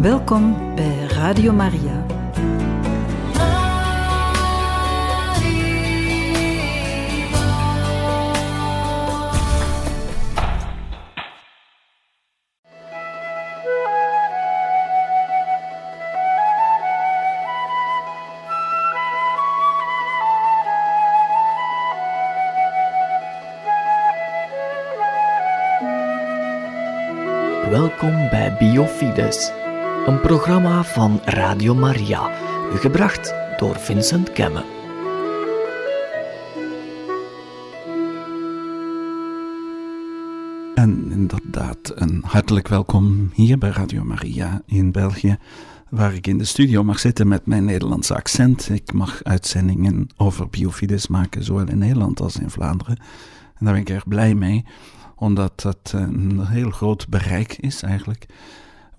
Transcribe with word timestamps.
Welkom 0.00 0.74
bij 0.74 1.06
Radio 1.08 1.52
Maria. 1.52 2.06
Welkom 27.70 28.28
bij 28.28 28.56
Biofides, 28.58 29.52
een 30.10 30.20
programma 30.20 30.84
van 30.84 31.20
Radio 31.24 31.74
Maria, 31.74 32.30
gebracht 32.74 33.34
door 33.56 33.76
Vincent 33.76 34.32
Kemme. 34.32 34.64
En 40.74 41.10
inderdaad, 41.10 41.92
een 41.94 42.22
hartelijk 42.26 42.68
welkom 42.68 43.30
hier 43.34 43.58
bij 43.58 43.70
Radio 43.70 44.04
Maria 44.04 44.62
in 44.66 44.92
België, 44.92 45.36
waar 45.88 46.14
ik 46.14 46.26
in 46.26 46.38
de 46.38 46.44
studio 46.44 46.84
mag 46.84 46.98
zitten 46.98 47.28
met 47.28 47.46
mijn 47.46 47.64
Nederlandse 47.64 48.14
accent. 48.14 48.68
Ik 48.68 48.92
mag 48.92 49.20
uitzendingen 49.22 50.08
over 50.16 50.48
biofides 50.48 51.06
maken, 51.06 51.44
zowel 51.44 51.68
in 51.68 51.78
Nederland 51.78 52.20
als 52.20 52.36
in 52.36 52.50
Vlaanderen. 52.50 52.96
En 53.54 53.64
daar 53.64 53.72
ben 53.72 53.82
ik 53.82 53.90
erg 53.90 54.08
blij 54.08 54.34
mee 54.34 54.64
omdat 55.16 55.60
dat 55.60 55.92
een 55.94 56.46
heel 56.46 56.70
groot 56.70 57.08
bereik 57.08 57.56
is 57.58 57.82
eigenlijk, 57.82 58.26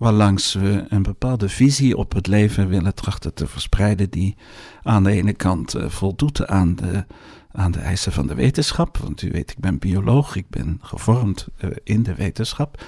waarlangs 0.02 0.54
we 0.54 0.84
een 0.88 1.02
bepaalde 1.02 1.48
visie 1.48 1.96
op 1.96 2.12
het 2.12 2.26
leven 2.26 2.68
willen 2.68 2.94
trachten 2.94 3.34
te 3.34 3.46
verspreiden, 3.46 4.10
die 4.10 4.36
aan 4.82 5.04
de 5.04 5.10
ene 5.10 5.32
kant 5.32 5.76
uh, 5.76 5.88
voldoet 5.88 6.46
aan 6.46 6.74
de, 6.74 7.04
aan 7.52 7.70
de 7.70 7.78
eisen 7.78 8.12
van 8.12 8.26
de 8.26 8.34
wetenschap, 8.34 8.96
want 8.96 9.22
u 9.22 9.30
weet, 9.30 9.50
ik 9.50 9.58
ben 9.58 9.78
bioloog, 9.78 10.36
ik 10.36 10.50
ben 10.50 10.78
gevormd 10.80 11.48
uh, 11.60 11.70
in 11.84 12.02
de 12.02 12.14
wetenschap, 12.14 12.84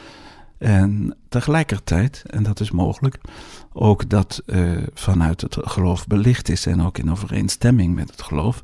en 0.58 1.16
tegelijkertijd, 1.28 2.22
en 2.26 2.42
dat 2.42 2.60
is 2.60 2.70
mogelijk, 2.70 3.18
ook 3.72 4.08
dat 4.08 4.42
uh, 4.46 4.82
vanuit 4.94 5.40
het 5.40 5.56
geloof 5.60 6.06
belicht 6.06 6.48
is 6.48 6.66
en 6.66 6.82
ook 6.82 6.98
in 6.98 7.10
overeenstemming 7.10 7.94
met 7.94 8.10
het 8.10 8.22
geloof, 8.22 8.62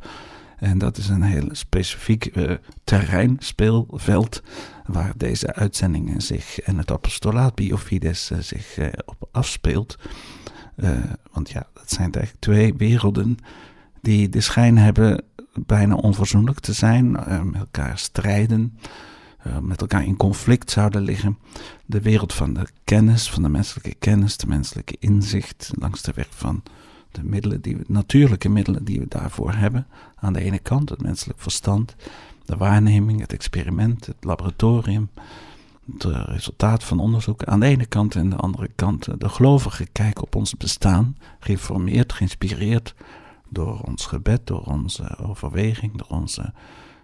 en 0.60 0.78
dat 0.78 0.96
is 0.96 1.08
een 1.08 1.22
heel 1.22 1.48
specifiek 1.52 2.36
uh, 2.36 2.52
terrein, 2.84 3.36
speelveld, 3.38 4.42
waar 4.86 5.12
deze 5.16 5.54
uitzendingen 5.54 6.20
zich 6.20 6.60
en 6.60 6.78
het 6.78 6.90
apostolaat 6.90 7.54
Biofides 7.54 8.30
uh, 8.30 8.38
zich 8.38 8.78
op 9.04 9.28
afspeelt. 9.32 9.98
want 11.32 11.50
ja, 11.50 11.66
dat 11.74 11.90
zijn 11.90 12.12
eigenlijk 12.12 12.44
twee 12.44 12.74
werelden 12.74 13.36
die 14.00 14.28
de 14.28 14.40
schijn 14.40 14.78
hebben 14.78 15.24
bijna 15.54 15.94
onverzoenlijk 15.94 16.60
te 16.60 16.72
zijn, 16.72 17.10
met 17.44 17.60
elkaar 17.60 17.98
strijden, 17.98 18.78
met 19.62 19.80
elkaar 19.80 20.04
in 20.04 20.16
conflict 20.16 20.70
zouden 20.70 21.02
liggen. 21.02 21.38
De 21.86 22.00
wereld 22.00 22.34
van 22.34 22.54
de 22.54 22.66
kennis, 22.84 23.30
van 23.30 23.42
de 23.42 23.48
menselijke 23.48 23.94
kennis, 23.94 24.36
de 24.36 24.46
menselijke 24.46 24.96
inzicht, 24.98 25.70
langs 25.78 26.02
de 26.02 26.12
weg 26.14 26.28
van 26.30 26.62
de 27.12 27.24
middelen 27.24 27.60
die 27.60 27.76
we, 27.76 27.84
natuurlijke 27.86 28.48
middelen 28.48 28.84
die 28.84 29.00
we 29.00 29.06
daarvoor 29.08 29.52
hebben. 29.52 29.86
Aan 30.16 30.32
de 30.32 30.40
ene 30.40 30.58
kant 30.58 30.88
het 30.88 31.02
menselijk 31.02 31.40
verstand, 31.40 31.96
de 32.44 32.56
waarneming, 32.56 33.20
het 33.20 33.32
experiment, 33.32 34.06
het 34.06 34.24
laboratorium, 34.24 35.10
het 35.92 36.04
eh, 36.04 36.22
resultaat 36.26 36.84
van 36.84 37.00
onderzoek. 37.00 37.44
Aan 37.44 37.60
de 37.60 37.66
ene 37.66 37.86
kant 37.86 38.14
en 38.14 38.20
aan 38.20 38.30
de 38.30 38.36
andere 38.36 38.70
kant 38.74 39.06
eh, 39.06 39.14
de 39.18 39.28
gelovige 39.28 39.86
kijk 39.92 40.22
op 40.22 40.34
ons 40.34 40.56
bestaan, 40.56 41.16
geïnformeerd, 41.38 42.12
geïnspireerd 42.12 42.94
door 43.48 43.80
ons 43.80 44.06
gebed, 44.06 44.46
door 44.46 44.62
onze 44.62 45.18
overweging, 45.18 45.96
door 45.96 46.18
onze 46.18 46.52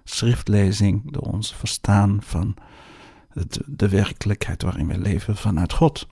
schriftlezing, 0.05 1.13
door 1.13 1.23
ons 1.23 1.55
verstaan 1.55 2.19
van 2.21 2.55
de, 3.33 3.47
de 3.67 3.89
werkelijkheid 3.89 4.63
waarin 4.63 4.89
we 4.89 4.99
leven 4.99 5.37
vanuit 5.37 5.73
God. 5.73 6.07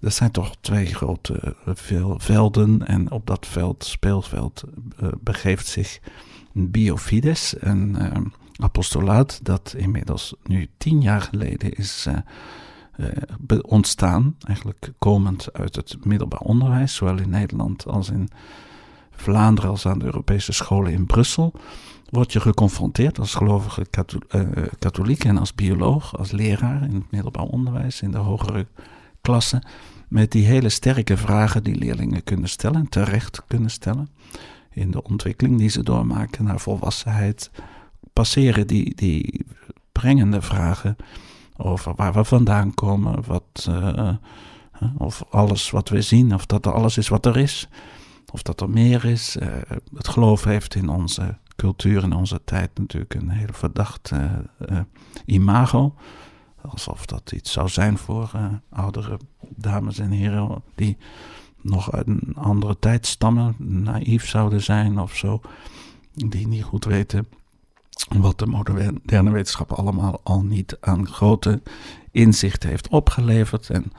Dat 0.00 0.12
zijn 0.12 0.30
toch 0.30 0.56
twee 0.60 0.86
grote 0.86 1.56
veel 1.64 2.18
velden. 2.18 2.86
En 2.86 3.10
op 3.10 3.26
dat 3.26 3.46
veld, 3.46 3.84
speelveld, 3.84 4.64
uh, 5.02 5.08
begeeft 5.20 5.66
zich 5.66 6.00
Biofides, 6.52 7.54
een 7.58 7.96
uh, 7.98 8.12
apostolaat 8.56 9.40
dat 9.42 9.74
inmiddels 9.76 10.34
nu 10.44 10.68
tien 10.76 11.00
jaar 11.02 11.20
geleden 11.20 11.72
is 11.72 12.06
ontstaan. 13.60 14.36
Eigenlijk 14.46 14.92
komend 14.98 15.52
uit 15.52 15.76
het 15.76 16.04
middelbaar 16.04 16.40
onderwijs, 16.40 16.94
zowel 16.94 17.18
in 17.18 17.30
Nederland 17.30 17.86
als 17.86 18.10
in 18.10 18.28
Vlaanderen 19.10 19.70
als 19.70 19.86
aan 19.86 19.98
de 19.98 20.04
Europese 20.04 20.52
scholen 20.52 20.92
in 20.92 21.06
Brussel. 21.06 21.52
Word 22.10 22.32
je 22.32 22.40
geconfronteerd 22.40 23.18
als 23.18 23.34
gelovige 23.34 23.86
katholiek 24.78 25.24
en 25.24 25.38
als 25.38 25.54
bioloog, 25.54 26.18
als 26.18 26.30
leraar 26.30 26.82
in 26.82 26.94
het 26.94 27.10
middelbaar 27.10 27.44
onderwijs, 27.44 28.02
in 28.02 28.10
de 28.10 28.18
hogere 28.18 28.66
klassen 29.28 29.66
met 30.08 30.32
die 30.32 30.46
hele 30.46 30.68
sterke 30.68 31.16
vragen 31.16 31.62
die 31.62 31.74
leerlingen 31.74 32.24
kunnen 32.24 32.48
stellen, 32.48 32.88
terecht 32.88 33.42
kunnen 33.46 33.70
stellen, 33.70 34.08
in 34.70 34.90
de 34.90 35.02
ontwikkeling 35.02 35.58
die 35.58 35.68
ze 35.68 35.82
doormaken 35.82 36.44
naar 36.44 36.60
volwassenheid, 36.60 37.50
passeren 38.12 38.66
die, 38.66 38.94
die 38.94 39.46
brengende 39.92 40.42
vragen 40.42 40.96
over 41.56 41.94
waar 41.94 42.12
we 42.12 42.24
vandaan 42.24 42.74
komen, 42.74 43.24
wat, 43.26 43.66
uh, 43.68 44.14
of 44.96 45.24
alles 45.30 45.70
wat 45.70 45.88
we 45.88 46.02
zien, 46.02 46.34
of 46.34 46.46
dat 46.46 46.66
er 46.66 46.72
alles 46.72 46.96
is 46.96 47.08
wat 47.08 47.26
er 47.26 47.36
is, 47.36 47.68
of 48.32 48.42
dat 48.42 48.60
er 48.60 48.70
meer 48.70 49.04
is. 49.04 49.36
Uh, 49.36 49.48
het 49.94 50.08
geloof 50.08 50.44
heeft 50.44 50.74
in 50.74 50.88
onze 50.88 51.38
cultuur 51.56 52.02
in 52.02 52.12
onze 52.12 52.40
tijd 52.44 52.70
natuurlijk 52.78 53.14
een 53.14 53.28
heel 53.28 53.52
verdacht 53.52 54.12
imago. 55.24 55.94
Alsof 56.70 57.06
dat 57.06 57.32
iets 57.32 57.52
zou 57.52 57.68
zijn 57.68 57.98
voor 57.98 58.30
uh, 58.36 58.46
oudere 58.70 59.18
dames 59.48 59.98
en 59.98 60.10
heren 60.10 60.62
die 60.74 60.96
nog 61.62 61.92
uit 61.92 62.06
een 62.06 62.34
andere 62.34 62.78
tijd 62.78 63.06
stammen, 63.06 63.54
naïef 63.58 64.28
zouden 64.28 64.62
zijn 64.62 64.98
of 64.98 65.16
zo, 65.16 65.40
die 66.14 66.46
niet 66.46 66.64
goed 66.64 66.84
weten 66.84 67.28
wat 68.08 68.38
de 68.38 68.46
moderne 68.46 69.30
wetenschap 69.30 69.72
allemaal 69.72 70.20
al 70.22 70.42
niet 70.42 70.76
aan 70.80 71.08
grote 71.08 71.62
inzicht 72.10 72.62
heeft 72.62 72.88
opgeleverd 72.88 73.70
en 73.70 73.92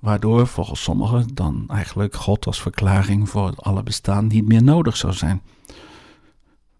waardoor 0.00 0.46
volgens 0.46 0.82
sommigen 0.82 1.34
dan 1.34 1.64
eigenlijk 1.68 2.14
God 2.14 2.46
als 2.46 2.62
verklaring 2.62 3.28
voor 3.28 3.52
alle 3.56 3.82
bestaan 3.82 4.26
niet 4.26 4.48
meer 4.48 4.62
nodig 4.62 4.96
zou 4.96 5.12
zijn. 5.12 5.42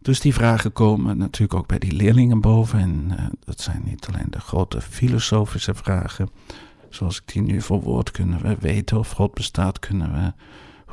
Dus 0.03 0.21
die 0.21 0.35
vragen 0.35 0.73
komen 0.73 1.19
natuurlijk 1.19 1.55
ook 1.55 1.67
bij 1.67 1.79
die 1.79 1.93
leerlingen 1.93 2.41
boven. 2.41 2.79
En 2.79 3.07
uh, 3.11 3.27
dat 3.45 3.61
zijn 3.61 3.83
niet 3.85 4.07
alleen 4.07 4.31
de 4.31 4.41
grote 4.41 4.81
filosofische 4.81 5.75
vragen. 5.75 6.31
Zoals 6.89 7.17
ik 7.17 7.33
die 7.33 7.43
nu 7.43 7.61
verwoord, 7.61 8.11
kunnen 8.11 8.43
we 8.43 8.57
weten 8.61 8.99
of 8.99 9.11
God 9.11 9.35
bestaat? 9.35 9.79
Kunnen 9.79 10.13
we 10.13 10.33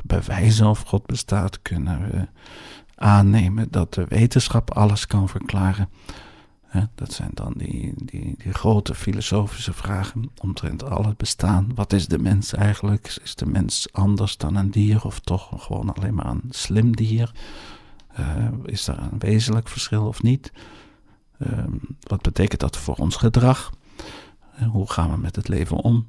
bewijzen 0.02 0.66
of 0.66 0.80
God 0.80 1.06
bestaat? 1.06 1.62
Kunnen 1.62 2.10
we 2.10 2.26
aannemen 2.94 3.68
dat 3.70 3.94
de 3.94 4.04
wetenschap 4.08 4.70
alles 4.70 5.06
kan 5.06 5.28
verklaren? 5.28 5.88
dat 6.94 7.12
zijn 7.12 7.30
dan 7.34 7.52
die, 7.56 7.92
die, 7.96 8.34
die 8.38 8.52
grote 8.52 8.94
filosofische 8.94 9.72
vragen 9.72 10.30
omtrent 10.40 10.90
al 10.90 11.06
het 11.06 11.16
bestaan. 11.16 11.70
Wat 11.74 11.92
is 11.92 12.08
de 12.08 12.18
mens 12.18 12.54
eigenlijk? 12.54 13.18
Is 13.22 13.34
de 13.34 13.46
mens 13.46 13.88
anders 13.92 14.36
dan 14.36 14.56
een 14.56 14.70
dier 14.70 15.04
of 15.04 15.20
toch 15.20 15.48
gewoon 15.56 15.94
alleen 15.94 16.14
maar 16.14 16.26
een 16.26 16.42
slim 16.50 16.96
dier? 16.96 17.32
Uh, 18.18 18.48
is 18.64 18.86
er 18.86 18.98
een 18.98 19.18
wezenlijk 19.18 19.68
verschil 19.68 20.06
of 20.06 20.22
niet? 20.22 20.52
Uh, 21.38 21.64
wat 22.00 22.22
betekent 22.22 22.60
dat 22.60 22.76
voor 22.76 22.94
ons 22.94 23.16
gedrag? 23.16 23.72
Uh, 24.60 24.68
hoe 24.68 24.90
gaan 24.90 25.10
we 25.10 25.16
met 25.16 25.36
het 25.36 25.48
leven 25.48 25.76
om? 25.76 26.06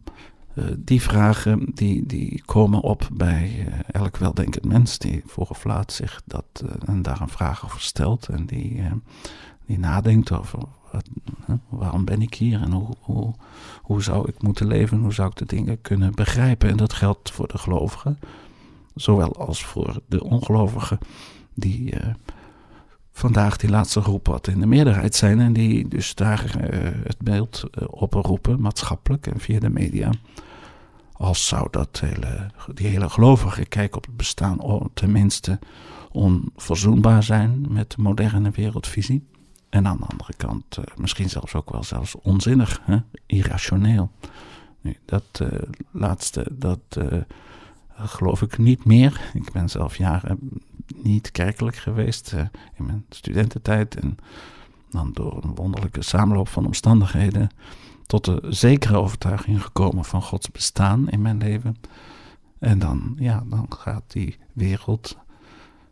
Eh, 0.53 0.65
die 0.77 1.01
vragen 1.01 1.71
die, 1.73 2.06
die 2.06 2.44
komen 2.45 2.81
op 2.81 3.09
bij 3.13 3.67
elk 3.91 4.17
weldenkend 4.17 4.65
mens 4.65 4.97
die 4.97 5.23
vroeg 5.25 5.50
of 5.50 5.63
laat 5.63 5.91
zich 5.91 6.21
dat, 6.25 6.63
en 6.85 7.01
daar 7.01 7.21
een 7.21 7.29
vraag 7.29 7.65
over 7.65 7.81
stelt 7.81 8.27
en 8.27 8.45
die, 8.45 8.83
die 9.65 9.79
nadenkt 9.79 10.31
over 10.31 10.59
waarom 11.69 12.06
ben 12.06 12.21
ik 12.21 12.33
hier 12.33 12.61
en 12.61 12.71
hoe, 12.71 12.95
hoe, 13.00 13.33
hoe 13.81 14.03
zou 14.03 14.29
ik 14.29 14.41
moeten 14.41 14.67
leven, 14.67 15.00
hoe 15.00 15.13
zou 15.13 15.29
ik 15.29 15.35
de 15.35 15.45
dingen 15.45 15.81
kunnen 15.81 16.15
begrijpen. 16.15 16.69
En 16.69 16.77
dat 16.77 16.94
geldt 16.94 17.31
voor 17.31 17.47
de 17.47 17.57
gelovigen, 17.57 18.19
zowel 18.95 19.35
als 19.35 19.65
voor 19.65 20.01
de 20.07 20.23
ongelovigen 20.23 21.00
die 21.59 21.94
uh, 21.94 22.13
vandaag 23.11 23.57
die 23.57 23.69
laatste 23.69 24.01
groep 24.01 24.27
wat 24.27 24.47
in 24.47 24.59
de 24.59 24.65
meerderheid 24.65 25.15
zijn 25.15 25.39
en 25.39 25.53
die 25.53 25.88
dus 25.88 26.15
daar 26.15 26.56
uh, 26.57 26.79
het 27.03 27.17
beeld 27.17 27.63
uh, 27.71 27.88
oproepen, 27.89 28.61
maatschappelijk 28.61 29.27
en 29.27 29.39
via 29.39 29.59
de 29.59 29.69
media. 29.69 30.11
Als 31.11 31.47
zou 31.47 31.67
dat 31.71 32.00
hele, 32.00 32.51
die 32.73 32.88
hele 32.88 33.09
gelovige 33.09 33.65
kijk 33.65 33.95
op 33.95 34.06
het 34.06 34.17
bestaan 34.17 34.89
tenminste 34.94 35.59
onverzoenbaar 36.11 37.23
zijn 37.23 37.65
met 37.69 37.91
de 37.91 38.01
moderne 38.01 38.51
wereldvisie. 38.51 39.27
En 39.69 39.88
aan 39.88 39.97
de 39.97 40.06
andere 40.06 40.33
kant 40.38 40.77
misschien 40.95 41.29
zelfs 41.29 41.53
ook 41.53 41.71
wel 41.71 41.83
zelfs 41.83 42.15
onzinnig, 42.15 42.81
hè? 42.83 42.97
irrationeel. 43.25 44.11
Dat 45.06 45.41
laatste, 45.91 46.47
dat 46.51 46.97
geloof 48.07 48.41
ik 48.41 48.57
niet 48.57 48.85
meer. 48.85 49.31
Ik 49.33 49.51
ben 49.51 49.69
zelf 49.69 49.95
jaren 49.95 50.39
niet 50.95 51.31
kerkelijk 51.31 51.75
geweest 51.75 52.33
in 52.73 52.85
mijn 52.85 53.05
studententijd. 53.09 53.95
En 53.95 54.17
dan 54.89 55.11
door 55.13 55.43
een 55.43 55.55
wonderlijke 55.55 56.01
samenloop 56.01 56.47
van 56.47 56.65
omstandigheden 56.65 57.49
tot 58.05 58.25
de 58.25 58.41
zekere 58.49 58.97
overtuiging 58.97 59.63
gekomen 59.63 60.05
van 60.05 60.21
Gods 60.21 60.51
bestaan 60.51 61.09
in 61.09 61.21
mijn 61.21 61.37
leven. 61.37 61.75
En 62.59 62.79
dan, 62.79 63.15
ja, 63.19 63.43
dan 63.47 63.65
gaat 63.69 64.03
die 64.07 64.37
wereld 64.53 65.17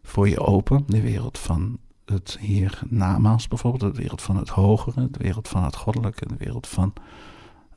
voor 0.04 0.30
je 0.30 0.40
open. 0.40 0.84
De 0.88 1.02
wereld 1.02 1.38
van 1.38 1.78
het 2.06 2.38
hier 2.40 2.82
namaals 2.90 3.48
bijvoorbeeld, 3.48 3.96
de 3.96 4.02
wereld 4.02 4.22
van 4.22 4.38
het 4.38 4.50
hogere, 4.50 5.10
de 5.12 5.20
wereld 5.20 5.48
van 5.48 5.64
het 5.64 5.76
goddelijke, 5.76 6.28
de 6.28 6.38
wereld 6.38 6.68
van 6.68 6.94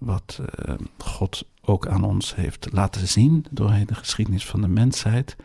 wat 0.01 0.41
uh, 0.69 0.75
God 0.99 1.45
ook 1.63 1.87
aan 1.87 2.05
ons 2.05 2.35
heeft 2.35 2.69
laten 2.73 3.09
zien 3.09 3.45
door 3.51 3.73
de 3.87 3.95
geschiedenis 3.95 4.47
van 4.47 4.61
de 4.61 4.69
mensheid. 4.69 5.37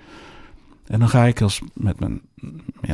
En 0.85 0.99
dan 0.99 1.09
ga 1.09 1.25
ik 1.25 1.41
als 1.41 1.61
met 1.73 1.99
mijn 1.99 2.21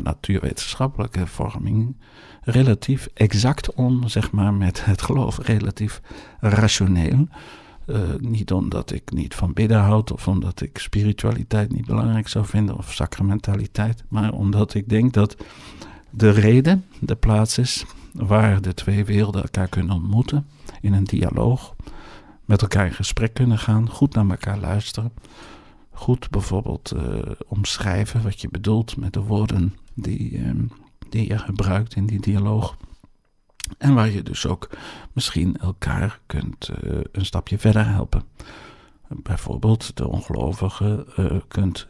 natuurwetenschappelijke 0.03 1.27
vorming 1.27 1.95
relatief 2.41 3.07
exact 3.13 3.73
om, 3.73 4.07
zeg 4.07 4.31
maar, 4.31 4.53
met 4.53 4.85
het 4.85 5.01
geloof, 5.01 5.37
relatief 5.37 6.01
rationeel. 6.39 7.27
Uh, 7.85 7.97
niet 8.17 8.51
omdat 8.51 8.91
ik 8.91 9.11
niet 9.11 9.35
van 9.35 9.53
bidden 9.53 9.79
houd 9.79 10.11
of 10.11 10.27
omdat 10.27 10.61
ik 10.61 10.77
spiritualiteit 10.77 11.71
niet 11.71 11.85
belangrijk 11.85 12.27
zou 12.27 12.45
vinden 12.45 12.77
of 12.77 12.93
sacramentaliteit, 12.93 14.03
maar 14.07 14.33
omdat 14.33 14.73
ik 14.73 14.89
denk 14.89 15.13
dat 15.13 15.35
de 16.09 16.29
reden 16.29 16.85
de 16.99 17.15
plaats 17.15 17.57
is 17.57 17.85
waar 18.13 18.61
de 18.61 18.73
twee 18.73 19.05
werelden 19.05 19.41
elkaar 19.41 19.67
kunnen 19.67 19.95
ontmoeten 19.95 20.47
in 20.81 20.93
een 20.93 21.03
dialoog, 21.03 21.75
met 22.45 22.61
elkaar 22.61 22.85
in 22.85 22.93
gesprek 22.93 23.33
kunnen 23.33 23.57
gaan, 23.57 23.89
goed 23.89 24.13
naar 24.13 24.29
elkaar 24.29 24.59
luisteren, 24.59 25.13
goed 25.91 26.29
bijvoorbeeld 26.29 26.93
uh, 26.95 27.21
omschrijven 27.47 28.23
wat 28.23 28.41
je 28.41 28.49
bedoelt 28.49 28.97
met 28.97 29.13
de 29.13 29.21
woorden 29.21 29.75
die, 29.93 30.31
uh, 30.31 30.51
die 31.09 31.27
je 31.27 31.37
gebruikt 31.37 31.95
in 31.95 32.05
die 32.05 32.21
dialoog. 32.21 32.75
En 33.77 33.93
waar 33.93 34.09
je 34.09 34.23
dus 34.23 34.45
ook 34.45 34.69
misschien 35.13 35.57
elkaar 35.57 36.19
kunt 36.25 36.69
uh, 36.83 36.99
een 37.11 37.25
stapje 37.25 37.57
verder 37.57 37.87
helpen. 37.87 38.23
Bijvoorbeeld 39.07 39.97
de 39.97 40.07
ongelovige 40.07 41.05
kunt 41.47 41.87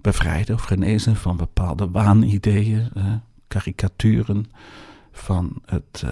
bevrijden 0.00 0.54
of 0.54 0.62
genezen 0.62 1.16
van 1.16 1.36
bepaalde 1.36 1.90
waanideeën, 1.90 2.90
karikaturen 3.48 4.50
van, 5.12 5.62
het, 5.66 6.04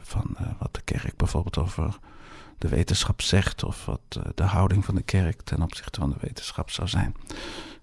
van 0.00 0.36
wat 0.58 0.74
de 0.74 0.80
kerk 0.84 1.16
bijvoorbeeld 1.16 1.58
over 1.58 1.98
de 2.64 2.70
wetenschap 2.70 3.22
zegt 3.22 3.64
of 3.64 3.84
wat 3.84 4.00
eh, 4.08 4.22
de 4.34 4.42
houding 4.42 4.84
van 4.84 4.94
de 4.94 5.02
kerk 5.02 5.42
ten 5.42 5.62
opzichte 5.62 6.00
van 6.00 6.10
de 6.10 6.16
wetenschap 6.20 6.70
zou 6.70 6.88
zijn. 6.88 7.14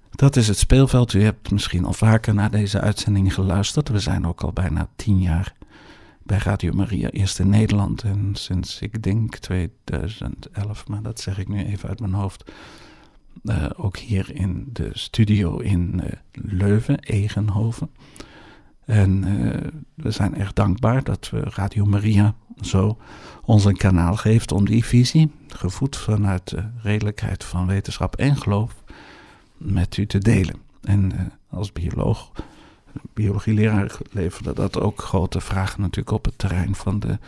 Dat 0.09 0.35
is 0.35 0.47
het 0.47 0.57
speelveld. 0.57 1.13
U 1.13 1.23
hebt 1.23 1.51
misschien 1.51 1.85
al 1.85 1.93
vaker 1.93 2.33
naar 2.33 2.51
deze 2.51 2.79
uitzending 2.79 3.33
geluisterd. 3.33 3.89
We 3.89 3.99
zijn 3.99 4.27
ook 4.27 4.41
al 4.41 4.53
bijna 4.53 4.87
tien 4.95 5.21
jaar 5.21 5.53
bij 6.23 6.37
Radio 6.37 6.73
Maria, 6.73 7.09
eerst 7.09 7.39
in 7.39 7.49
Nederland 7.49 8.03
en 8.03 8.29
sinds 8.35 8.81
ik 8.81 9.03
denk 9.03 9.37
2011, 9.37 10.87
maar 10.87 11.01
dat 11.01 11.19
zeg 11.19 11.37
ik 11.37 11.47
nu 11.47 11.63
even 11.63 11.89
uit 11.89 11.99
mijn 11.99 12.13
hoofd. 12.13 12.51
Ook 13.75 13.97
hier 13.97 14.35
in 14.35 14.69
de 14.73 14.89
studio 14.93 15.57
in 15.57 16.01
Leuven, 16.31 16.99
Egenhoven. 16.99 17.89
En 18.85 19.23
uh, 19.27 19.57
we 19.95 20.11
zijn 20.11 20.37
erg 20.37 20.53
dankbaar 20.53 21.03
dat 21.03 21.29
we 21.29 21.39
Radio 21.39 21.85
Maria 21.85 22.35
zo 22.61 22.97
ons 23.45 23.65
een 23.65 23.77
kanaal 23.77 24.15
geeft 24.15 24.51
om 24.51 24.65
die 24.65 24.85
visie, 24.85 25.31
gevoed 25.47 25.95
vanuit 25.95 26.49
de 26.49 26.63
redelijkheid 26.83 27.43
van 27.43 27.67
wetenschap 27.67 28.15
en 28.15 28.37
geloof, 28.37 28.83
met 29.57 29.97
u 29.97 30.05
te 30.05 30.17
delen. 30.17 30.55
En 30.81 31.11
uh, 31.13 31.21
als 31.49 31.71
bioloog, 31.71 32.31
biologieleraar 33.13 33.97
leverde 34.11 34.53
dat 34.53 34.79
ook 34.79 35.01
grote 35.01 35.41
vragen 35.41 35.81
natuurlijk 35.81 36.15
op 36.15 36.25
het 36.25 36.37
terrein 36.37 36.75
van 36.75 36.99
de 36.99 37.19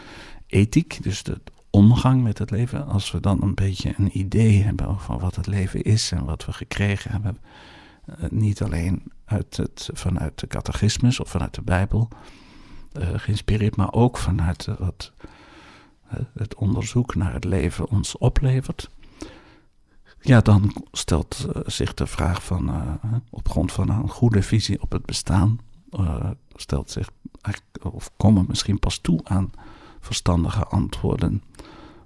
ethiek, 0.47 0.99
dus 1.01 1.23
de 1.23 1.41
omgang 1.69 2.23
met 2.23 2.37
het 2.37 2.51
leven. 2.51 2.87
Als 2.87 3.11
we 3.11 3.19
dan 3.19 3.41
een 3.41 3.53
beetje 3.53 3.93
een 3.97 4.17
idee 4.17 4.63
hebben 4.63 4.99
van 4.99 5.19
wat 5.19 5.35
het 5.35 5.47
leven 5.47 5.83
is 5.83 6.11
en 6.11 6.25
wat 6.25 6.45
we 6.45 6.53
gekregen 6.53 7.11
hebben, 7.11 7.37
niet 8.29 8.61
alleen 8.61 9.03
uit 9.25 9.57
het, 9.57 9.89
vanuit 9.93 10.39
de 10.39 10.47
catechismus 10.47 11.19
of 11.19 11.29
vanuit 11.29 11.53
de 11.53 11.61
Bijbel 11.61 12.07
uh, 12.99 13.07
geïnspireerd, 13.15 13.75
maar 13.75 13.93
ook 13.93 14.17
vanuit 14.17 14.67
wat 14.79 15.11
het 16.33 16.55
onderzoek 16.55 17.15
naar 17.15 17.33
het 17.33 17.43
leven 17.43 17.89
ons 17.89 18.17
oplevert, 18.17 18.89
ja, 20.19 20.41
dan 20.41 20.75
stelt 20.91 21.47
zich 21.65 21.93
de 21.93 22.07
vraag 22.07 22.43
van, 22.43 22.71
op 23.29 23.49
grond 23.49 23.71
van 23.71 23.89
een 23.89 24.09
goede 24.09 24.41
visie 24.41 24.81
op 24.81 24.91
het 24.91 25.05
bestaan, 25.05 25.59
stelt 26.55 26.91
zich, 26.91 27.09
of 27.81 28.11
komen 28.17 28.45
misschien 28.47 28.79
pas 28.79 28.97
toe 28.97 29.19
aan 29.23 29.51
verstandige 29.99 30.65
antwoorden 30.65 31.43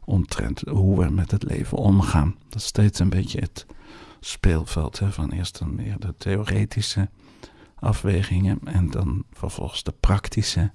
omtrent 0.06 0.62
hoe 0.70 1.00
we 1.00 1.10
met 1.10 1.32
het 1.32 1.44
leven 1.44 1.78
omgaan. 1.78 2.36
Dat 2.50 2.62
is 2.62 2.68
steeds 2.68 3.00
een 3.00 3.10
beetje 3.10 3.40
het 3.40 3.66
speelveld 4.20 5.02
van 5.10 5.32
eerst 5.32 5.60
dan 5.60 5.76
meer 5.76 6.00
de 6.00 6.16
theoretische 6.18 7.10
afwegingen 7.76 8.60
en 8.64 8.90
dan 8.90 9.24
vervolgens 9.32 9.84
de 9.84 9.94
praktische 10.00 10.72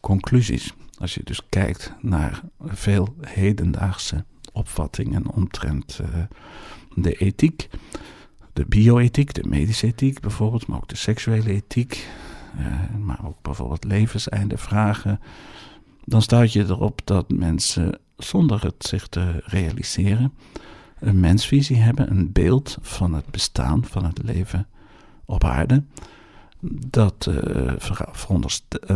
conclusies. 0.00 0.72
Als 0.98 1.14
je 1.14 1.20
dus 1.24 1.40
kijkt 1.48 1.94
naar 2.00 2.42
veel 2.60 3.16
hedendaagse 3.20 4.24
opvattingen 4.52 5.30
omtrent 5.30 6.00
uh, 6.02 6.22
de 6.94 7.12
ethiek, 7.12 7.68
de 8.52 8.66
bioethiek, 8.66 9.34
de 9.34 9.48
medische 9.48 9.86
ethiek 9.86 10.20
bijvoorbeeld, 10.20 10.66
maar 10.66 10.76
ook 10.76 10.88
de 10.88 10.96
seksuele 10.96 11.50
ethiek, 11.50 12.08
uh, 12.58 12.96
maar 12.98 13.26
ook 13.26 13.42
bijvoorbeeld 13.42 13.84
levenseinde 13.84 14.58
vragen, 14.58 15.20
dan 16.04 16.22
staat 16.22 16.52
je 16.52 16.62
erop 16.62 17.00
dat 17.04 17.30
mensen 17.30 17.98
zonder 18.16 18.62
het 18.62 18.86
zich 18.86 19.06
te 19.06 19.42
realiseren 19.44 20.32
een 21.06 21.20
mensvisie 21.20 21.76
hebben, 21.76 22.10
een 22.10 22.32
beeld 22.32 22.78
van 22.80 23.14
het 23.14 23.30
bestaan, 23.30 23.84
van 23.84 24.04
het 24.04 24.22
leven 24.22 24.66
op 25.24 25.44
aarde 25.44 25.84
dat 26.88 27.26
uh, 27.30 27.72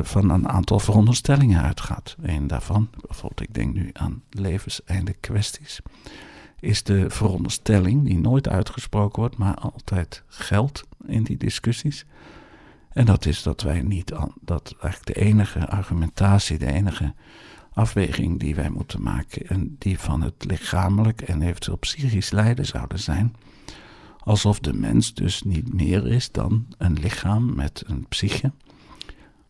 van 0.02 0.30
een 0.30 0.48
aantal 0.48 0.78
veronderstellingen 0.78 1.62
uitgaat. 1.62 2.16
Een 2.22 2.46
daarvan, 2.46 2.88
bijvoorbeeld 3.06 3.48
ik 3.48 3.54
denk 3.54 3.74
nu 3.74 3.90
aan 3.92 4.22
levenseinde 4.30 5.12
kwesties, 5.12 5.80
is 6.60 6.82
de 6.82 7.10
veronderstelling 7.10 8.04
die 8.04 8.18
nooit 8.18 8.48
uitgesproken 8.48 9.20
wordt, 9.20 9.36
maar 9.36 9.54
altijd 9.54 10.22
geldt 10.26 10.84
in 11.06 11.22
die 11.22 11.36
discussies. 11.36 12.04
En 12.92 13.04
dat 13.04 13.26
is 13.26 13.42
dat 13.42 13.62
wij 13.62 13.82
niet, 13.82 14.12
dat 14.40 14.74
eigenlijk 14.80 15.16
de 15.16 15.24
enige 15.24 15.68
argumentatie, 15.68 16.58
de 16.58 16.72
enige 16.72 17.14
afweging 17.78 18.38
die 18.38 18.54
wij 18.54 18.70
moeten 18.70 19.02
maken, 19.02 19.46
en 19.46 19.76
die 19.78 19.98
van 19.98 20.22
het 20.22 20.44
lichamelijk 20.44 21.20
en 21.20 21.42
eventueel 21.42 21.76
psychisch 21.76 22.30
lijden 22.30 22.66
zouden 22.66 22.98
zijn, 22.98 23.36
alsof 24.18 24.58
de 24.58 24.72
mens 24.72 25.14
dus 25.14 25.42
niet 25.42 25.74
meer 25.74 26.06
is 26.06 26.32
dan 26.32 26.66
een 26.78 26.98
lichaam 27.00 27.54
met 27.54 27.82
een 27.86 28.06
psyche, 28.08 28.52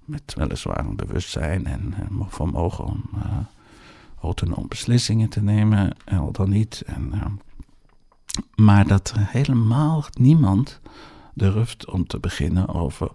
met 0.04 0.34
weliswaar 0.36 0.78
een 0.78 0.96
bewustzijn 0.96 1.66
en 1.66 1.94
een 1.98 2.26
vermogen 2.28 2.84
om 2.84 3.04
uh, 3.14 3.22
autonoom 4.22 4.68
beslissingen 4.68 5.28
te 5.28 5.42
nemen, 5.42 5.96
al 6.04 6.32
dan 6.32 6.50
niet. 6.50 6.82
En, 6.86 7.10
uh, 7.14 7.24
maar 8.54 8.86
dat 8.86 9.14
helemaal 9.16 10.04
niemand 10.18 10.80
durft 11.34 11.90
om 11.90 12.06
te 12.06 12.18
beginnen 12.18 12.68
over 12.68 13.10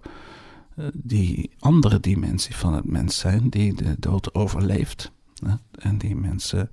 die 0.94 1.52
andere 1.60 2.00
dimensie 2.00 2.56
van 2.56 2.74
het 2.74 2.86
mens 2.86 3.18
zijn, 3.18 3.50
die 3.50 3.74
de 3.74 3.96
dood 4.00 4.34
overleeft. 4.34 5.12
en 5.72 5.98
die 5.98 6.16
mensen 6.16 6.70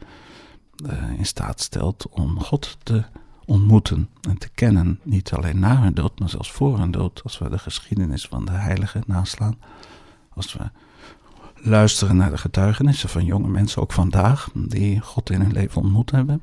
in 1.18 1.26
staat 1.26 1.60
stelt 1.60 2.08
om 2.08 2.40
God 2.40 2.76
te 2.82 3.04
ontmoeten 3.44 4.08
en 4.28 4.38
te 4.38 4.48
kennen. 4.54 5.00
Niet 5.02 5.32
alleen 5.32 5.58
na 5.58 5.82
hun 5.82 5.94
dood, 5.94 6.18
maar 6.18 6.28
zelfs 6.28 6.52
voor 6.52 6.78
hun 6.78 6.90
dood. 6.90 7.22
Als 7.22 7.38
we 7.38 7.48
de 7.48 7.58
geschiedenis 7.58 8.26
van 8.26 8.44
de 8.44 8.52
heiligen 8.52 9.02
naslaan. 9.06 9.58
Als 10.28 10.52
we 10.52 10.70
luisteren 11.54 12.16
naar 12.16 12.30
de 12.30 12.38
getuigenissen 12.38 13.08
van 13.08 13.24
jonge 13.24 13.48
mensen, 13.48 13.82
ook 13.82 13.92
vandaag, 13.92 14.50
die 14.54 15.00
God 15.00 15.30
in 15.30 15.40
hun 15.40 15.52
leven 15.52 15.82
ontmoet 15.82 16.10
hebben. 16.10 16.42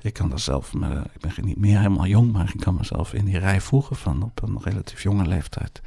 Ik 0.00 0.12
kan 0.12 0.32
er 0.32 0.38
zelf, 0.38 0.74
ik 1.12 1.20
ben 1.20 1.32
niet 1.44 1.58
meer 1.58 1.76
helemaal 1.76 2.06
jong, 2.06 2.32
maar 2.32 2.50
ik 2.54 2.60
kan 2.60 2.74
mezelf 2.74 3.12
in 3.12 3.24
die 3.24 3.38
rij 3.38 3.60
voegen 3.60 3.96
van 3.96 4.22
op 4.22 4.42
een 4.42 4.58
relatief 4.62 5.02
jonge 5.02 5.26
leeftijd. 5.26 5.80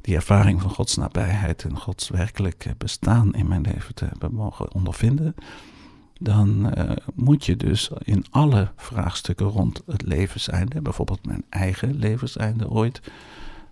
Die 0.00 0.14
ervaring 0.14 0.60
van 0.60 0.70
Gods 0.70 0.96
nabijheid 0.96 1.64
en 1.64 1.76
Gods 1.76 2.08
werkelijk 2.08 2.66
bestaan 2.78 3.34
in 3.34 3.48
mijn 3.48 3.62
leven 3.62 3.94
te 3.94 4.04
hebben 4.04 4.34
mogen 4.34 4.72
ondervinden 4.74 5.34
dan 6.22 6.72
uh, 6.78 6.90
moet 7.14 7.44
je 7.44 7.56
dus 7.56 7.90
in 8.02 8.24
alle 8.30 8.72
vraagstukken 8.76 9.46
rond 9.46 9.82
het 9.86 10.02
levenseinde, 10.02 10.80
bijvoorbeeld 10.80 11.26
mijn 11.26 11.44
eigen 11.48 11.98
levenseinde 11.98 12.70
ooit, 12.70 13.00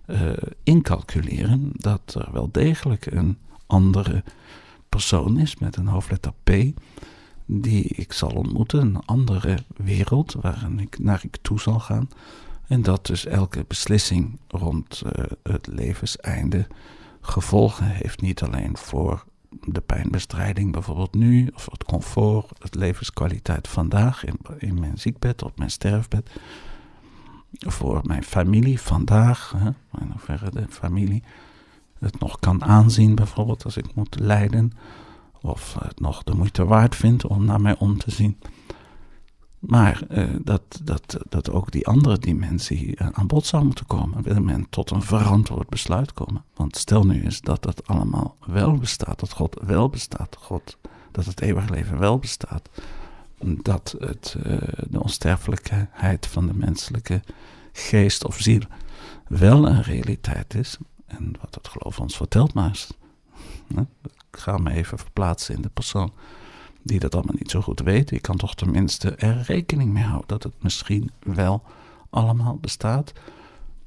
uh, 0.07 0.31
incalculeren 0.63 1.71
dat 1.73 2.15
er 2.19 2.29
wel 2.31 2.49
degelijk 2.51 3.05
een 3.05 3.37
andere 3.65 4.23
persoon 4.89 5.39
is 5.39 5.57
met 5.57 5.75
een 5.75 5.87
hoofdletter 5.87 6.33
P, 6.43 6.51
die 7.45 7.83
ik 7.83 8.13
zal 8.13 8.29
ontmoeten, 8.29 8.79
een 8.79 9.05
andere 9.05 9.57
wereld 9.75 10.33
waarin 10.33 10.79
ik 10.79 10.99
naar 10.99 11.21
ik 11.23 11.37
toe 11.41 11.59
zal 11.59 11.79
gaan. 11.79 12.09
En 12.69 12.81
dat 12.81 13.05
dus 13.05 13.25
elke 13.25 13.65
beslissing 13.67 14.39
rond 14.47 15.01
uh, 15.05 15.25
het 15.43 15.67
levenseinde 15.67 16.67
gevolgen 17.21 17.85
heeft, 17.85 18.21
niet 18.21 18.41
alleen 18.41 18.77
voor 18.77 19.25
de 19.49 19.81
pijnbestrijding 19.81 20.71
bijvoorbeeld 20.71 21.13
nu, 21.13 21.51
of 21.55 21.67
het 21.71 21.83
comfort, 21.83 22.63
het 22.63 22.75
levenskwaliteit 22.75 23.67
vandaag 23.67 24.23
in, 24.57 24.79
mijn 24.79 24.97
ziekbed, 24.97 25.43
op 25.43 25.57
mijn 25.57 25.71
sterfbed, 25.71 26.29
voor 27.51 28.01
mijn 28.03 28.23
familie 28.23 28.81
vandaag, 28.81 29.53
hè, 29.57 29.71
hoeverre 30.11 30.51
de 30.51 30.65
familie 30.69 31.23
het 31.99 32.19
nog 32.19 32.39
kan 32.39 32.63
aanzien, 32.63 33.15
bijvoorbeeld 33.15 33.63
als 33.63 33.77
ik 33.77 33.95
moet 33.95 34.19
lijden, 34.19 34.71
of 35.41 35.75
het 35.79 35.99
nog 35.99 36.23
de 36.23 36.33
moeite 36.33 36.65
waard 36.65 36.95
vindt 36.95 37.25
om 37.25 37.45
naar 37.45 37.61
mij 37.61 37.77
om 37.77 37.97
te 37.97 38.11
zien. 38.11 38.37
Maar 39.59 40.01
uh, 40.09 40.29
dat, 40.43 40.61
dat, 40.83 41.17
dat 41.29 41.49
ook 41.49 41.71
die 41.71 41.87
andere 41.87 42.19
dimensie 42.19 43.01
uh, 43.01 43.07
aan 43.11 43.27
bod 43.27 43.45
zou 43.45 43.65
moeten 43.65 43.85
komen. 43.85 44.23
Wil 44.23 44.41
men 44.41 44.69
tot 44.69 44.91
een 44.91 45.01
verantwoord 45.01 45.69
besluit 45.69 46.13
komen. 46.13 46.43
Want 46.53 46.77
stel 46.77 47.05
nu 47.05 47.23
eens 47.23 47.41
dat 47.41 47.63
dat 47.63 47.87
allemaal 47.87 48.35
wel 48.45 48.73
bestaat, 48.73 49.19
dat 49.19 49.31
God 49.31 49.57
wel 49.61 49.89
bestaat, 49.89 50.37
God, 50.39 50.77
dat 51.11 51.25
het 51.25 51.41
eeuwig 51.41 51.69
leven 51.69 51.99
wel 51.99 52.19
bestaat. 52.19 52.69
Dat 53.41 53.95
het, 53.99 54.35
uh, 54.45 54.57
de 54.89 55.01
onsterfelijkheid 55.01 56.27
van 56.27 56.47
de 56.47 56.53
menselijke 56.53 57.21
geest 57.73 58.25
of 58.25 58.39
ziel 58.39 58.61
wel 59.27 59.67
een 59.67 59.81
realiteit 59.81 60.53
is. 60.53 60.77
En 61.05 61.33
wat 61.41 61.55
het 61.55 61.67
geloof 61.67 61.99
ons 61.99 62.17
vertelt 62.17 62.53
maar. 62.53 62.87
Ik 64.31 64.39
ga 64.39 64.57
me 64.57 64.71
even 64.71 64.97
verplaatsen 64.97 65.55
in 65.55 65.61
de 65.61 65.69
persoon 65.69 66.13
die 66.83 66.99
dat 66.99 67.15
allemaal 67.15 67.35
niet 67.37 67.51
zo 67.51 67.61
goed 67.61 67.79
weet. 67.79 68.11
Ik 68.11 68.21
kan 68.21 68.37
toch 68.37 68.55
tenminste 68.55 69.15
er 69.15 69.41
rekening 69.41 69.93
mee 69.93 70.03
houden 70.03 70.27
dat 70.27 70.43
het 70.43 70.63
misschien 70.63 71.11
wel 71.19 71.63
allemaal 72.09 72.57
bestaat. 72.57 73.13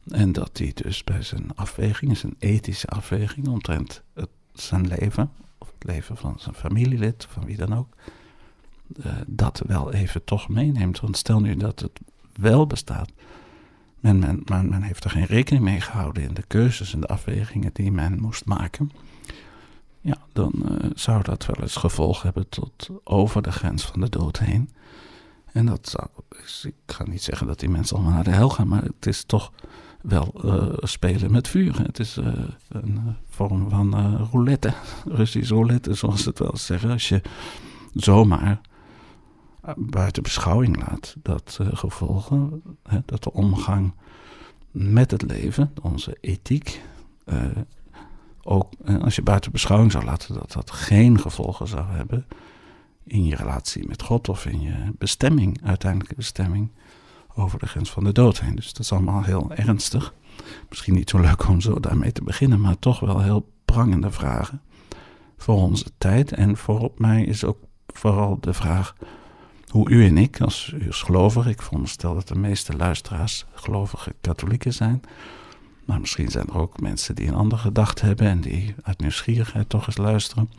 En 0.08 0.32
dat 0.32 0.58
hij 0.58 0.72
dus 0.75 1.04
bij 1.04 1.22
zijn 1.22 1.54
afweging, 1.54 2.16
zijn 2.16 2.34
ethische 2.38 2.87
afweging 2.87 3.49
omtrent 3.49 4.02
het, 4.14 4.28
zijn 4.52 4.87
leven, 4.87 5.30
of 5.58 5.72
het 5.78 5.84
leven 5.84 6.16
van 6.16 6.34
zijn 6.38 6.54
familielid, 6.54 7.26
van 7.30 7.44
wie 7.44 7.56
dan 7.56 7.75
ook, 7.75 7.94
uh, 8.96 9.12
dat 9.26 9.62
wel 9.66 9.92
even 9.92 10.25
toch 10.25 10.49
meeneemt. 10.49 11.00
Want 11.00 11.16
stel 11.16 11.40
nu 11.40 11.56
dat 11.56 11.80
het 11.80 12.00
wel 12.32 12.66
bestaat, 12.66 13.12
men, 14.00 14.42
men 14.46 14.82
heeft 14.82 15.04
er 15.04 15.11
geen 15.11 15.25
rekening 15.25 15.64
mee 15.64 15.80
gehouden 15.80 16.22
in 16.22 16.34
de 16.34 16.44
keuzes 16.46 16.94
en 16.94 17.00
de 17.00 17.06
afwegingen 17.06 17.70
die 17.72 17.92
men 17.92 18.20
moest 18.20 18.44
maken 18.44 18.90
ja, 20.02 20.16
dan 20.32 20.52
uh, 20.64 20.90
zou 20.94 21.23
dat 21.23 21.47
wel 21.47 21.56
eens 21.61 21.76
gevolg 21.76 22.23
hebben 22.23 22.49
tot 22.49 22.88
over 23.04 23.42
de 23.42 23.52
grens 23.52 23.85
van 23.85 24.00
de 24.00 24.09
dood 24.09 24.38
heen. 24.38 24.71
En 25.52 25.66
dat 25.66 25.88
zou, 25.88 26.06
ik 26.62 26.75
ga 26.94 27.04
niet 27.04 27.23
zeggen 27.23 27.47
dat 27.47 27.61
die 27.61 27.68
mensen 27.68 27.97
allemaal 27.97 28.14
naar 28.14 28.25
de 28.25 28.30
hel 28.30 28.49
gaan, 28.49 28.68
maar 28.68 28.82
het 28.82 29.06
is 29.06 29.25
toch 29.25 29.52
wel 30.00 30.32
uh, 30.44 30.68
spelen 30.76 31.30
met 31.30 31.49
vuur. 31.49 31.82
Het 31.82 31.99
is 31.99 32.18
uh, 32.18 32.26
een 32.68 33.16
vorm 33.28 33.71
van 33.71 34.16
roulette, 34.16 34.73
Russisch 35.04 35.50
roulette, 35.50 35.94
zoals 35.94 36.23
ze 36.23 36.28
het 36.28 36.38
wel 36.38 36.56
zeggen. 36.56 36.90
Als 36.90 37.09
je 37.09 37.23
zomaar 37.94 38.61
buiten 39.76 40.23
beschouwing 40.23 40.76
laat 40.76 41.16
dat 41.23 41.59
gevolgen, 41.73 42.62
hè, 42.82 42.99
dat 43.04 43.23
de 43.23 43.32
omgang 43.32 43.92
met 44.71 45.11
het 45.11 45.23
leven, 45.23 45.73
onze 45.82 46.16
ethiek, 46.21 46.80
ook 48.42 48.72
als 49.02 49.14
je 49.14 49.22
buiten 49.22 49.52
beschouwing 49.52 49.92
zou 49.92 50.04
laten 50.04 50.34
dat 50.34 50.52
dat 50.52 50.70
geen 50.70 51.20
gevolgen 51.20 51.68
zou 51.68 51.87
hebben 51.87 52.26
in 53.04 53.25
je 53.25 53.37
relatie 53.37 53.88
met 53.88 54.02
God 54.02 54.28
of 54.28 54.46
in 54.46 54.61
je 54.61 54.92
bestemming, 54.99 55.61
uiteindelijke 55.62 56.14
bestemming 56.14 56.70
over 57.34 57.58
de 57.58 57.66
grens 57.66 57.90
van 57.90 58.04
de 58.04 58.12
dood 58.12 58.40
heen. 58.40 58.54
Dus 58.54 58.72
dat 58.72 58.82
is 58.82 58.92
allemaal 58.92 59.22
heel 59.22 59.52
ernstig. 59.52 60.14
Misschien 60.68 60.94
niet 60.94 61.11
zo 61.11 61.18
leuk 61.18 61.49
om 61.49 61.61
zo 61.61 61.80
daarmee 61.80 62.12
te 62.12 62.25
beginnen, 62.25 62.61
maar 62.61 62.78
toch 62.78 63.00
wel 63.00 63.20
heel 63.20 63.49
prangende 63.64 64.11
vragen 64.11 64.62
voor 65.37 65.56
onze 65.56 65.90
tijd. 65.99 66.32
En 66.32 66.56
voor 66.56 66.92
mij 66.96 67.25
is 67.25 67.44
ook 67.44 67.58
vooral 67.87 68.38
de 68.40 68.54
vraag 68.54 68.94
hoe 69.68 69.90
u 69.90 70.06
en 70.06 70.18
ik, 70.18 70.40
als 70.40 70.75
als 70.87 71.02
gelovig, 71.02 71.46
ik 71.46 71.62
veronderstel 71.62 72.14
dat 72.14 72.28
de 72.28 72.38
meeste 72.38 72.76
luisteraars 72.76 73.46
gelovige 73.54 74.14
katholieken 74.20 74.72
zijn, 74.72 75.00
maar 75.84 76.00
misschien 76.00 76.30
zijn 76.30 76.46
er 76.46 76.58
ook 76.58 76.80
mensen 76.80 77.14
die 77.14 77.28
een 77.28 77.34
andere 77.34 77.60
gedachte 77.60 78.06
hebben 78.06 78.26
en 78.26 78.40
die 78.40 78.74
uit 78.82 79.00
nieuwsgierigheid 79.00 79.68
toch 79.68 79.86
eens 79.86 79.96
luisteren. 79.96 80.50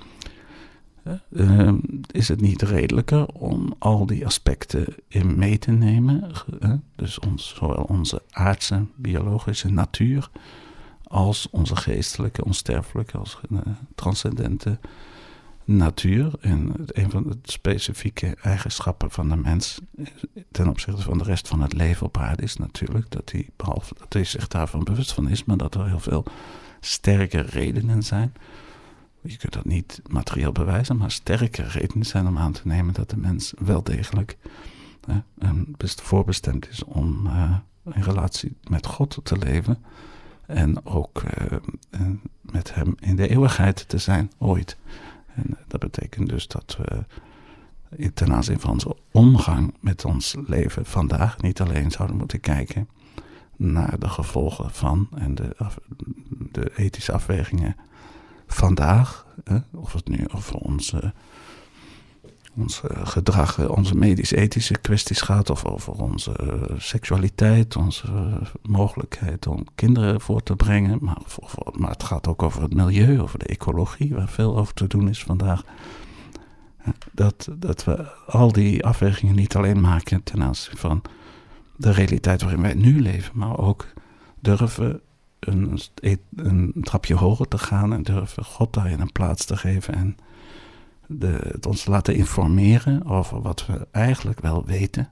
Uh, 1.30 1.74
is 2.12 2.28
het 2.28 2.42
niet 2.42 2.62
redelijker 2.62 3.26
om 3.26 3.76
al 3.80 4.06
die 4.06 4.26
aspecten 4.26 4.86
in 5.08 5.38
mee 5.38 5.58
te 5.58 5.72
nemen? 5.72 6.32
Dus 6.96 7.20
ons, 7.20 7.56
zowel 7.58 7.84
onze 7.84 8.22
aardse, 8.32 8.86
biologische 8.96 9.72
natuur 9.72 10.30
als 11.04 11.48
onze 11.50 11.76
geestelijke, 11.76 12.46
onsterfelijke, 12.46 13.18
als 13.18 13.40
uh, 13.52 13.60
transcendente 13.96 14.80
natuur. 15.66 16.32
En 16.40 16.74
een 16.86 17.10
van 17.10 17.24
de 17.24 17.38
specifieke 17.44 18.36
eigenschappen 18.42 19.12
van 19.12 19.30
de 19.30 19.36
mens 19.36 19.80
ten 20.52 20.68
opzichte 20.68 21.02
van 21.02 21.18
de 21.18 21.24
rest 21.24 21.48
van 21.48 21.62
het 21.62 21.74
leven 21.74 22.06
op 22.06 22.18
aarde 22.18 22.44
is 22.44 22.58
natuurlijk 22.58 23.12
dat 23.12 23.32
hij, 23.32 23.50
behalve 23.56 23.96
dat 23.98 24.14
hij 24.14 24.24
zich 24.24 24.48
daarvan 24.48 24.84
bewust 24.84 25.14
van 25.14 25.30
is, 25.30 25.44
maar 25.44 25.58
dat 25.58 25.76
er 25.76 25.88
heel 25.88 26.00
veel 26.00 26.26
sterke 26.80 27.42
redenen 27.42 28.04
zijn. 28.04 28.34
Je 29.22 29.38
kunt 29.38 29.54
dat 29.54 29.66
niet 29.66 30.02
materieel 30.08 30.52
bewijzen, 30.52 30.98
maar 30.98 31.12
sterke 31.12 31.64
redenen 31.64 32.06
zijn 32.06 32.28
om 32.28 32.38
aan 32.38 32.52
te 32.52 32.62
nemen 32.64 32.94
dat 32.94 33.10
de 33.10 33.18
mens 33.18 33.54
wel 33.58 33.84
degelijk 33.84 34.38
eh, 35.38 35.50
voorbestemd 35.80 36.70
is 36.70 36.84
om 36.84 37.26
uh, 37.26 37.56
in 37.94 38.02
relatie 38.02 38.58
met 38.70 38.86
God 38.86 39.20
te 39.24 39.38
leven. 39.38 39.84
En 40.46 40.86
ook 40.86 41.24
uh, 41.24 41.58
met 42.42 42.76
hem 42.76 42.96
in 43.00 43.16
de 43.16 43.28
eeuwigheid 43.28 43.90
te 43.90 43.98
zijn, 43.98 44.32
ooit. 44.38 44.78
En 45.36 45.46
eh, 45.58 45.64
dat 45.68 45.80
betekent 45.80 46.30
dus 46.30 46.48
dat 46.48 46.78
we 46.78 47.04
ten 48.14 48.34
aanzien 48.34 48.60
van 48.60 48.70
onze 48.70 48.96
omgang 49.12 49.74
met 49.80 50.06
ons 50.06 50.36
leven 50.48 50.86
vandaag 50.86 51.42
niet 51.42 51.62
alleen 51.62 51.92
zouden 51.92 52.18
moeten 52.18 52.40
kijken 52.40 52.90
naar 53.56 54.00
de 54.00 54.10
gevolgen 54.10 54.72
van 54.72 55.08
en 55.16 55.36
de, 55.36 55.56
de 56.52 56.72
ethische 56.76 57.12
afwegingen 57.12 57.76
vandaag, 58.48 59.26
of 59.72 59.94
het 59.94 60.08
nu 60.08 60.28
over 60.28 60.56
onze, 60.56 61.14
onze 62.56 62.90
gedrag, 63.04 63.70
onze 63.70 63.96
medisch-ethische 63.96 64.78
kwesties 64.78 65.22
gaat, 65.22 65.50
of 65.50 65.66
over 65.66 65.94
onze 65.94 66.34
seksualiteit, 66.78 67.76
onze 67.76 68.08
mogelijkheid 68.62 69.48
om 69.48 69.66
kinderen 69.76 70.22
voor 70.22 70.44
te 70.44 70.56
brengen, 70.56 70.98
maar, 71.02 71.18
maar 71.72 71.92
het 71.92 72.04
gaat 72.04 72.28
ook 72.28 72.44
over 72.44 72.62
het 72.62 72.74
milieu, 72.74 73.22
over 73.22 73.40
de 73.40 73.46
ecologie, 73.46 74.16
waar 74.16 74.30
veel 74.30 74.58
over 74.58 74.74
te 74.74 74.88
doen 74.88 75.10
is 75.10 75.24
vandaag. 75.24 75.64
Dat, 77.12 77.50
dat 77.58 77.84
we 77.84 78.12
al 78.26 78.52
die 78.52 78.86
afwegingen 78.86 79.36
niet 79.36 79.56
alleen 79.56 79.82
maken 79.82 80.24
ten 80.24 80.44
aanzien 80.44 80.78
van 80.78 81.02
de 81.76 81.92
realiteit 81.92 82.42
waarin 82.42 82.62
wij 82.62 82.74
nu 82.74 83.02
leven, 83.02 83.38
maar 83.38 83.58
ook 83.58 83.88
durven 84.40 85.02
een, 85.40 85.80
een 86.36 86.74
trapje 86.82 87.16
hoger 87.16 87.48
te 87.48 87.58
gaan 87.58 87.94
en 87.94 88.04
durven 88.04 88.46
God 88.46 88.74
daarin 88.74 89.00
een 89.00 89.12
plaats 89.12 89.46
te 89.46 89.58
geven 89.58 89.94
en 89.94 90.18
het 91.20 91.66
ons 91.66 91.86
laten 91.86 92.16
informeren 92.16 93.06
over 93.06 93.42
wat 93.42 93.66
we 93.66 93.88
eigenlijk 93.92 94.40
wel 94.40 94.66
weten 94.66 95.10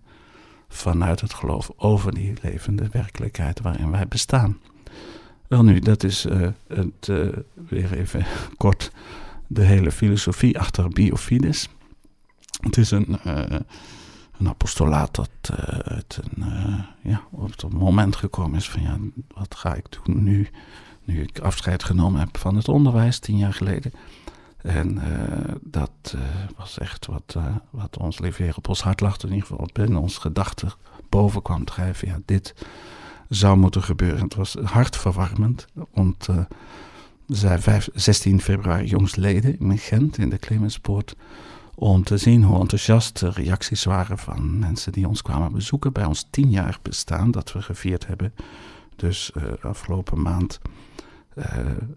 vanuit 0.67 1.21
het 1.21 1.33
geloof 1.33 1.71
over 1.75 2.13
die 2.13 2.33
levende 2.41 2.87
werkelijkheid 2.91 3.61
waarin 3.61 3.91
wij 3.91 4.07
bestaan. 4.07 4.59
Wel 5.47 5.63
nu, 5.63 5.79
dat 5.79 6.03
is 6.03 6.25
uh, 6.25 6.47
het, 6.67 7.07
uh, 7.09 7.27
weer 7.67 7.93
even 7.93 8.25
kort 8.57 8.91
de 9.47 9.61
hele 9.61 9.91
filosofie 9.91 10.59
achter 10.59 10.89
Biofides. 10.89 11.69
Het 12.61 12.77
is 12.77 12.91
een, 12.91 13.17
uh, 13.27 13.43
een 14.39 14.47
apostolaat 14.47 15.15
dat 15.15 15.29
het 15.83 16.19
een, 16.23 16.43
ja, 17.01 17.21
op 17.31 17.51
het 17.51 17.73
moment 17.73 18.15
gekomen 18.15 18.57
is 18.57 18.69
van 18.69 18.81
ja, 18.81 18.97
wat 19.35 19.55
ga 19.55 19.73
ik 19.73 19.85
doen 19.89 20.23
nu, 20.23 20.49
nu 21.03 21.21
ik 21.21 21.39
afscheid 21.39 21.83
genomen 21.83 22.19
heb 22.19 22.37
van 22.37 22.55
het 22.55 22.67
onderwijs 22.67 23.19
tien 23.19 23.37
jaar 23.37 23.53
geleden. 23.53 23.91
En 24.63 24.95
uh, 24.95 25.55
dat 25.61 25.91
uh, 26.15 26.21
was 26.57 26.77
echt 26.77 27.05
wat, 27.05 27.33
uh, 27.37 27.55
wat 27.69 27.97
ons 27.97 28.19
lieve 28.19 28.53
op 28.55 28.67
ons 28.67 28.81
hart 28.81 28.99
lag, 29.01 29.17
in 29.23 29.29
ieder 29.29 29.47
geval 29.47 29.69
binnen 29.73 30.01
ons 30.01 30.17
gedachten 30.17 30.71
boven 31.09 31.41
kwam 31.41 31.65
drijven. 31.65 32.07
Ja, 32.07 32.19
dit 32.25 32.55
zou 33.29 33.57
moeten 33.57 33.83
gebeuren. 33.83 34.23
Het 34.23 34.35
was 34.35 34.53
hartverwarmend, 34.63 35.67
want 35.93 36.25
we 36.25 36.45
zijn 37.25 37.61
5, 37.61 37.89
16 37.93 38.41
februari 38.41 38.85
jongstleden 38.85 39.59
in 39.59 39.77
Gent 39.77 40.17
in 40.17 40.29
de 40.29 40.37
Clemenspoort 40.37 41.15
om 41.75 42.03
te 42.03 42.17
zien 42.17 42.43
hoe 42.43 42.59
enthousiast 42.59 43.19
de 43.19 43.29
reacties 43.29 43.83
waren 43.83 44.17
van 44.17 44.59
mensen 44.59 44.91
die 44.91 45.07
ons 45.07 45.21
kwamen 45.21 45.51
bezoeken 45.51 45.93
bij 45.93 46.05
ons 46.05 46.27
tien 46.29 46.49
jaar 46.49 46.77
bestaan 46.81 47.31
dat 47.31 47.51
we 47.53 47.61
gevierd 47.61 48.07
hebben. 48.07 48.33
Dus 48.95 49.31
afgelopen 49.61 50.21
maand 50.21 50.59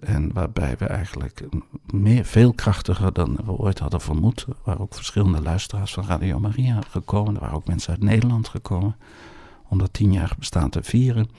en 0.00 0.33
waarbij 0.33 0.76
we 0.79 0.87
eigenlijk 0.87 1.43
meer, 1.91 2.25
veel 2.25 2.53
krachtiger 2.53 3.12
dan 3.12 3.38
we 3.45 3.53
ooit 3.53 3.79
hadden 3.79 4.00
vermoed. 4.00 4.45
Er 4.49 4.55
waren 4.64 4.81
ook 4.81 4.95
verschillende 4.95 5.43
luisteraars 5.43 5.93
van 5.93 6.07
Radio 6.07 6.38
Maria 6.38 6.79
gekomen. 6.91 7.35
Er 7.35 7.41
waren 7.41 7.57
ook 7.57 7.67
mensen 7.67 7.91
uit 7.91 8.03
Nederland 8.03 8.49
gekomen 8.49 8.97
om 9.69 9.79
dat 9.79 9.93
tien 9.93 10.12
jaar 10.12 10.35
bestaan 10.38 10.71
te 10.71 10.83
vieren. 10.83 11.31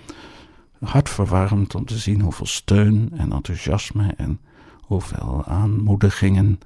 Hartverwarmend 0.80 1.76
om 1.76 1.86
te 1.86 1.98
zien 1.98 2.22
hoeveel 2.22 2.46
steun 2.46 3.12
en 3.14 3.32
enthousiasme 3.32 4.14
en 4.18 4.40
hoeveel 4.82 5.44
aanmoedigingen 5.46 6.60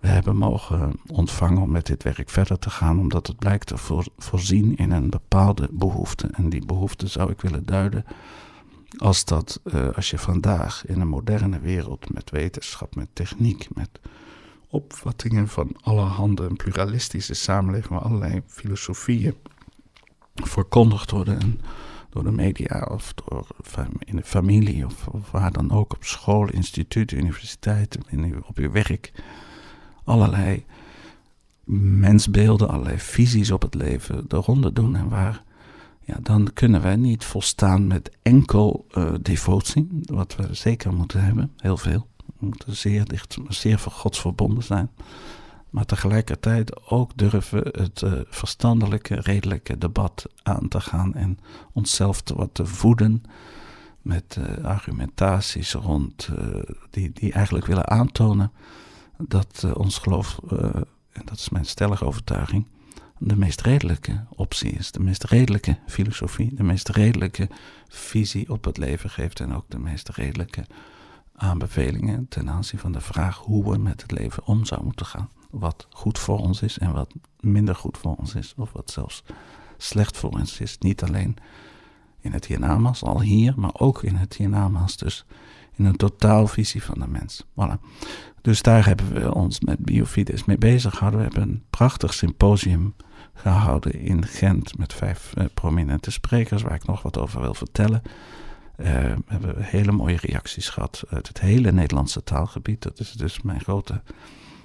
we 0.00 0.08
hebben 0.08 0.36
mogen 0.36 0.92
ontvangen 1.06 1.62
om 1.62 1.70
met 1.70 1.86
dit 1.86 2.02
werk 2.02 2.30
verder 2.30 2.58
te 2.58 2.70
gaan, 2.70 2.98
omdat 2.98 3.26
het 3.26 3.38
blijkt 3.38 3.66
te 3.66 4.02
voorzien 4.18 4.76
in 4.76 4.90
een 4.90 5.10
bepaalde 5.10 5.68
behoefte. 5.70 6.28
En 6.32 6.48
die 6.48 6.66
behoefte 6.66 7.06
zou 7.06 7.30
ik 7.30 7.40
willen 7.40 7.66
duiden 7.66 8.04
als 8.98 9.24
dat 9.24 9.60
uh, 9.64 9.88
als 9.88 10.10
je 10.10 10.18
vandaag 10.18 10.86
in 10.86 11.00
een 11.00 11.08
moderne 11.08 11.60
wereld 11.60 12.12
met 12.12 12.30
wetenschap, 12.30 12.94
met 12.94 13.08
techniek, 13.12 13.68
met 13.74 14.00
opvattingen 14.68 15.48
van 15.48 15.76
allerhande, 15.80 16.42
een 16.42 16.56
pluralistische 16.56 17.34
samenleving 17.34 17.88
waar 17.88 18.02
allerlei 18.02 18.42
filosofieën 18.46 19.34
verkondigd 20.34 21.10
worden 21.10 21.60
door 22.10 22.24
de 22.24 22.32
media 22.32 22.88
of 22.90 23.14
door, 23.14 23.46
in 23.98 24.16
de 24.16 24.24
familie 24.24 24.86
of, 24.86 25.08
waar 25.30 25.52
dan 25.52 25.70
ook, 25.70 25.92
op 25.92 26.04
school, 26.04 26.48
instituut, 26.48 27.12
universiteit, 27.12 27.98
op 28.46 28.56
je 28.56 28.70
werk. 28.70 29.12
Allerlei 30.04 30.64
mensbeelden, 31.74 32.68
allerlei 32.68 32.98
visies 32.98 33.50
op 33.50 33.62
het 33.62 33.74
leven 33.74 34.24
de 34.28 34.36
ronde 34.36 34.72
doen 34.72 34.96
en 34.96 35.08
waar 35.08 35.42
ja, 36.10 36.18
dan 36.22 36.52
kunnen 36.52 36.82
wij 36.82 36.96
niet 36.96 37.24
volstaan 37.24 37.86
met 37.86 38.10
enkel 38.22 38.86
uh, 38.92 39.14
devotie, 39.22 39.88
wat 40.02 40.36
we 40.36 40.54
zeker 40.54 40.92
moeten 40.94 41.24
hebben, 41.24 41.52
heel 41.56 41.76
veel. 41.76 42.06
We 42.26 42.46
moeten 42.46 42.76
zeer 42.76 43.04
dicht, 43.04 43.38
zeer 43.48 43.78
voor 43.78 43.92
Gods 43.92 44.20
verbonden 44.20 44.62
zijn. 44.62 44.90
Maar 45.70 45.84
tegelijkertijd 45.84 46.90
ook 46.90 47.16
durven 47.16 47.62
het 47.72 48.02
uh, 48.02 48.12
verstandelijke, 48.24 49.14
redelijke 49.14 49.78
debat 49.78 50.26
aan 50.42 50.68
te 50.68 50.80
gaan 50.80 51.14
en 51.14 51.38
onszelf 51.72 52.20
te, 52.20 52.34
wat 52.34 52.50
te 52.52 52.66
voeden 52.66 53.22
met 54.02 54.36
uh, 54.38 54.64
argumentaties 54.64 55.72
rond 55.72 56.28
die, 56.90 57.10
die 57.12 57.32
eigenlijk 57.32 57.66
willen 57.66 57.88
aantonen 57.88 58.52
dat 59.18 59.66
ons 59.74 59.98
geloof, 59.98 60.38
en 61.12 61.22
dat 61.24 61.38
is 61.38 61.48
mijn 61.48 61.64
stellige 61.64 62.04
overtuiging, 62.04 62.66
de 63.22 63.36
meest 63.36 63.60
redelijke 63.60 64.24
optie 64.34 64.70
is, 64.70 64.92
de 64.92 65.00
meest 65.00 65.24
redelijke 65.24 65.76
filosofie, 65.86 66.54
de 66.54 66.62
meest 66.62 66.88
redelijke 66.88 67.48
visie 67.88 68.50
op 68.50 68.64
het 68.64 68.76
leven 68.76 69.10
geeft 69.10 69.40
en 69.40 69.54
ook 69.54 69.64
de 69.68 69.78
meest 69.78 70.08
redelijke 70.08 70.64
aanbevelingen 71.36 72.28
ten 72.28 72.50
aanzien 72.50 72.78
van 72.78 72.92
de 72.92 73.00
vraag 73.00 73.38
hoe 73.38 73.70
we 73.72 73.78
met 73.78 74.02
het 74.02 74.10
leven 74.10 74.46
om 74.46 74.64
zouden 74.64 74.88
moeten 74.88 75.06
gaan. 75.06 75.30
Wat 75.50 75.86
goed 75.90 76.18
voor 76.18 76.38
ons 76.38 76.62
is 76.62 76.78
en 76.78 76.92
wat 76.92 77.14
minder 77.40 77.74
goed 77.74 77.98
voor 77.98 78.14
ons 78.14 78.34
is, 78.34 78.54
of 78.56 78.72
wat 78.72 78.90
zelfs 78.90 79.22
slecht 79.76 80.16
voor 80.16 80.30
ons 80.30 80.60
is. 80.60 80.78
Niet 80.78 81.02
alleen 81.02 81.36
in 82.20 82.32
het 82.32 82.46
hiernamaals, 82.46 83.02
al 83.02 83.20
hier, 83.20 83.52
maar 83.56 83.74
ook 83.74 84.02
in 84.02 84.14
het 84.14 84.34
hiernamaals. 84.34 84.96
Dus 84.96 85.24
in 85.76 85.84
een 85.84 85.96
totaalvisie 85.96 86.82
van 86.82 86.98
de 86.98 87.08
mens. 87.08 87.44
Voilà. 87.50 87.80
Dus 88.40 88.62
daar 88.62 88.86
hebben 88.86 89.12
we 89.12 89.34
ons 89.34 89.60
met 89.60 89.78
Biofides 89.78 90.44
mee 90.44 90.58
bezig 90.58 90.92
gehouden. 90.92 91.20
We 91.20 91.26
hebben 91.26 91.54
een 91.54 91.62
prachtig 91.70 92.14
symposium 92.14 92.94
gehouden 93.40 93.94
in 93.94 94.26
Gent 94.26 94.78
met 94.78 94.92
vijf 94.92 95.32
uh, 95.38 95.44
prominente 95.54 96.10
sprekers, 96.10 96.62
waar 96.62 96.74
ik 96.74 96.86
nog 96.86 97.02
wat 97.02 97.18
over 97.18 97.40
wil 97.40 97.54
vertellen. 97.54 98.02
Uh, 98.76 98.86
we 98.86 99.22
hebben 99.26 99.62
hele 99.62 99.92
mooie 99.92 100.16
reacties 100.16 100.68
gehad 100.68 101.04
uit 101.08 101.28
het 101.28 101.40
hele 101.40 101.72
Nederlandse 101.72 102.24
taalgebied. 102.24 102.82
Dat 102.82 103.00
is 103.00 103.12
dus 103.12 103.42
mijn 103.42 103.60
grote 103.60 104.02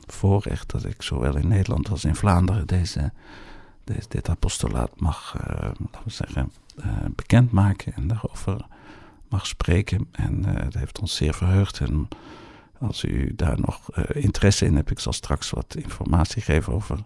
voorrecht 0.07 0.71
dat 0.71 0.85
ik 0.85 1.01
zowel 1.01 1.35
in 1.35 1.47
Nederland 1.47 1.89
als 1.89 2.05
in 2.05 2.15
Vlaanderen 2.15 2.67
deze, 2.67 3.11
dit 4.07 4.29
apostolaat 4.29 4.99
mag 4.99 5.35
uh, 5.37 5.55
laten 5.57 6.01
we 6.03 6.09
zeggen, 6.09 6.51
bekendmaken 7.15 7.93
en 7.93 8.07
daarover 8.07 8.65
mag 9.29 9.47
spreken. 9.47 10.07
En 10.11 10.45
het 10.45 10.73
heeft 10.73 10.99
ons 10.99 11.15
zeer 11.15 11.33
verheugd. 11.33 11.79
En 11.79 12.07
als 12.79 13.03
u 13.03 13.35
daar 13.35 13.59
nog 13.59 13.89
interesse 14.07 14.65
in 14.65 14.75
hebt, 14.75 14.91
ik 14.91 14.99
zal 14.99 15.13
straks 15.13 15.49
wat 15.49 15.75
informatie 15.75 16.41
geven 16.41 16.73
over 16.73 17.05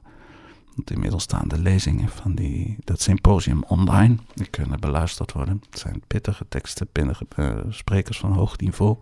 inmiddels 0.85 1.23
staan 1.23 1.47
de 1.47 1.59
lezingen 1.59 2.09
van 2.09 2.35
die, 2.35 2.77
dat 2.83 3.01
symposium 3.01 3.63
online. 3.67 4.15
Die 4.33 4.47
kunnen 4.47 4.79
beluisterd 4.79 5.31
worden. 5.31 5.61
Het 5.69 5.79
zijn 5.79 6.01
pittige 6.07 6.45
teksten, 6.49 6.87
pittige 6.91 7.25
uh, 7.37 7.57
sprekers 7.69 8.19
van 8.19 8.31
hoog 8.31 8.57
niveau. 8.57 8.97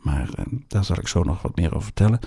Maar 0.00 0.28
uh, 0.38 0.44
daar 0.68 0.84
zal 0.84 0.98
ik 0.98 1.08
zo 1.08 1.22
nog 1.22 1.42
wat 1.42 1.56
meer 1.56 1.70
over 1.70 1.82
vertellen. 1.82 2.18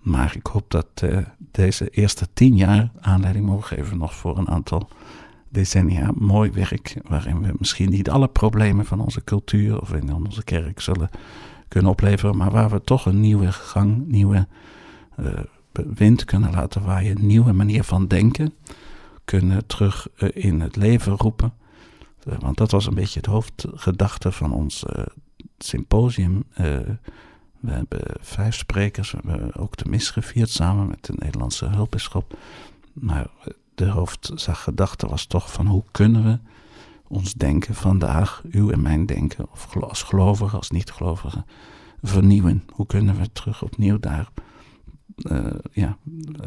Maar 0.00 0.36
ik 0.36 0.46
hoop 0.46 0.70
dat 0.70 0.86
uh, 1.04 1.18
deze 1.50 1.90
eerste 1.90 2.26
tien 2.32 2.56
jaar 2.56 2.90
aanleiding 3.00 3.46
mogen 3.46 3.76
geven 3.76 3.98
nog 3.98 4.14
voor 4.14 4.38
een 4.38 4.48
aantal 4.48 4.88
decennia 5.48 6.10
mooi 6.14 6.50
werk. 6.50 6.96
Waarin 7.08 7.42
we 7.42 7.54
misschien 7.58 7.90
niet 7.90 8.10
alle 8.10 8.28
problemen 8.28 8.84
van 8.84 9.00
onze 9.00 9.24
cultuur 9.24 9.80
of 9.80 9.92
in 9.92 10.14
onze 10.14 10.44
kerk 10.44 10.80
zullen 10.80 11.10
kunnen 11.68 11.90
opleveren. 11.90 12.36
Maar 12.36 12.50
waar 12.50 12.70
we 12.70 12.80
toch 12.80 13.06
een 13.06 13.20
nieuwe 13.20 13.52
gang, 13.52 14.06
nieuwe 14.06 14.46
wind 15.94 16.24
kunnen 16.24 16.50
laten 16.50 16.82
waaien, 16.82 17.16
een 17.16 17.26
nieuwe 17.26 17.52
manier 17.52 17.84
van 17.84 18.06
denken 18.06 18.54
kunnen 19.24 19.66
terug 19.66 20.08
eh, 20.16 20.28
in 20.32 20.60
het 20.60 20.76
leven 20.76 21.16
roepen. 21.16 21.52
Eh, 22.24 22.34
want 22.38 22.56
dat 22.56 22.70
was 22.70 22.86
een 22.86 22.94
beetje 22.94 23.18
het 23.18 23.28
hoofdgedachte 23.28 24.32
van 24.32 24.52
ons 24.52 24.84
uh, 24.96 25.04
symposium. 25.58 26.44
we 27.60 27.72
hebben 27.72 28.00
vijf 28.20 28.54
sprekers, 28.54 29.10
we 29.10 29.30
hebben 29.30 29.56
ook 29.56 29.76
de 29.76 29.88
mis 29.88 30.10
gevierd 30.10 30.50
samen 30.50 30.86
met 30.86 31.04
de 31.04 31.12
Nederlandse 31.16 31.66
hulpbisschop. 31.66 32.38
Maar 32.92 33.26
de 33.74 33.86
hoofdgedachte 33.86 35.06
was 35.06 35.26
toch 35.26 35.52
van 35.52 35.66
hoe 35.66 35.84
kunnen 35.90 36.24
we 36.24 36.38
ons 37.08 37.34
denken 37.34 37.74
vandaag, 37.74 38.42
uw 38.50 38.70
en 38.70 38.82
mijn 38.82 39.06
denken, 39.06 39.46
of 39.50 39.76
als 39.76 40.02
gelovigen, 40.02 40.58
als 40.58 40.70
niet-gelovigen, 40.70 41.46
vernieuwen. 42.02 42.64
Hoe 42.72 42.86
kunnen 42.86 43.16
we 43.16 43.32
terug 43.32 43.62
opnieuw 43.62 43.98
daar 43.98 44.28
ja, 45.72 45.98
uh, 46.04 46.46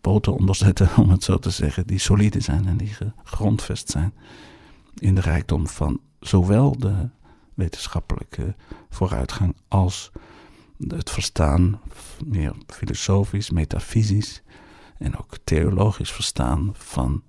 poten 0.00 0.32
onderzetten, 0.32 0.88
om 1.02 1.10
het 1.10 1.24
zo 1.24 1.38
te 1.38 1.50
zeggen, 1.50 1.86
die 1.86 1.98
solide 1.98 2.40
zijn 2.40 2.66
en 2.66 2.76
die 2.76 2.96
gegrondvest 3.24 3.90
zijn 3.90 4.14
in 4.94 5.14
de 5.14 5.20
rijkdom 5.20 5.66
van 5.66 6.00
zowel 6.20 6.78
de 6.78 7.08
wetenschappelijke 7.54 8.54
vooruitgang 8.90 9.56
als 9.68 10.10
het 10.88 11.10
verstaan, 11.10 11.80
meer 12.24 12.54
filosofisch, 12.66 13.50
metafysisch 13.50 14.42
en 14.98 15.18
ook 15.18 15.36
theologisch 15.44 16.12
verstaan 16.12 16.70
van 16.72 17.22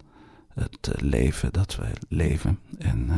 het 0.54 0.92
leven 0.96 1.54
dat 1.54 1.76
wij 1.76 1.94
leven. 2.10 2.60
En 2.78 3.12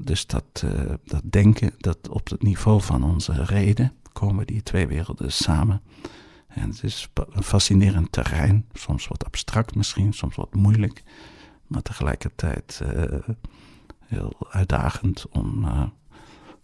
dus 0.00 0.26
dat, 0.26 0.64
dat 1.04 1.22
denken, 1.24 1.74
dat 1.78 2.08
op 2.08 2.28
het 2.30 2.42
niveau 2.42 2.80
van 2.82 3.04
onze 3.04 3.44
reden 3.44 3.92
komen 4.12 4.46
die 4.46 4.62
twee 4.62 4.86
werelden 4.86 5.32
samen. 5.32 5.82
En 6.48 6.70
het 6.70 6.82
is 6.82 7.08
een 7.14 7.42
fascinerend 7.42 8.12
terrein, 8.12 8.66
soms 8.72 9.08
wat 9.08 9.24
abstract 9.24 9.74
misschien, 9.74 10.12
soms 10.12 10.36
wat 10.36 10.54
moeilijk, 10.54 11.02
maar 11.66 11.82
tegelijkertijd 11.82 12.80
uh, 12.82 13.18
heel 14.04 14.36
uitdagend 14.50 15.28
om, 15.28 15.64
uh, 15.64 15.82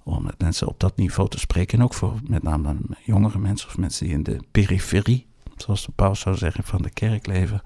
om 0.04 0.22
met 0.22 0.38
mensen 0.38 0.68
op 0.68 0.80
dat 0.80 0.96
niveau 0.96 1.28
te 1.28 1.38
spreken. 1.38 1.78
En 1.78 1.84
ook 1.84 1.94
voor 1.94 2.20
met 2.28 2.42
name 2.42 2.76
jongere 3.04 3.38
mensen 3.38 3.68
of 3.68 3.78
mensen 3.78 4.06
die 4.06 4.14
in 4.14 4.22
de 4.22 4.40
periferie, 4.50 5.26
zoals 5.56 5.86
de 5.86 5.92
paus 5.92 6.20
zou 6.20 6.36
zeggen, 6.36 6.64
van 6.64 6.82
de 6.82 6.90
kerk 6.90 7.26
leven. 7.26 7.62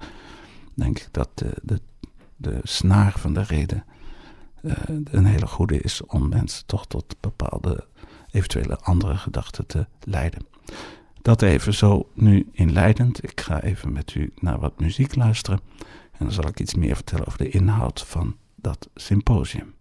Denk 0.73 0.99
ik 0.99 1.07
dat 1.11 1.29
de, 1.33 1.53
de, 1.63 1.81
de 2.35 2.59
snaar 2.63 3.13
van 3.19 3.33
de 3.33 3.43
reden 3.43 3.83
uh, 4.61 4.73
een 5.03 5.25
hele 5.25 5.47
goede 5.47 5.81
is 5.81 6.05
om 6.05 6.29
mensen 6.29 6.65
toch 6.65 6.87
tot 6.87 7.15
bepaalde 7.19 7.87
eventuele 8.31 8.77
andere 8.77 9.17
gedachten 9.17 9.65
te 9.65 9.87
leiden. 9.99 10.45
Dat 11.21 11.41
even 11.41 11.73
zo 11.73 12.09
nu 12.13 12.47
inleidend. 12.51 13.23
Ik 13.23 13.41
ga 13.41 13.61
even 13.61 13.91
met 13.91 14.15
u 14.15 14.33
naar 14.39 14.59
wat 14.59 14.79
muziek 14.79 15.15
luisteren. 15.15 15.59
En 16.11 16.25
dan 16.25 16.31
zal 16.31 16.47
ik 16.47 16.59
iets 16.59 16.73
meer 16.73 16.95
vertellen 16.95 17.27
over 17.27 17.37
de 17.37 17.49
inhoud 17.49 18.01
van 18.01 18.35
dat 18.55 18.89
symposium. 18.95 19.73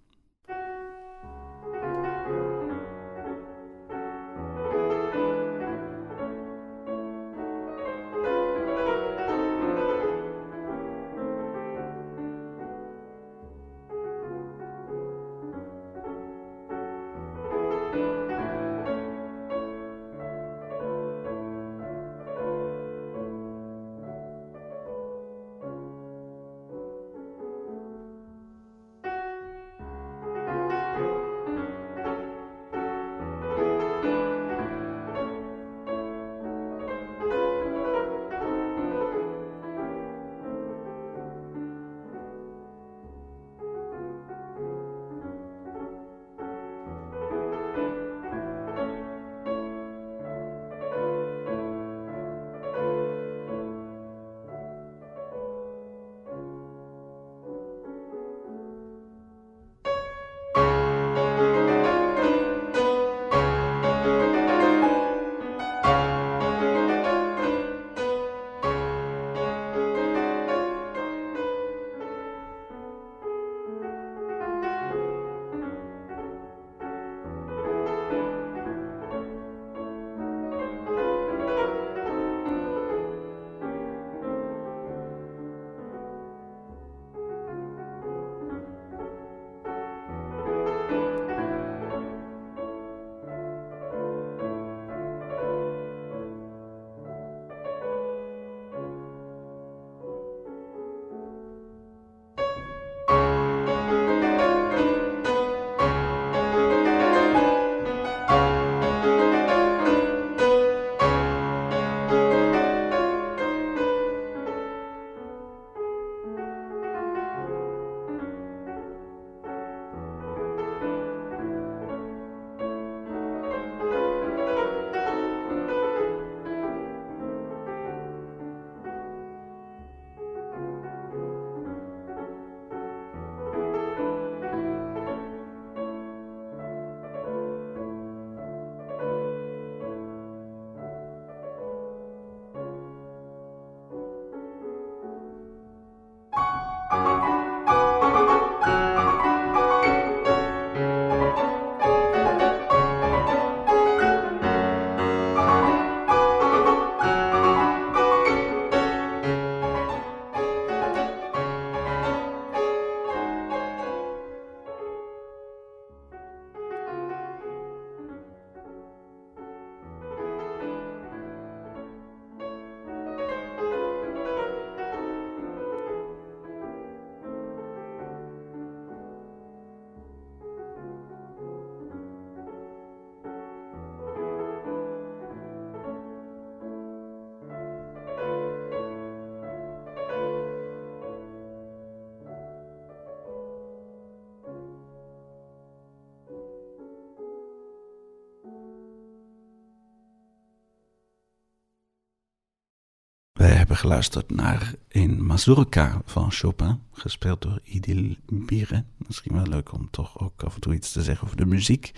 Hebben 203.68 203.86
geluisterd 203.88 204.30
naar 204.30 204.74
een 204.88 205.26
mazurka 205.26 206.02
van 206.04 206.30
Chopin, 206.30 206.80
gespeeld 206.92 207.42
door 207.42 207.60
Idil 207.64 208.14
Bire. 208.26 208.84
Misschien 209.06 209.34
wel 209.34 209.46
leuk 209.46 209.72
om 209.72 209.88
toch 209.90 210.20
ook 210.20 210.42
af 210.42 210.54
en 210.54 210.60
toe 210.60 210.74
iets 210.74 210.92
te 210.92 211.02
zeggen 211.02 211.24
over 211.24 211.36
de 211.36 211.46
muziek 211.46 211.92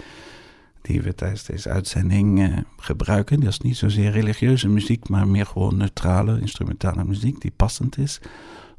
die 0.82 1.02
we 1.02 1.14
tijdens 1.14 1.44
deze 1.44 1.68
uitzending 1.68 2.38
uh, 2.38 2.58
gebruiken. 2.76 3.40
Dat 3.40 3.48
is 3.48 3.60
niet 3.60 3.76
zozeer 3.76 4.10
religieuze 4.10 4.68
muziek, 4.68 5.08
maar 5.08 5.28
meer 5.28 5.46
gewoon 5.46 5.76
neutrale, 5.76 6.40
instrumentale 6.40 7.04
muziek 7.04 7.40
die 7.40 7.52
passend 7.56 7.98
is. 7.98 8.20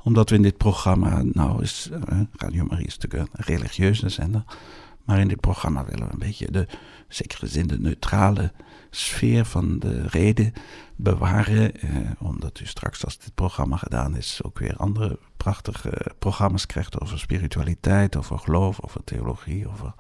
Omdat 0.03 0.29
we 0.29 0.35
in 0.35 0.41
dit 0.41 0.57
programma, 0.57 1.23
nou 1.23 1.61
is 1.61 1.89
uh, 1.91 2.19
Radio 2.31 2.65
Marie 2.65 2.87
is 2.87 2.97
natuurlijk 2.97 3.29
een 3.33 3.43
religieuze 3.45 4.09
zender, 4.09 4.43
maar 5.05 5.19
in 5.19 5.27
dit 5.27 5.39
programma 5.39 5.85
willen 5.85 6.07
we 6.07 6.13
een 6.13 6.19
beetje 6.19 6.51
de, 6.51 6.67
zekere 7.07 7.47
zin, 7.47 7.67
de 7.67 7.79
neutrale 7.79 8.51
sfeer 8.89 9.45
van 9.45 9.79
de 9.79 10.07
reden 10.07 10.53
bewaren. 10.95 11.81
Eh, 11.81 11.89
omdat 12.19 12.59
u 12.59 12.65
straks, 12.65 13.05
als 13.05 13.17
dit 13.17 13.35
programma 13.35 13.77
gedaan 13.77 14.15
is, 14.15 14.39
ook 14.43 14.59
weer 14.59 14.75
andere 14.75 15.19
prachtige 15.37 16.11
programma's 16.19 16.65
krijgt 16.65 16.99
over 16.99 17.19
spiritualiteit, 17.19 18.15
over 18.15 18.39
geloof, 18.39 18.81
over 18.81 19.03
theologie, 19.03 19.67
over 19.69 19.93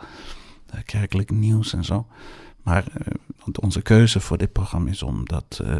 uh, 0.73 0.79
kerkelijk 0.85 1.31
nieuws 1.31 1.73
en 1.73 1.83
zo. 1.83 2.07
Maar 2.63 2.85
uh, 2.87 3.13
want 3.43 3.59
onze 3.59 3.81
keuze 3.81 4.19
voor 4.19 4.37
dit 4.37 4.51
programma 4.51 4.89
is 4.89 5.03
om 5.03 5.25
dat 5.25 5.61
uh, 5.63 5.77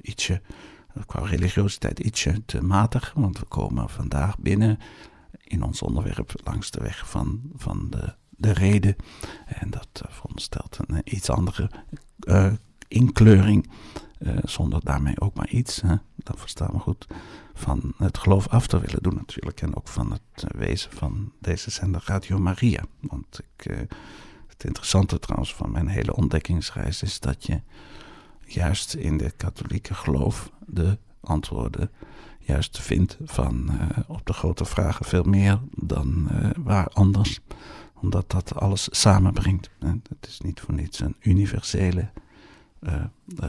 ietsje, 0.00 0.42
qua 1.06 1.20
religiositeit, 1.20 1.98
ietsje 1.98 2.44
te 2.44 2.62
matigen. 2.62 3.20
Want 3.20 3.38
we 3.38 3.44
komen 3.44 3.88
vandaag 3.88 4.38
binnen 4.38 4.78
in 5.44 5.62
ons 5.62 5.82
onderwerp 5.82 6.32
langs 6.44 6.70
de 6.70 6.80
weg 6.80 7.08
van, 7.08 7.40
van 7.54 7.86
de, 7.90 8.14
de 8.42 8.52
reden. 8.52 8.96
En 9.46 9.70
dat 9.70 10.02
veronderstelt 10.08 10.78
een 10.86 11.00
iets 11.04 11.30
andere 11.30 11.70
inkleuring. 12.88 13.70
zonder 14.44 14.80
daarmee 14.84 15.20
ook 15.20 15.34
maar 15.34 15.48
iets, 15.48 15.80
hè, 15.80 15.94
dat 16.16 16.40
verstaan 16.40 16.70
we 16.72 16.78
goed, 16.78 17.06
van 17.54 17.92
het 17.96 18.18
geloof 18.18 18.48
af 18.48 18.66
te 18.66 18.80
willen 18.80 19.02
doen 19.02 19.14
natuurlijk. 19.14 19.62
En 19.62 19.76
ook 19.76 19.88
van 19.88 20.12
het 20.12 20.44
wezen 20.56 20.90
van 20.92 21.32
deze 21.40 21.70
zender 21.70 22.02
Radio 22.04 22.38
Maria. 22.38 22.84
Want 23.00 23.40
ik, 23.56 23.86
het 24.46 24.64
interessante 24.64 25.18
trouwens 25.18 25.54
van 25.54 25.70
mijn 25.70 25.88
hele 25.88 26.16
ontdekkingsreis 26.16 27.02
is 27.02 27.20
dat 27.20 27.46
je 27.46 27.60
juist 28.46 28.94
in 28.94 29.16
de 29.16 29.30
katholieke 29.30 29.94
geloof 29.94 30.50
de 30.66 30.98
antwoorden 31.20 31.90
juist 32.38 32.80
vindt 32.80 33.16
van 33.24 33.70
op 34.06 34.26
de 34.26 34.32
grote 34.32 34.64
vragen 34.64 35.04
veel 35.04 35.24
meer 35.24 35.60
dan 35.70 36.28
waar 36.58 36.88
anders. 36.88 37.40
Omdat 38.02 38.30
dat 38.30 38.54
alles 38.54 38.88
samenbrengt. 38.90 39.70
Het 40.08 40.26
is 40.26 40.40
niet 40.40 40.60
voor 40.60 40.74
niets 40.74 41.00
een 41.00 41.16
universele 41.20 42.10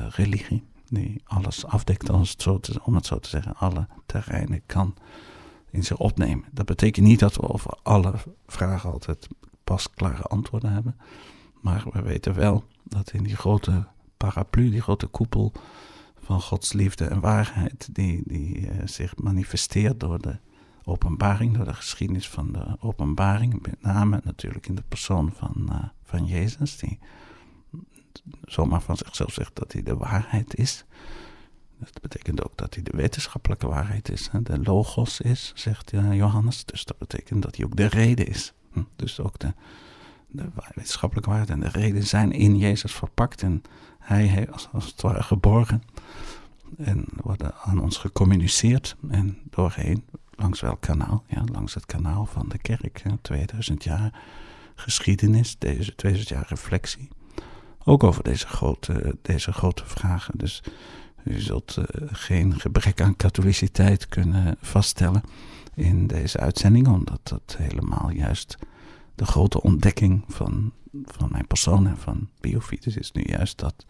religie 0.10 0.64
die 0.94 1.22
alles 1.26 1.66
afdekt, 1.66 2.10
zo 2.38 2.60
om 2.84 2.96
het 2.96 3.06
zo 3.06 3.20
te 3.20 3.30
zeggen, 3.30 3.56
alle 3.56 3.88
terreinen 4.06 4.62
kan 4.66 4.96
in 5.70 5.84
zich 5.84 5.98
opnemen. 5.98 6.46
Dat 6.52 6.66
betekent 6.66 7.06
niet 7.06 7.20
dat 7.20 7.36
we 7.36 7.50
over 7.50 7.78
alle 7.84 8.14
vragen 8.48 8.92
altijd 8.92 9.28
pasklare 9.64 10.24
antwoorden 10.24 10.72
hebben. 10.72 10.98
Maar 11.62 11.86
we 11.92 12.02
weten 12.02 12.36
wel 12.36 12.64
dat 12.84 13.12
in 13.12 13.24
die 13.24 13.36
grote 13.36 13.88
paraplu, 14.18 14.70
die 14.70 14.82
grote 14.82 15.08
koepel 15.08 15.52
van 16.20 16.42
Gods 16.42 16.74
liefde 16.74 17.06
en 17.06 17.20
waarheid, 17.20 17.96
die, 17.96 18.22
die 18.26 18.60
uh, 18.60 18.70
zich 18.86 19.18
manifesteert 19.18 20.00
door 20.00 20.22
de 20.22 20.38
openbaring, 20.84 21.56
door 21.56 21.66
de 21.66 21.74
geschiedenis 21.74 22.30
van 22.30 22.52
de 22.52 22.78
openbaring, 22.80 23.62
met 23.62 23.82
name 23.82 24.22
natuurlijk 24.24 24.68
in 24.68 24.76
de 24.76 24.84
persoon 24.88 25.32
van, 25.32 25.68
uh, 25.70 25.84
van 26.04 26.26
Jezus, 26.26 26.78
die 26.78 27.00
zomaar 28.46 28.82
van 28.82 28.98
zichzelf 28.98 29.34
zegt 29.34 29.56
dat 29.56 29.72
hij 29.72 29.84
de 29.84 29.96
waarheid 29.96 30.56
is. 30.56 30.86
Dat 31.78 32.02
betekent 32.02 32.44
ook 32.44 32.58
dat 32.58 32.74
hij 32.74 32.84
de 32.84 32.98
wetenschappelijke 32.98 33.68
waarheid 33.68 34.10
is. 34.10 34.30
De 34.44 34.60
logos 34.60 35.22
is, 35.22 35.52
zegt 35.56 35.92
Johannes. 35.92 36.66
Dus 36.66 36.86
dat 36.86 36.98
betekent 36.98 37.42
dat 37.42 37.56
hij 37.56 37.66
ook 37.66 37.76
de 37.76 37.86
reden 37.86 38.28
is. 38.28 38.54
Hm, 38.72 38.82
dus 38.96 39.20
ook 39.20 39.40
de, 39.40 39.54
de 40.28 40.50
wetenschappelijke 40.76 41.30
waarheid 41.30 41.50
en 41.50 41.60
de 41.60 41.80
reden 41.80 42.04
zijn 42.04 42.32
in 42.32 42.58
Jezus 42.58 42.94
verpakt. 42.94 43.42
En 43.42 43.62
hij 44.00 44.26
heeft 44.26 44.52
als, 44.52 44.70
als 44.72 44.86
het 44.86 45.02
ware 45.02 45.24
geborgen. 45.24 45.84
En 46.78 47.06
worden 47.16 47.56
aan 47.56 47.82
ons 47.82 47.98
gecommuniceerd. 47.98 48.96
En 49.10 49.38
doorheen, 49.50 50.06
langs 50.36 50.62
welk 50.62 50.82
kanaal? 50.82 51.24
Ja, 51.28 51.44
langs 51.52 51.74
het 51.74 51.86
kanaal 51.86 52.26
van 52.26 52.50
de 52.50 52.58
kerk. 52.58 53.04
2000 53.22 53.84
jaar 53.84 54.22
geschiedenis, 54.76 55.58
deze 55.58 55.96
2000 55.96 56.30
jaar 56.30 56.46
reflectie. 56.48 57.08
Ook 57.84 58.04
over 58.04 58.24
deze 58.24 58.48
grote, 58.48 59.18
deze 59.22 59.52
grote 59.52 59.86
vragen. 59.86 60.38
Dus 60.38 60.64
u 61.24 61.40
zult 61.40 61.78
uh, 61.78 61.86
geen 62.12 62.60
gebrek 62.60 63.02
aan 63.02 63.16
katholiciteit 63.16 64.08
kunnen 64.08 64.58
vaststellen 64.62 65.22
in 65.76 66.08
deze 66.08 66.40
uitzending, 66.40 66.88
omdat 66.88 67.20
dat 67.24 67.56
helemaal 67.58 68.10
juist 68.10 68.58
de 69.16 69.26
grote 69.26 69.62
ontdekking 69.62 70.24
van, 70.28 70.74
van 71.06 71.28
mijn 71.32 71.48
persoon 71.48 71.88
en 71.88 71.98
van 71.98 72.30
Biofides 72.40 72.98
is 72.98 73.12
nu 73.12 73.24
juist 73.26 73.60
dat 73.60 73.86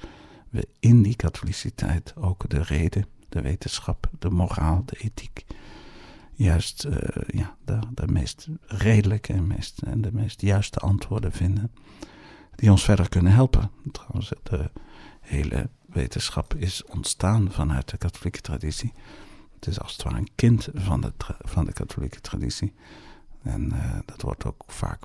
we 0.50 0.68
in 0.80 1.02
die 1.02 1.16
katholiciteit 1.16 2.14
ook 2.16 2.50
de 2.50 2.62
reden, 2.62 3.06
de 3.30 3.42
wetenschap, 3.42 4.10
de 4.20 4.30
moraal, 4.30 4.84
de 4.86 4.96
ethiek, 4.98 5.46
juist 6.44 6.86
uh, 6.86 6.98
ja, 7.28 7.56
de, 7.66 7.80
de 7.94 8.08
meest 8.08 8.48
redelijke 8.66 9.34
en, 9.34 9.48
meest, 9.48 9.82
en 9.82 10.02
de 10.02 10.14
meest 10.14 10.42
juiste 10.42 10.80
antwoorden 10.80 11.32
vinden 11.32 11.72
die 12.56 12.72
ons 12.72 12.84
verder 12.84 13.10
kunnen 13.10 13.32
helpen. 13.32 13.72
Trouwens, 13.92 14.34
de 14.44 14.72
hele 15.22 15.70
wetenschap 15.86 16.54
is 16.56 16.84
ontstaan 16.86 17.52
vanuit 17.52 17.90
de 17.90 17.98
katholieke 17.98 18.42
traditie. 18.42 18.94
Het 19.56 19.68
is 19.68 19.80
als 19.80 19.92
het 19.94 20.04
ware 20.04 20.18
een 20.18 20.36
kind 20.36 20.70
van 20.74 21.02
de, 21.02 21.14
van 21.40 21.66
de 21.66 21.74
katholieke 21.74 22.22
traditie. 22.22 22.74
En 23.42 23.74
uh, 23.74 24.00
dat 24.06 24.22
wordt 24.22 24.46
ook 24.46 24.64
vaak 24.68 25.04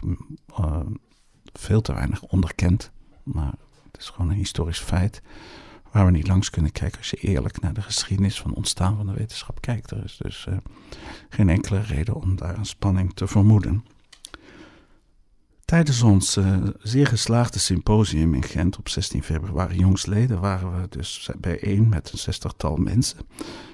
veel 1.53 1.81
te 1.81 1.93
weinig 1.93 2.23
onderkend. 2.23 2.91
Maar 3.23 3.55
het 3.91 4.01
is 4.01 4.09
gewoon 4.09 4.31
een 4.31 4.37
historisch 4.37 4.81
feit 4.81 5.23
waar 5.93 6.05
we 6.05 6.11
niet 6.11 6.29
langs 6.29 6.51
kunnen 6.51 6.73
kijken 6.73 6.99
als 6.99 7.11
je 7.11 7.17
eerlijk 7.17 7.61
naar 7.61 7.73
de 7.73 7.83
geschiedenis 7.83 8.41
van 8.41 8.55
ontstaan 8.55 8.97
van 8.97 9.07
de 9.07 9.13
wetenschap 9.13 9.61
kijkt. 9.61 9.91
Er 9.91 10.05
is 10.05 10.17
dus 10.23 10.47
uh, 10.49 10.57
geen 11.29 11.49
enkele 11.49 11.81
reden 11.81 12.15
om 12.15 12.37
daar 12.37 12.59
een 12.59 12.67
spanning 12.67 13.15
te 13.15 13.27
vermoeden. 13.27 13.85
Tijdens 15.65 16.03
ons 16.03 16.37
uh, 16.37 16.57
zeer 16.83 17.07
geslaagde 17.07 17.59
symposium 17.59 18.35
in 18.35 18.43
Gent 18.43 18.79
op 18.79 18.89
16 18.89 19.23
februari 19.23 19.79
jongsleden 19.79 20.41
waren 20.41 20.81
we 20.81 20.89
dus 20.89 21.31
bijeen 21.39 21.89
met 21.89 22.13
een 22.13 22.19
zestigtal 22.19 22.77
mensen 22.77 23.19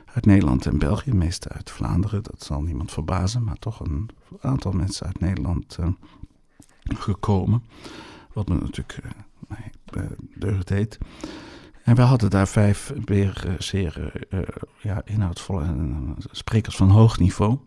uit 0.05 0.27
Nederland 0.27 0.66
en 0.66 0.79
België, 0.79 1.12
meeste 1.12 1.48
uit 1.48 1.70
Vlaanderen, 1.70 2.22
dat 2.22 2.42
zal 2.42 2.62
niemand 2.62 2.92
verbazen, 2.92 3.44
maar 3.44 3.59
toch 3.59 3.81
een 3.81 4.11
aantal 4.40 4.72
mensen 4.72 5.07
uit 5.07 5.20
Nederland 5.20 5.77
uh, 5.81 5.88
gekomen. 6.83 7.62
Wat 8.33 8.48
me 8.48 8.55
natuurlijk 8.55 8.98
deugd 10.35 10.68
deed. 10.68 10.98
En 11.85 11.94
we 11.94 12.03
hadden 12.03 12.31
daar 12.31 12.49
vijf 12.49 12.92
weer 13.05 13.57
zeer 13.59 14.12
ja, 14.81 15.03
inhoudsvolle 15.05 15.75
sprekers 16.31 16.77
van 16.77 16.90
hoog 16.90 17.18
niveau 17.18 17.59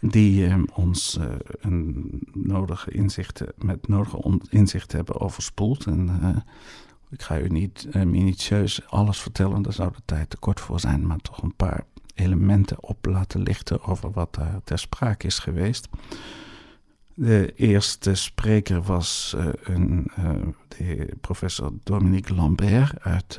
die 0.00 0.46
uh, 0.46 0.62
ons 0.74 1.18
een 1.60 2.18
nodige 2.32 2.90
inzichten, 2.90 3.52
met 3.58 3.88
nodige 3.88 4.34
inzichten 4.50 4.96
hebben 4.96 5.20
overspoeld. 5.20 5.86
En 5.86 6.44
ik 7.10 7.22
ga 7.22 7.38
u 7.38 7.48
niet 7.48 7.88
minutieus 7.94 8.88
alles 8.88 9.20
vertellen, 9.20 9.62
daar 9.62 9.72
zou 9.72 9.92
de 9.92 10.02
tijd 10.04 10.30
te 10.30 10.36
kort 10.36 10.60
voor 10.60 10.80
zijn, 10.80 11.06
maar 11.06 11.18
toch 11.18 11.42
een 11.42 11.56
paar 11.56 11.84
elementen 12.14 12.82
op 12.82 13.06
laten 13.06 13.42
lichten 13.42 13.82
over 13.82 14.10
wat 14.10 14.34
daar 14.34 14.60
ter 14.64 14.78
sprake 14.78 15.26
is 15.26 15.38
geweest. 15.38 15.88
De 17.22 17.52
eerste 17.54 18.14
spreker 18.14 18.82
was 18.82 19.36
een, 19.62 20.10
de 20.68 21.16
professor 21.20 21.72
Dominique 21.82 22.34
Lambert 22.34 23.00
uit 23.00 23.38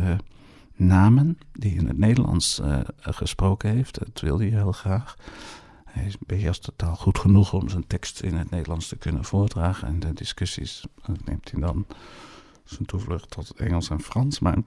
Namen, 0.76 1.38
die 1.52 1.76
in 1.76 1.88
het 1.88 1.98
Nederlands 1.98 2.62
gesproken 3.00 3.70
heeft. 3.70 4.00
Dat 4.00 4.22
wilde 4.22 4.44
hij 4.50 4.58
heel 4.58 4.72
graag. 4.72 5.16
Hij 5.86 6.14
beheerst 6.20 6.66
de 6.66 6.74
taal 6.76 6.96
goed 6.96 7.20
genoeg 7.20 7.54
om 7.54 7.70
zijn 7.70 7.88
tekst 7.88 8.22
in 8.22 8.36
het 8.36 8.50
Nederlands 8.50 8.88
te 8.88 8.98
kunnen 8.98 9.24
voordragen. 9.24 9.88
En 9.88 10.00
de 10.00 10.14
discussies 10.14 10.86
neemt 11.26 11.52
hij 11.52 11.62
dan 11.62 11.86
zijn 12.64 12.86
toevlucht 12.86 13.30
tot 13.30 13.52
Engels 13.52 13.90
en 13.90 14.02
Frans. 14.02 14.40
Maar 14.40 14.58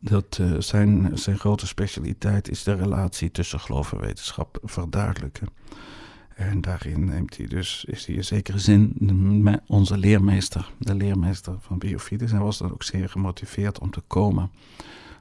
dat, 0.00 0.40
zijn, 0.58 1.18
zijn 1.18 1.38
grote 1.38 1.66
specialiteit 1.66 2.48
is 2.48 2.62
de 2.62 2.74
relatie 2.74 3.30
tussen 3.30 3.60
geloof 3.60 3.92
en 3.92 4.00
wetenschap 4.00 4.58
verduidelijken. 4.62 5.48
En 6.36 6.60
daarin 6.60 7.04
neemt 7.04 7.36
hij 7.36 7.46
dus, 7.46 7.84
is 7.84 8.06
hij 8.06 8.14
in 8.14 8.24
zekere 8.24 8.58
zin 8.58 9.60
onze 9.66 9.98
leermeester, 9.98 10.72
de 10.78 10.94
leermeester 10.94 11.54
van 11.60 11.78
Biofides. 11.78 12.30
Hij 12.30 12.40
was 12.40 12.58
dan 12.58 12.72
ook 12.72 12.82
zeer 12.82 13.08
gemotiveerd 13.08 13.78
om 13.78 13.90
te 13.90 14.02
komen 14.06 14.50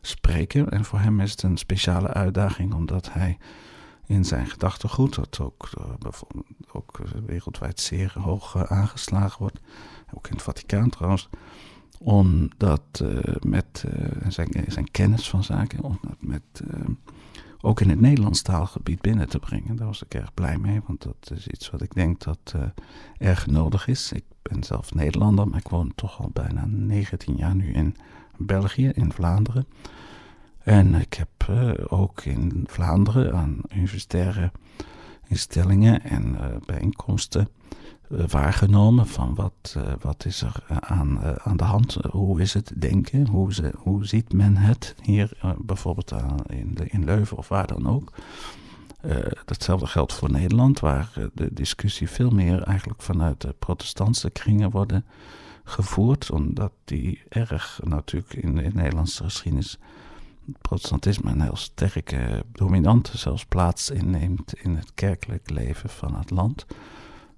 spreken. 0.02 0.70
En 0.70 0.86
voor 0.86 1.00
hem 1.00 1.20
is 1.20 1.32
het 1.32 1.44
een 1.44 1.58
speciale 1.58 2.08
uitdaging, 2.08 2.74
omdat 2.74 3.14
hij 3.14 3.38
in 4.06 4.26
zijn 4.26 4.48
gedachtegoed, 4.48 5.16
dat 5.16 5.40
ook, 5.40 5.70
uh, 5.78 6.12
ook 6.72 7.00
uh, 7.00 7.12
wereldwijd 7.26 7.80
zeer 7.80 8.14
hoog 8.20 8.56
uh, 8.56 8.64
aangeslagen 8.64 9.40
wordt, 9.40 9.60
ook 10.14 10.28
in 10.28 10.34
het 10.34 10.44
Vaticaan 10.44 10.90
trouwens, 10.90 11.30
Omdat 12.00 13.04
met 13.46 13.86
zijn, 14.28 14.50
zijn 14.68 14.92
kennis 14.92 15.30
van 15.30 15.44
zaken, 15.44 15.84
om 15.84 16.00
dat 16.02 16.18
met 16.20 16.62
ook 17.62 17.82
in 17.82 17.90
het 17.90 18.00
Nederlands 18.00 18.42
taalgebied 18.42 19.02
binnen 19.02 19.30
te 19.30 19.40
brengen. 19.40 19.76
Daar 19.76 19.88
was 19.88 20.04
ik 20.04 20.14
erg 20.14 20.34
blij 20.34 20.58
mee, 20.58 20.82
want 20.88 21.02
dat 21.02 21.32
is 21.36 21.48
iets 21.48 21.70
wat 21.70 21.82
ik 21.82 21.94
denk 21.94 22.24
dat 22.24 22.54
uh, 22.56 22.62
erg 23.18 23.48
nodig 23.48 23.88
is. 23.88 24.12
Ik 24.12 24.24
ben 24.42 24.64
zelf 24.64 24.94
Nederlander, 24.94 25.48
maar 25.48 25.60
ik 25.60 25.68
woon 25.68 25.92
toch 25.96 26.20
al 26.20 26.30
bijna 26.34 26.66
19 26.68 27.36
jaar 27.36 27.56
nu 27.56 27.74
in 27.74 27.96
België, 28.38 28.88
in 28.88 29.12
Vlaanderen. 29.12 29.68
En 30.60 30.96
ik 30.96 31.14
heb 31.14 31.30
uh, 31.50 31.72
ook 31.88 32.22
in 32.22 32.64
Vlaanderen 32.68 33.34
aan 33.34 33.62
universitaire 33.76 34.52
instellingen 35.28 36.04
en 36.04 36.34
uh, 36.34 36.46
bijeenkomsten 36.66 37.48
waargenomen 38.28 39.08
van 39.08 39.36
wat, 39.36 39.78
wat 40.02 40.26
is 40.26 40.42
er 40.42 40.64
aan, 40.80 41.40
aan 41.44 41.58
de 41.58 41.64
hand, 41.64 41.98
hoe 42.10 42.42
is 42.42 42.54
het 42.54 42.72
denken, 42.76 43.28
hoe, 43.28 43.54
ze, 43.54 43.72
hoe 43.78 44.06
ziet 44.06 44.34
men 44.34 44.58
het 44.58 44.96
hier 45.02 45.32
bijvoorbeeld 45.58 46.14
in, 46.46 46.74
de, 46.74 46.86
in 46.88 47.04
Leuven 47.04 47.38
of 47.38 47.48
waar 47.48 47.68
dan 47.68 47.88
ook. 47.88 48.12
datzelfde 49.46 49.88
geldt 49.88 50.14
voor 50.14 50.32
Nederland, 50.32 50.80
waar 50.80 51.12
de 51.34 51.54
discussie 51.54 52.10
veel 52.10 52.30
meer 52.30 52.62
eigenlijk 52.62 53.02
vanuit 53.02 53.42
de 53.42 53.56
protestantse 53.60 54.30
kringen 54.30 54.72
worden 54.72 55.06
gevoerd, 55.64 56.32
omdat 56.32 56.72
die 56.86 57.22
erg 57.30 57.80
natuurlijk 57.84 58.34
in 58.34 58.56
de 58.56 58.70
Nederlandse 58.74 59.24
geschiedenis 59.24 59.78
protestantisme 60.62 61.32
een 61.32 61.42
heel 61.42 61.56
sterke, 61.56 62.44
dominante 62.52 63.18
zelfs 63.18 63.46
plaats 63.46 63.90
inneemt 63.90 64.54
in 64.54 64.76
het 64.76 64.92
kerkelijk 64.94 65.50
leven 65.50 65.90
van 65.90 66.16
het 66.16 66.30
land. 66.30 66.66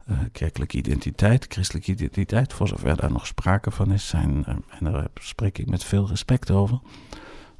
Uh, 0.07 0.17
kerkelijke 0.31 0.77
identiteit, 0.77 1.45
christelijke 1.49 1.91
identiteit, 1.91 2.53
voor 2.53 2.67
zover 2.67 2.95
daar 2.95 3.11
nog 3.11 3.27
sprake 3.27 3.71
van 3.71 3.91
is, 3.91 4.13
uh, 4.13 4.21
en 4.21 4.63
daar 4.79 5.07
spreek 5.13 5.57
ik 5.57 5.69
met 5.69 5.83
veel 5.83 6.07
respect 6.07 6.51
over, 6.51 6.79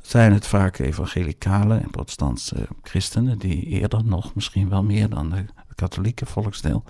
zijn 0.02 0.34
het 0.34 0.48
vaak 0.48 0.78
evangelicale 0.78 1.78
en 1.78 1.90
protestantse 1.90 2.68
christenen 2.82 3.38
die 3.38 3.66
eerder 3.66 4.06
nog, 4.06 4.36
misschien 4.36 4.70
wel 4.70 4.84
meer 4.84 5.10
dan 5.10 5.30
de 5.30 5.46
katholieke 5.76 6.26
volksdeel, 6.26 6.84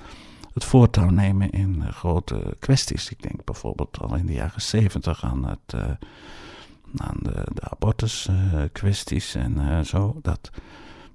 het 0.54 0.63
voortouw 0.63 1.10
nemen 1.10 1.50
in 1.50 1.76
uh, 1.82 1.89
grote 1.89 2.56
kwesties. 2.60 3.10
Ik 3.10 3.22
denk 3.22 3.46
bijvoorbeeld 3.46 4.00
al 4.00 4.16
in 4.16 4.26
de 4.26 4.34
jaren 4.34 4.62
zeventig 4.62 5.24
aan 5.24 5.48
het 5.48 5.98
aan 6.98 7.18
de, 7.20 7.44
de 7.54 7.62
abortuskwesties 7.70 9.36
en 9.36 9.86
zo. 9.86 10.20
Dat, 10.22 10.52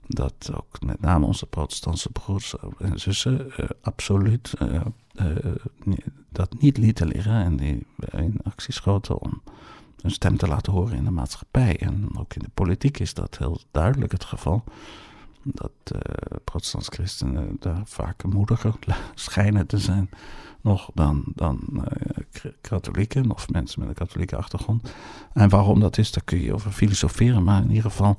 dat 0.08 0.50
ook 0.54 0.82
met 0.84 1.00
name 1.00 1.26
onze 1.26 1.46
protestantse 1.46 2.10
broers 2.10 2.54
en 2.78 3.00
zussen 3.00 3.46
uh, 3.46 3.68
absoluut 3.80 4.52
uh, 4.62 4.80
dat 6.28 6.54
niet 6.60 6.76
lieten 6.76 7.08
liggen 7.08 7.32
en 7.32 7.56
die 7.56 7.86
in 8.10 8.40
actie 8.42 8.72
schoten 8.72 9.20
om 9.20 9.42
hun 10.00 10.10
stem 10.10 10.36
te 10.36 10.48
laten 10.48 10.72
horen 10.72 10.96
in 10.96 11.04
de 11.04 11.10
maatschappij. 11.10 11.76
En 11.78 12.08
ook 12.18 12.34
in 12.34 12.42
de 12.42 12.50
politiek 12.54 12.98
is 12.98 13.14
dat 13.14 13.38
heel 13.38 13.60
duidelijk 13.70 14.12
het 14.12 14.24
geval. 14.24 14.64
Dat 15.42 15.70
protestantse 16.44 16.90
christenen 16.90 17.56
daar 17.60 17.82
vaak 17.84 18.24
moediger 18.24 18.74
schijnen 19.14 19.66
te 19.66 19.78
zijn 19.78 20.10
nog 20.60 20.90
dan, 20.94 21.24
dan 21.34 21.84
katholieken 22.60 23.30
of 23.30 23.48
mensen 23.48 23.80
met 23.80 23.88
een 23.88 23.94
katholieke 23.94 24.36
achtergrond. 24.36 24.92
En 25.32 25.48
waarom 25.48 25.80
dat 25.80 25.98
is, 25.98 26.12
daar 26.12 26.24
kun 26.24 26.40
je 26.40 26.54
over 26.54 26.70
filosoferen, 26.70 27.44
maar 27.44 27.62
in 27.62 27.68
ieder 27.68 27.90
geval 27.90 28.18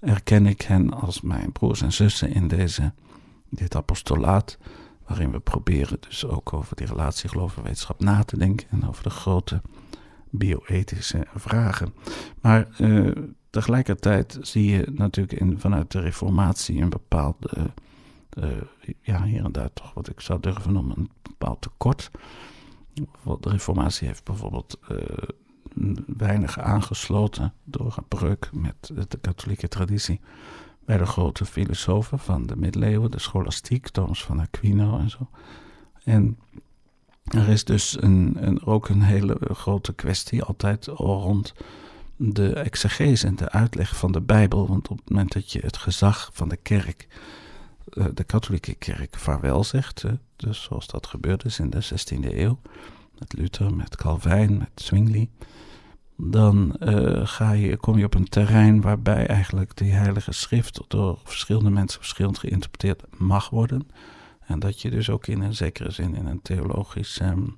erken 0.00 0.46
ik 0.46 0.62
hen 0.62 0.92
als 0.92 1.20
mijn 1.20 1.52
broers 1.52 1.82
en 1.82 1.92
zussen 1.92 2.32
in 2.32 2.48
deze, 2.48 2.92
dit 3.48 3.76
apostolaat, 3.76 4.58
waarin 5.06 5.30
we 5.30 5.40
proberen 5.40 5.98
dus 6.00 6.26
ook 6.26 6.52
over 6.52 6.76
die 6.76 6.86
relatie 6.86 7.28
geloof 7.28 7.56
en 7.56 7.62
wetenschap 7.62 8.00
na 8.00 8.24
te 8.24 8.38
denken 8.38 8.66
en 8.70 8.88
over 8.88 9.02
de 9.02 9.10
grote 9.10 9.60
bioethische 10.30 11.26
vragen. 11.34 11.94
Maar 12.40 12.68
uh, 12.78 13.10
tegelijkertijd 13.50 14.38
zie 14.40 14.70
je 14.70 14.90
natuurlijk 14.94 15.40
in, 15.40 15.60
vanuit 15.60 15.90
de 15.90 16.00
reformatie 16.00 16.80
een 16.80 16.90
bepaalde 16.90 17.70
uh, 18.38 18.46
ja, 19.00 19.24
hier 19.24 19.44
en 19.44 19.52
daar 19.52 19.72
toch 19.72 19.94
wat 19.94 20.08
ik 20.08 20.20
zou 20.20 20.40
durven 20.40 20.72
noemen 20.72 20.96
een 20.96 21.10
bepaald 21.22 21.60
tekort. 21.60 22.10
De 23.40 23.50
reformatie 23.50 24.06
heeft 24.06 24.24
bijvoorbeeld 24.24 24.78
weinig 26.06 26.58
aangesloten 26.58 27.52
door 27.64 27.94
een 27.96 28.08
breuk 28.08 28.50
met 28.52 28.90
de 29.08 29.18
katholieke 29.20 29.68
traditie 29.68 30.20
bij 30.84 30.96
de 30.98 31.06
grote 31.06 31.44
filosofen 31.44 32.18
van 32.18 32.46
de 32.46 32.56
middeleeuwen, 32.56 33.10
de 33.10 33.20
scholastiek, 33.20 33.88
Thomas 33.88 34.24
van 34.24 34.40
Aquino 34.40 34.98
en 34.98 35.10
zo. 35.10 35.28
En 36.04 36.38
er 37.24 37.48
is 37.48 37.64
dus 37.64 38.02
een, 38.02 38.36
een, 38.40 38.64
ook 38.66 38.88
een 38.88 39.02
hele 39.02 39.38
grote 39.40 39.94
kwestie 39.94 40.42
altijd 40.42 40.86
rond 40.86 41.54
de 42.16 42.52
exegese 42.52 43.26
en 43.26 43.36
de 43.36 43.50
uitleg 43.50 43.96
van 43.96 44.12
de 44.12 44.20
Bijbel. 44.20 44.68
Want 44.68 44.88
op 44.88 44.98
het 44.98 45.10
moment 45.10 45.32
dat 45.32 45.52
je 45.52 45.60
het 45.60 45.76
gezag 45.76 46.30
van 46.32 46.48
de 46.48 46.56
kerk 46.56 47.08
eh, 47.92 48.06
de 48.14 48.24
katholieke 48.24 48.74
kerk 48.74 49.16
vaarwel 49.16 49.64
zegt. 49.64 50.04
dus 50.36 50.62
zoals 50.62 50.86
dat 50.86 51.06
gebeurd 51.06 51.44
is 51.44 51.58
in 51.58 51.70
de 51.70 51.84
16e 51.84 52.36
eeuw. 52.36 52.58
Met 53.18 53.32
Luther, 53.32 53.74
met 53.74 53.96
Calvijn, 53.96 54.58
met 54.58 54.70
Zwingli. 54.74 55.30
Dan 56.20 56.76
uh, 56.80 57.26
ga 57.26 57.52
je, 57.52 57.76
kom 57.76 57.98
je 57.98 58.04
op 58.04 58.14
een 58.14 58.28
terrein 58.28 58.80
waarbij 58.80 59.26
eigenlijk 59.26 59.76
die 59.76 59.92
heilige 59.92 60.32
schrift 60.32 60.80
door 60.88 61.18
verschillende 61.24 61.70
mensen 61.70 62.00
verschillend 62.00 62.38
geïnterpreteerd 62.38 63.02
mag 63.18 63.50
worden. 63.50 63.88
En 64.46 64.58
dat 64.58 64.80
je 64.80 64.90
dus 64.90 65.10
ook 65.10 65.26
in 65.26 65.40
een 65.40 65.54
zekere 65.54 65.90
zin 65.90 66.14
in 66.14 66.26
een 66.26 66.42
theologisch 66.42 67.20
um, 67.20 67.56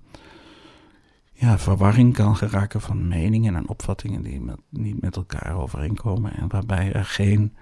ja, 1.33 1.59
verwarring 1.59 2.15
kan 2.15 2.37
geraken 2.37 2.81
van 2.81 3.09
meningen 3.09 3.57
en 3.57 3.69
opvattingen 3.69 4.23
die 4.23 4.43
niet 4.69 5.01
met 5.01 5.17
elkaar 5.17 5.57
overeenkomen. 5.57 6.33
En 6.33 6.49
waarbij 6.49 6.93
er 6.93 7.05
geen 7.05 7.55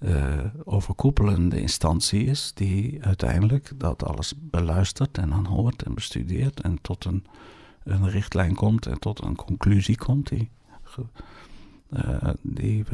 uh, 0.00 0.44
overkoepelende 0.64 1.60
instantie 1.60 2.24
is 2.24 2.52
die 2.54 3.04
uiteindelijk 3.04 3.72
dat 3.76 4.04
alles 4.04 4.34
beluistert 4.36 5.18
en 5.18 5.28
dan 5.28 5.46
hoort 5.46 5.82
en 5.82 5.94
bestudeert 5.94 6.60
en 6.60 6.78
tot 6.80 7.04
een, 7.04 7.24
een 7.86 8.10
richtlijn 8.10 8.54
komt 8.54 8.86
en 8.86 8.98
tot 8.98 9.22
een 9.22 9.36
conclusie 9.36 9.96
komt 9.96 10.28
die, 10.28 10.50
uh, 11.90 12.28
die, 12.42 12.84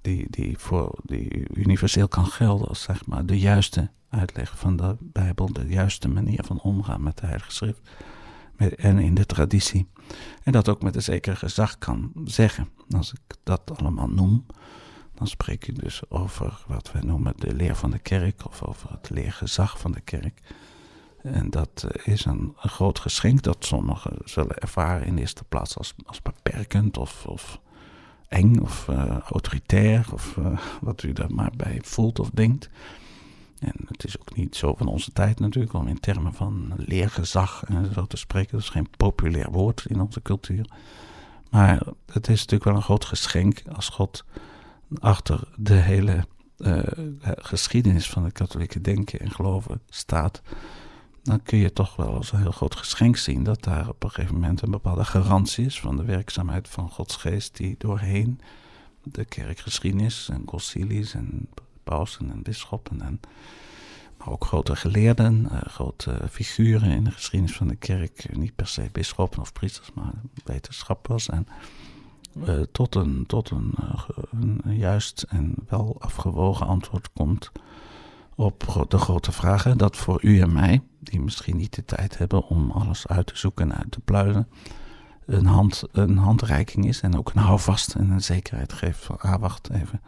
die, 0.00 0.26
die, 0.30 0.58
voor, 0.58 0.98
die 1.02 1.48
universeel 1.54 2.08
kan 2.08 2.26
gelden 2.26 2.68
als 2.68 2.82
zeg 2.82 3.06
maar 3.06 3.26
de 3.26 3.38
juiste 3.38 3.90
uitleg 4.08 4.58
van 4.58 4.76
de 4.76 4.96
Bijbel, 5.00 5.52
de 5.52 5.66
juiste 5.66 6.08
manier 6.08 6.44
van 6.44 6.60
omgaan 6.60 7.02
met 7.02 7.18
de 7.18 7.26
Heilige 7.26 7.50
Schrift 7.50 7.80
met, 8.56 8.74
en 8.74 8.98
in 8.98 9.14
de 9.14 9.26
traditie. 9.26 9.88
En 10.42 10.52
dat 10.52 10.68
ook 10.68 10.82
met 10.82 10.96
een 10.96 11.02
zeker 11.02 11.36
gezag 11.36 11.78
kan 11.78 12.12
zeggen. 12.24 12.68
Als 12.90 13.12
ik 13.12 13.36
dat 13.42 13.78
allemaal 13.78 14.08
noem, 14.08 14.46
dan 15.14 15.26
spreek 15.26 15.64
je 15.64 15.72
dus 15.72 16.02
over 16.08 16.64
wat 16.66 16.92
wij 16.92 17.02
noemen 17.02 17.34
de 17.36 17.54
leer 17.54 17.76
van 17.76 17.90
de 17.90 17.98
kerk 17.98 18.46
of 18.46 18.62
over 18.62 18.90
het 18.90 19.10
leergezag 19.10 19.78
van 19.78 19.92
de 19.92 20.00
kerk. 20.00 20.40
En 21.24 21.50
dat 21.50 21.86
eh, 21.88 22.12
is 22.12 22.24
een, 22.24 22.54
groot 22.56 22.98
geschenk 22.98 23.42
dat 23.42 23.64
sommigen 23.64 24.16
zullen 24.24 24.58
ervaren 24.58 25.06
in 25.06 25.14
de 25.14 25.20
eerste 25.20 25.44
plaats 25.44 25.76
als, 25.76 25.94
als 26.06 26.22
beperkend 26.22 26.98
of, 26.98 27.26
of 27.26 27.60
eng 28.28 28.58
of 28.58 28.88
uh, 28.90 29.18
autoritair 29.18 30.06
of 30.12 30.36
uh, 30.36 30.58
wat 30.80 31.02
u 31.02 31.12
daar 31.12 31.34
maar 31.34 31.52
bij 31.56 31.78
voelt 31.82 32.18
of 32.18 32.30
denkt. 32.30 32.68
En 33.58 33.74
het 33.86 34.04
is 34.04 34.20
ook 34.20 34.36
niet 34.36 34.56
zo 34.56 34.74
van 34.74 34.86
onze 34.86 35.12
tijd 35.12 35.40
natuurlijk 35.40 35.72
om 35.72 35.86
in 35.86 36.00
termen 36.00 36.34
van 36.34 36.72
leergezag 36.76 37.64
en 37.64 37.92
zo 37.92 38.06
te 38.06 38.16
spreken. 38.16 38.50
Dat 38.50 38.60
is 38.60 38.68
geen 38.68 38.90
populair 38.96 39.50
woord 39.50 39.84
in 39.88 40.00
onze 40.00 40.22
cultuur. 40.22 40.66
Maar 41.50 41.86
het 42.12 42.28
is 42.28 42.38
natuurlijk 42.38 42.64
wel 42.64 42.74
een 42.74 42.82
groot 42.82 43.04
geschenk 43.04 43.62
als 43.72 43.88
God 43.88 44.24
achter 44.98 45.48
de 45.56 45.74
hele 45.74 46.24
geschiedenis 47.22 48.10
van 48.10 48.24
het 48.24 48.32
katholieke 48.32 48.80
denken 48.80 49.20
en 49.20 49.30
geloven 49.30 49.80
staat, 49.88 50.42
dan 51.24 51.42
kun 51.42 51.58
je 51.58 51.72
toch 51.72 51.96
wel 51.96 52.14
als 52.14 52.32
een 52.32 52.40
heel 52.40 52.50
groot 52.50 52.76
geschenk 52.76 53.16
zien 53.16 53.42
dat 53.42 53.62
daar 53.62 53.88
op 53.88 54.02
een 54.02 54.10
gegeven 54.10 54.34
moment 54.34 54.62
een 54.62 54.70
bepaalde 54.70 55.04
garantie 55.04 55.64
is 55.64 55.80
van 55.80 55.96
de 55.96 56.04
werkzaamheid 56.04 56.68
van 56.68 56.88
Gods 56.88 57.16
geest 57.16 57.56
die 57.56 57.74
doorheen 57.78 58.40
de 59.02 59.24
kerkgeschiedenis 59.24 60.28
en 60.28 60.44
concilies 60.44 61.14
en 61.14 61.48
pausen 61.84 62.30
en 62.30 62.42
bisschoppen 62.42 63.00
en 63.00 63.20
maar 64.18 64.28
ook 64.28 64.44
grote 64.44 64.76
geleerden, 64.76 65.48
uh, 65.52 65.60
grote 65.62 66.20
figuren 66.30 66.90
in 66.90 67.04
de 67.04 67.10
geschiedenis 67.10 67.56
van 67.56 67.68
de 67.68 67.76
kerk, 67.76 68.36
niet 68.36 68.54
per 68.54 68.66
se 68.66 68.88
bisschoppen 68.92 69.40
of 69.40 69.52
priesters, 69.52 69.92
maar 69.92 70.12
wetenschappers 70.44 71.28
en 71.28 71.46
uh, 72.36 72.60
tot, 72.72 72.94
een, 72.94 73.26
tot 73.26 73.50
uh, 73.50 73.58
een, 74.30 74.76
juist 74.76 75.22
en 75.28 75.54
wel 75.68 75.96
afgewogen 75.98 76.66
antwoord 76.66 77.12
komt 77.12 77.52
op 78.36 78.86
de 78.88 78.98
grote 78.98 79.32
vragen. 79.32 79.78
Dat 79.78 79.96
voor 79.96 80.18
u 80.22 80.40
en 80.40 80.52
mij, 80.52 80.82
die 81.00 81.20
misschien 81.20 81.56
niet 81.56 81.74
de 81.74 81.84
tijd 81.84 82.18
hebben 82.18 82.46
om 82.46 82.70
alles 82.70 83.06
uit 83.06 83.26
te 83.26 83.36
zoeken 83.36 83.70
en 83.70 83.78
uit 83.78 83.90
te 83.90 84.00
pluizen, 84.00 84.48
een, 85.26 85.46
hand, 85.46 85.82
een 85.92 86.16
handreiking 86.16 86.86
is 86.86 87.00
en 87.00 87.18
ook 87.18 87.30
een 87.34 87.42
houvast 87.42 87.94
en 87.94 88.10
een 88.10 88.22
zekerheid 88.22 88.72
geeft 88.72 89.04
van, 89.04 89.20
ah 89.20 89.40
wacht 89.40 89.70
even, 89.70 90.00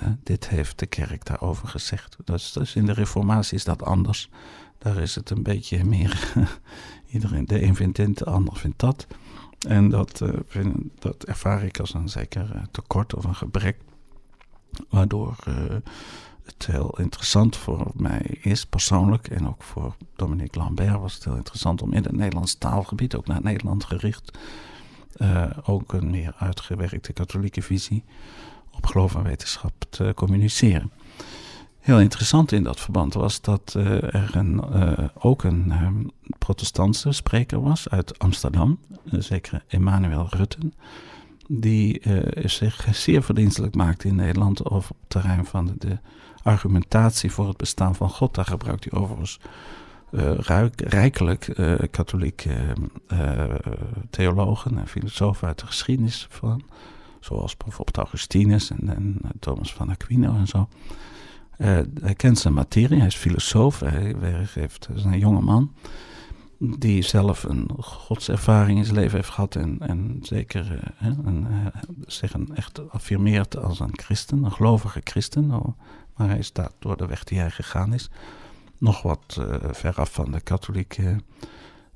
uh, 0.00 0.06
dit 0.22 0.48
heeft 0.48 0.78
de 0.78 0.86
kerk 0.86 1.24
daarover 1.24 1.68
gezegd. 1.68 2.16
Dus, 2.24 2.52
dus 2.52 2.74
in 2.74 2.86
de 2.86 2.92
reformatie 2.92 3.56
is 3.56 3.64
dat 3.64 3.82
anders. 3.82 4.30
Daar 4.78 4.96
is 4.96 5.14
het 5.14 5.30
een 5.30 5.42
beetje 5.42 5.84
meer, 5.84 6.32
iedereen, 7.12 7.46
de 7.46 7.62
een 7.62 7.74
vindt 7.74 7.96
dit, 7.96 8.18
de 8.18 8.24
ander 8.24 8.56
vindt 8.56 8.78
dat. 8.78 9.06
En 9.68 9.88
dat, 9.88 10.22
vind, 10.46 10.76
dat 10.98 11.24
ervaar 11.24 11.64
ik 11.64 11.80
als 11.80 11.94
een 11.94 12.08
zeker 12.08 12.68
tekort 12.70 13.14
of 13.14 13.24
een 13.24 13.34
gebrek, 13.34 13.76
waardoor 14.88 15.36
het 16.44 16.66
heel 16.66 16.98
interessant 16.98 17.56
voor 17.56 17.90
mij 17.94 18.38
is, 18.40 18.66
persoonlijk, 18.66 19.28
en 19.28 19.48
ook 19.48 19.62
voor 19.62 19.94
Dominique 20.16 20.60
Lambert 20.60 21.00
was 21.00 21.14
het 21.14 21.24
heel 21.24 21.36
interessant 21.36 21.82
om 21.82 21.92
in 21.92 22.02
het 22.02 22.16
Nederlands 22.16 22.54
taalgebied, 22.54 23.14
ook 23.14 23.26
naar 23.26 23.42
Nederland 23.42 23.84
gericht, 23.84 24.38
uh, 25.16 25.44
ook 25.64 25.92
een 25.92 26.10
meer 26.10 26.34
uitgewerkte 26.38 27.12
katholieke 27.12 27.62
visie 27.62 28.04
op 28.70 28.86
geloof 28.86 29.14
en 29.14 29.22
wetenschap 29.22 29.72
te 29.88 30.12
communiceren. 30.16 30.90
Heel 31.78 32.00
interessant 32.00 32.52
in 32.52 32.62
dat 32.62 32.80
verband 32.80 33.14
was 33.14 33.40
dat 33.40 33.74
uh, 33.76 34.14
er 34.14 34.30
een, 34.36 34.62
ook 35.14 35.44
een 35.44 35.72
um, 35.82 36.10
protestantse 36.38 37.12
spreker 37.12 37.62
was 37.62 37.88
uit 37.88 38.18
Amsterdam, 38.18 38.78
een 39.04 39.22
zekere 39.22 39.62
Emmanuel 39.68 40.26
Rutten, 40.30 40.74
die 41.60 42.02
zich 42.44 42.86
zeer 42.92 43.22
verdienstelijk 43.22 43.74
maakte 43.74 44.08
in 44.08 44.14
Nederland 44.14 44.64
over 44.64 44.90
op 44.90 44.96
het 45.00 45.10
terrein 45.10 45.46
van 45.46 45.74
de, 45.78 45.98
argumentatie 46.42 47.32
voor 47.32 47.48
het 47.48 47.56
bestaan 47.56 47.94
van 47.94 48.10
God. 48.10 48.34
Daar 48.34 48.44
gebruikt 48.44 48.86
hij 48.90 49.00
overigens 49.00 49.40
uh, 50.10 50.32
rijkelijk 50.76 51.58
uh, 51.58 51.74
katholieke 51.90 52.54
uh, 53.12 53.44
theologen 54.10 54.78
en 54.78 54.88
filosofen 54.88 55.48
uit 55.48 55.58
de 55.58 55.66
geschiedenis 55.66 56.26
van. 56.30 56.62
Zoals 57.20 57.56
bijvoorbeeld 57.56 57.96
Augustinus 57.96 58.70
en, 58.70 58.88
en 58.88 59.20
Thomas 59.40 59.72
van 59.72 59.90
Aquino 59.90 60.34
en 60.34 60.46
zo. 60.46 60.68
hij 62.00 62.14
kent 62.16 62.38
zijn 62.38 62.54
materie, 62.54 62.98
hij 62.98 63.06
is 63.06 63.16
filosoof, 63.16 63.80
hij 63.80 64.14
heeft, 64.54 64.88
is 64.94 65.04
een 65.04 65.18
jonge 65.18 65.40
man 65.40 65.72
die 66.78 67.02
zelf 67.02 67.42
een 67.42 67.70
godservaring 67.78 68.78
in 68.78 68.84
zijn 68.84 68.96
leven 68.96 69.16
heeft 69.16 69.30
gehad 69.30 69.56
en, 69.56 69.76
en 69.80 70.18
zeker 70.22 70.92
een, 71.00 71.46
zich 72.06 72.34
een 72.34 72.54
echt 72.54 72.90
affirmeert 72.90 73.56
als 73.56 73.80
een 73.80 73.98
christen, 73.98 74.44
een 74.44 74.52
gelovige 74.52 75.00
christen. 75.04 75.46
Maar 76.16 76.28
hij 76.28 76.42
staat 76.42 76.72
door 76.78 76.96
de 76.96 77.06
weg 77.06 77.24
die 77.24 77.38
hij 77.38 77.50
gegaan 77.50 77.94
is 77.94 78.10
nog 78.78 79.02
wat 79.02 79.36
uh, 79.38 79.54
veraf 79.70 80.12
van 80.12 80.32
de 80.32 80.40
katholieke 80.40 81.16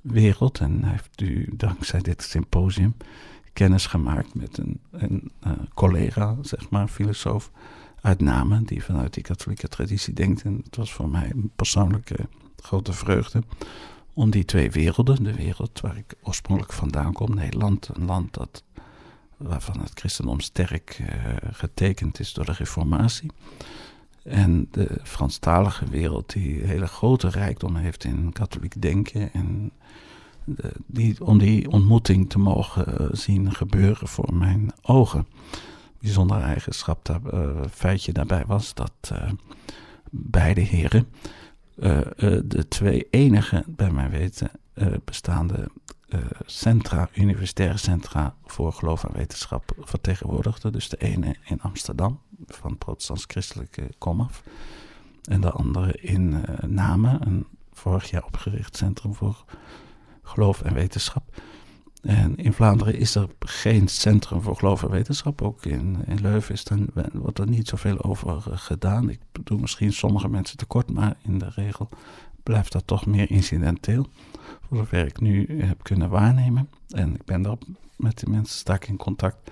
wereld. 0.01 0.59
En 0.59 0.83
hij 0.83 0.91
heeft 0.91 1.21
nu 1.21 1.49
dankzij 1.57 2.01
dit 2.01 2.23
symposium 2.23 2.97
kennis 3.53 3.87
gemaakt 3.87 4.35
met 4.35 4.59
een, 4.59 4.81
een 4.91 5.31
collega, 5.75 6.37
zeg 6.43 6.71
maar, 6.71 6.89
filosoof 6.89 7.51
uit 8.01 8.21
Namen, 8.21 8.65
die 8.65 8.85
vanuit 8.85 9.15
die 9.15 9.23
katholieke 9.23 9.69
traditie 9.69 10.15
denkt. 10.15 10.43
En 10.43 10.61
het 10.65 10.77
was 10.77 10.93
voor 10.93 11.09
mij 11.09 11.31
een 11.31 11.51
persoonlijke 11.57 12.29
grote 12.57 12.93
vreugde 12.93 13.43
om 14.17 14.31
die 14.31 14.45
twee 14.45 14.71
werelden, 14.71 15.23
de 15.23 15.35
wereld 15.35 15.81
waar 15.81 15.97
ik 15.97 16.15
oorspronkelijk 16.23 16.73
vandaan 16.73 17.13
kom, 17.13 17.35
Nederland, 17.35 17.91
een 17.93 18.05
land 18.05 18.35
dat, 18.35 18.65
waarvan 19.37 19.81
het 19.81 19.91
christendom 19.95 20.41
sterk 20.41 20.99
uh, 21.01 21.09
getekend 21.53 22.21
is 22.21 22.33
door 22.33 22.45
de 22.45 22.53
reformatie. 22.53 23.31
En 24.23 24.69
de 24.71 25.01
Franstalige 25.03 25.89
wereld, 25.89 26.33
die 26.33 26.63
hele 26.63 26.87
grote 26.87 27.29
rijkdom 27.29 27.77
heeft 27.77 28.05
in 28.05 28.33
katholiek 28.33 28.83
denken. 28.83 29.33
En 29.33 29.73
die, 30.87 31.25
om 31.25 31.39
die 31.39 31.71
ontmoeting 31.71 32.31
te 32.31 32.39
mogen 32.39 32.99
eh, 32.99 33.07
zien 33.13 33.55
gebeuren 33.55 34.09
voor 34.09 34.35
mijn 34.35 34.73
ogen. 34.83 35.27
Bijzondere 36.01 36.41
eigenschap, 36.41 37.05
daar, 37.05 37.21
uh, 37.35 37.51
feitje 37.71 38.13
daarbij 38.13 38.45
was 38.47 38.75
dat 38.75 39.13
beide 40.11 40.61
heren, 40.61 41.07
de 42.45 42.67
twee 42.69 43.07
enige, 43.11 43.65
bij 43.67 43.91
mijn 43.91 44.11
weten, 44.11 44.51
bestaande 45.05 45.71
centra, 46.47 47.09
universitaire 47.15 47.77
centra 47.77 48.35
voor 48.45 48.73
geloof 48.73 49.05
en 49.05 49.13
wetenschap 49.13 49.73
vertegenwoordigden. 49.79 50.73
Dus 50.73 50.89
de 50.89 50.97
ene 50.97 51.37
in 51.45 51.61
Amsterdam 51.61 52.21
van 52.47 52.79
protestants-christelijke 52.79 53.91
komaf. 53.99 54.43
En 55.23 55.41
de 55.41 55.51
andere 55.51 55.93
in 55.93 56.45
Namen, 56.67 57.27
een 57.27 57.47
vorig 57.73 58.11
jaar 58.11 58.25
opgericht 58.25 58.77
centrum 58.77 59.15
voor 59.15 59.45
geloof 60.23 60.63
en 60.63 60.75
wetenschap. 60.75 61.41
En 62.07 62.37
in 62.37 62.53
Vlaanderen 62.53 62.95
is 62.95 63.15
er 63.15 63.29
geen 63.39 63.89
centrum 63.89 64.43
voor 64.43 64.57
geloof 64.57 64.83
en 64.83 64.91
wetenschap. 64.91 65.43
Ook 65.43 65.65
in, 65.65 65.97
in 66.07 66.21
Leuven 66.21 66.55
is 66.55 66.65
er, 66.65 66.79
wordt 67.13 67.39
er 67.39 67.49
niet 67.49 67.69
zoveel 67.69 68.03
over 68.03 68.29
eh, 68.29 68.59
gedaan. 68.59 69.11
Ik 69.11 69.21
bedoel 69.33 69.59
misschien 69.59 69.93
sommige 69.93 70.29
mensen 70.29 70.57
tekort, 70.57 70.91
maar 70.93 71.17
in 71.23 71.39
de 71.39 71.51
regel 71.55 71.89
blijft 72.43 72.73
dat 72.73 72.87
toch 72.87 73.07
meer 73.07 73.31
incidenteel. 73.31 74.07
Voor 74.69 74.77
zover 74.77 75.07
ik 75.07 75.21
nu 75.21 75.63
heb 75.63 75.83
kunnen 75.83 76.11
waarnemen. 76.11 76.69
En 76.89 77.15
ik 77.15 77.25
ben 77.25 77.43
daar 77.43 77.57
met 77.97 78.19
die 78.19 78.29
mensen 78.29 78.59
sterk 78.59 78.89
in 78.89 78.97
contact. 78.97 79.51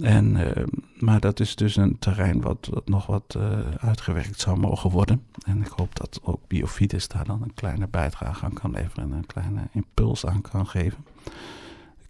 En, 0.00 0.36
uh, 0.36 0.50
maar 0.98 1.20
dat 1.20 1.40
is 1.40 1.56
dus 1.56 1.76
een 1.76 1.98
terrein 1.98 2.40
wat, 2.40 2.70
nog 2.84 3.06
wat 3.06 3.34
uh, 3.36 3.58
uitgewerkt 3.76 4.40
zou 4.40 4.58
mogen 4.58 4.90
worden. 4.90 5.22
En 5.46 5.60
ik 5.60 5.72
hoop 5.76 5.96
dat 5.96 6.20
ook 6.22 6.40
Biofides 6.46 7.08
daar 7.08 7.24
dan 7.24 7.42
een 7.42 7.54
kleine 7.54 7.88
bijdrage 7.88 8.44
aan 8.44 8.52
kan 8.52 8.70
leveren 8.70 9.04
en 9.04 9.16
een 9.16 9.26
kleine 9.26 9.68
impuls 9.72 10.26
aan 10.26 10.40
kan 10.40 10.66
geven. 10.66 11.04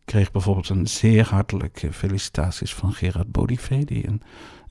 Kreeg 0.05 0.31
bijvoorbeeld 0.31 0.69
een 0.69 0.89
zeer 0.89 1.29
hartelijke 1.29 1.93
felicitaties 1.93 2.75
van 2.75 2.93
Gerard 2.93 3.33
Bodivé, 3.33 3.85
die 3.85 4.07
een, 4.09 4.23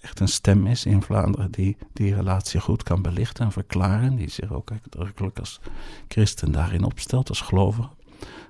echt 0.01 0.19
een 0.19 0.27
stem 0.27 0.67
is 0.67 0.85
in 0.85 1.01
Vlaanderen 1.01 1.51
die 1.51 1.77
die 1.93 2.15
relatie 2.15 2.59
goed 2.59 2.83
kan 2.83 3.01
belichten 3.01 3.45
en 3.45 3.51
verklaren. 3.51 4.15
Die 4.15 4.29
zich 4.29 4.51
ook 4.53 4.71
uitdrukkelijk 4.71 5.39
als 5.39 5.59
christen 6.07 6.51
daarin 6.51 6.83
opstelt, 6.83 7.29
als 7.29 7.41
gelovige. 7.41 7.89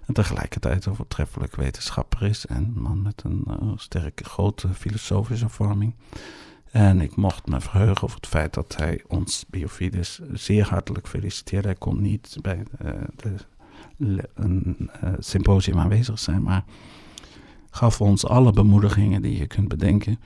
En 0.06 0.14
tegelijkertijd 0.14 0.86
een 0.86 0.96
voortreffelijk 0.96 1.56
wetenschapper 1.56 2.24
is 2.24 2.46
en 2.46 2.56
een 2.56 2.82
man 2.82 3.02
met 3.02 3.24
een 3.26 3.44
uh, 3.48 3.72
sterke, 3.76 4.24
grote 4.24 4.74
filosofische 4.74 5.50
vorming. 5.50 5.96
En 6.72 7.02
ik 7.02 7.16
mocht 7.16 7.46
me 7.46 7.62
verheugen 7.62 8.04
over 8.04 8.16
het 8.16 8.28
feit 8.28 8.54
dat 8.54 8.76
hij 8.78 9.04
ons, 9.08 9.46
Biofides, 9.50 10.20
zeer 10.34 10.68
hartelijk 10.68 11.08
feliciteerde. 11.08 11.68
Hij 11.68 11.78
kon 11.78 12.02
niet 12.02 12.38
bij 12.42 12.64
uh, 12.86 12.92
de, 13.16 13.36
een 14.34 14.90
uh, 15.04 15.14
symposium 15.20 15.80
aanwezig 15.80 16.20
zijn, 16.20 16.44
maar 16.44 16.64
gaf 17.70 18.02
ons 18.02 18.26
alle 18.26 18.52
bemoedigingen 18.52 19.22
die 19.22 19.38
je 19.38 19.48
kunt 19.48 19.68
bedenken 19.68 20.20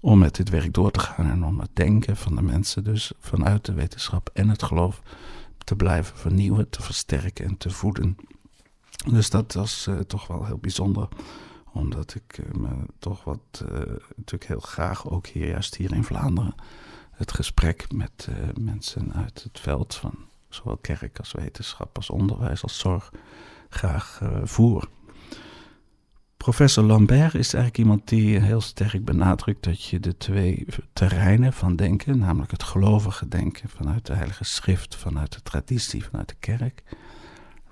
om 0.00 0.18
met 0.18 0.34
dit 0.34 0.48
werk 0.48 0.74
door 0.74 0.90
te 0.90 1.00
gaan 1.00 1.26
en 1.26 1.44
om 1.44 1.60
het 1.60 1.70
denken 1.72 2.16
van 2.16 2.34
de 2.34 2.42
mensen, 2.42 2.84
dus 2.84 3.12
vanuit 3.18 3.64
de 3.64 3.72
wetenschap 3.72 4.30
en 4.32 4.48
het 4.48 4.62
geloof, 4.62 5.02
te 5.58 5.76
blijven 5.76 6.16
vernieuwen, 6.16 6.70
te 6.70 6.82
versterken 6.82 7.44
en 7.44 7.56
te 7.56 7.70
voeden. 7.70 8.16
Dus 9.10 9.30
dat 9.30 9.52
was 9.52 9.86
uh, 9.88 9.98
toch 9.98 10.26
wel 10.26 10.44
heel 10.44 10.58
bijzonder. 10.58 11.08
Omdat 11.72 12.14
ik 12.14 12.38
uh, 12.38 12.60
me 12.60 12.70
toch 12.98 13.24
wat, 13.24 13.64
natuurlijk 14.16 14.46
heel 14.46 14.60
graag 14.60 15.10
ook 15.10 15.26
hier, 15.26 15.48
juist 15.48 15.76
hier 15.76 15.92
in 15.92 16.04
Vlaanderen, 16.04 16.54
het 17.10 17.32
gesprek 17.32 17.92
met 17.92 18.28
mensen 18.60 19.12
uit 19.12 19.42
het 19.42 19.60
veld 19.60 19.94
van 19.94 20.14
zowel 20.54 20.76
kerk 20.76 21.18
als 21.18 21.32
wetenschap, 21.32 21.96
als 21.96 22.10
onderwijs, 22.10 22.62
als 22.62 22.78
zorg 22.78 23.10
graag 23.68 24.20
voer. 24.44 24.88
Professor 26.44 26.84
Lambert 26.84 27.34
is 27.34 27.54
eigenlijk 27.54 27.78
iemand 27.78 28.08
die 28.08 28.40
heel 28.40 28.60
sterk 28.60 29.04
benadrukt 29.04 29.64
dat 29.64 29.84
je 29.84 30.00
de 30.00 30.16
twee 30.16 30.66
terreinen 30.92 31.52
van 31.52 31.76
denken, 31.76 32.18
namelijk 32.18 32.50
het 32.50 32.62
gelovige 32.62 33.28
denken 33.28 33.68
vanuit 33.68 34.06
de 34.06 34.14
Heilige 34.14 34.44
Schrift, 34.44 34.96
vanuit 34.96 35.32
de 35.32 35.42
traditie, 35.42 36.04
vanuit 36.04 36.28
de 36.28 36.34
kerk, 36.38 36.82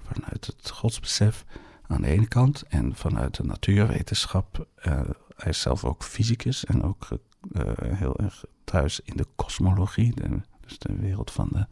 vanuit 0.02 0.46
het 0.46 0.70
godsbesef 0.70 1.44
aan 1.86 2.00
de 2.00 2.08
ene 2.08 2.28
kant 2.28 2.62
en 2.68 2.94
vanuit 2.94 3.36
de 3.36 3.44
natuurwetenschap. 3.44 4.66
Uh, 4.86 5.00
hij 5.36 5.50
is 5.50 5.60
zelf 5.60 5.84
ook 5.84 6.02
fysicus 6.04 6.64
en 6.64 6.82
ook 6.82 7.08
uh, 7.52 7.62
heel 7.76 8.18
erg 8.18 8.44
thuis 8.64 9.00
in 9.00 9.16
de 9.16 9.26
kosmologie, 9.34 10.14
dus 10.60 10.78
de 10.78 10.96
wereld 10.96 11.30
van 11.30 11.48
de 11.52 11.66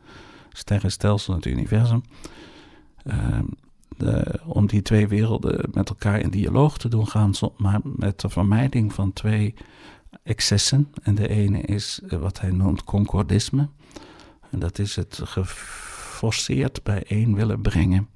sterrenstelsel, 0.52 1.34
het 1.34 1.44
universum. 1.44 2.02
Uh, 3.04 3.38
de, 3.96 4.40
om 4.44 4.66
die 4.66 4.82
twee 4.82 5.08
werelden 5.08 5.70
met 5.72 5.88
elkaar 5.88 6.20
in 6.20 6.30
dialoog 6.30 6.78
te 6.78 6.88
doen 6.88 7.08
gaan, 7.08 7.32
maar 7.56 7.80
met 7.82 8.20
de 8.20 8.28
vermijding 8.28 8.92
van 8.92 9.12
twee 9.12 9.54
excessen. 10.22 10.92
En 11.02 11.14
de 11.14 11.28
ene 11.28 11.60
is 11.60 12.00
wat 12.08 12.40
hij 12.40 12.50
noemt 12.50 12.84
concordisme. 12.84 13.68
En 14.50 14.58
dat 14.58 14.78
is 14.78 14.96
het 14.96 15.20
geforceerd 15.24 16.82
bijeen 16.82 17.34
willen 17.34 17.60
brengen 17.60 18.08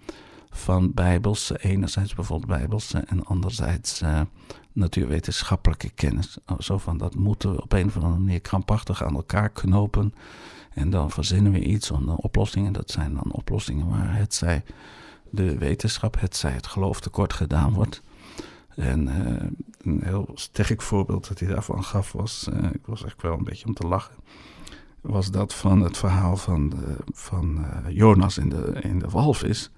van 0.50 0.92
bijbelse, 0.92 1.58
enerzijds 1.58 2.14
bijvoorbeeld 2.14 2.58
bijbelse 2.58 2.98
en 2.98 3.24
anderzijds 3.24 4.02
uh, 4.02 4.20
natuurwetenschappelijke 4.72 5.90
kennis. 5.90 6.38
Zo 6.58 6.78
van 6.78 6.98
dat 6.98 7.14
moeten 7.14 7.52
we 7.52 7.62
op 7.62 7.72
een 7.72 7.86
of 7.86 7.96
andere 7.96 8.18
manier 8.18 8.40
krampachtig 8.40 9.04
aan 9.04 9.14
elkaar 9.14 9.50
knopen 9.50 10.14
en 10.74 10.90
dan 10.90 11.10
verzinnen 11.10 11.52
we 11.52 11.60
iets 11.60 11.90
om 11.90 12.08
oplossingen. 12.08 12.72
Dat 12.72 12.90
zijn 12.90 13.14
dan 13.14 13.32
oplossingen 13.32 13.88
waar 13.88 14.16
het 14.16 14.34
zij 14.34 14.62
de 15.30 15.58
wetenschap, 15.58 16.20
het 16.20 16.36
zij 16.36 16.52
het 16.52 16.66
geloof 16.66 17.00
tekort 17.00 17.32
gedaan 17.32 17.72
wordt. 17.72 18.02
En 18.76 19.08
uh, 19.08 19.48
een 19.82 20.02
heel 20.04 20.30
sterk 20.34 20.82
voorbeeld 20.82 21.28
dat 21.28 21.38
hij 21.38 21.48
daarvan 21.48 21.84
gaf 21.84 22.12
was, 22.12 22.48
uh, 22.52 22.64
ik 22.72 22.86
was 22.86 23.04
echt 23.04 23.22
wel 23.22 23.32
een 23.32 23.44
beetje 23.44 23.66
om 23.66 23.74
te 23.74 23.86
lachen 23.86 24.14
was 25.04 25.30
dat 25.30 25.54
van 25.54 25.80
het 25.80 25.96
verhaal 25.96 26.36
van, 26.36 26.68
de, 26.68 26.96
van 27.12 27.58
uh, 27.58 27.96
Jonas 27.96 28.38
in 28.38 28.48
de, 28.48 28.78
in 28.80 28.98
de 28.98 29.08
walvis. 29.08 29.70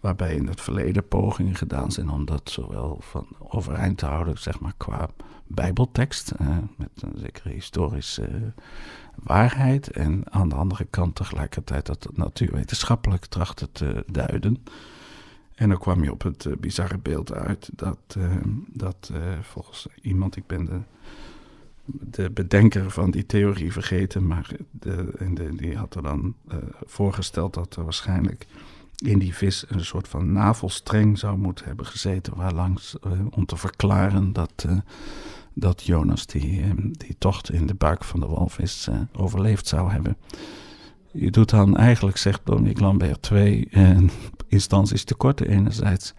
Waarbij 0.00 0.34
in 0.34 0.46
het 0.46 0.60
verleden 0.60 1.08
pogingen 1.08 1.54
gedaan 1.54 1.92
zijn 1.92 2.10
om 2.10 2.24
dat 2.24 2.50
zowel 2.50 2.98
van 3.00 3.26
overeind 3.38 3.98
te 3.98 4.06
houden, 4.06 4.38
zeg 4.38 4.60
maar 4.60 4.74
qua 4.76 5.08
bijbeltekst, 5.46 6.30
eh, 6.30 6.56
met 6.76 6.90
een 6.94 7.18
zekere 7.18 7.50
historische 7.50 8.52
waarheid, 9.14 9.90
en 9.90 10.32
aan 10.32 10.48
de 10.48 10.54
andere 10.54 10.86
kant 10.90 11.14
tegelijkertijd 11.14 11.86
dat 11.86 12.08
natuurwetenschappelijk 12.12 13.26
trachten 13.26 13.72
te 13.72 14.04
duiden. 14.06 14.64
En 15.54 15.68
dan 15.68 15.78
kwam 15.78 16.02
je 16.02 16.12
op 16.12 16.22
het 16.22 16.44
uh, 16.44 16.56
bizarre 16.56 16.98
beeld 16.98 17.32
uit 17.32 17.70
dat, 17.72 17.98
uh, 18.18 18.36
dat 18.66 19.10
uh, 19.12 19.18
volgens 19.40 19.86
iemand, 20.02 20.36
ik 20.36 20.46
ben 20.46 20.64
de, 20.64 20.80
de 21.84 22.30
bedenker 22.30 22.90
van 22.90 23.10
die 23.10 23.26
theorie 23.26 23.72
vergeten, 23.72 24.26
maar 24.26 24.50
de, 24.70 25.12
de, 25.34 25.54
die 25.54 25.76
had 25.76 25.94
er 25.94 26.02
dan 26.02 26.34
voorgesteld 26.86 27.54
dat 27.54 27.76
er 27.76 27.84
waarschijnlijk 27.84 28.46
in 29.00 29.18
die 29.18 29.34
vis 29.34 29.64
een 29.68 29.84
soort 29.84 30.08
van 30.08 30.32
navelstreng 30.32 31.18
zou 31.18 31.38
moeten 31.38 31.64
hebben 31.64 31.86
gezeten, 31.86 32.36
waarlangs 32.36 32.96
om 33.30 33.46
te 33.46 33.56
verklaren 33.56 34.32
dat, 34.32 34.66
dat 35.54 35.82
Jonas 35.82 36.26
die, 36.26 36.74
die 36.90 37.16
tocht 37.18 37.50
in 37.50 37.66
de 37.66 37.74
buik 37.74 38.04
van 38.04 38.20
de 38.20 38.26
walvis 38.26 38.88
overleefd 39.12 39.66
zou 39.66 39.90
hebben. 39.90 40.16
Je 41.12 41.30
doet 41.30 41.50
dan 41.50 41.76
eigenlijk, 41.76 42.16
zegt 42.16 42.40
Dominique 42.44 42.82
Lambert, 42.82 43.22
twee 43.22 43.68
instanties 44.48 45.04
tekort. 45.04 45.40
Enerzijds 45.40 46.14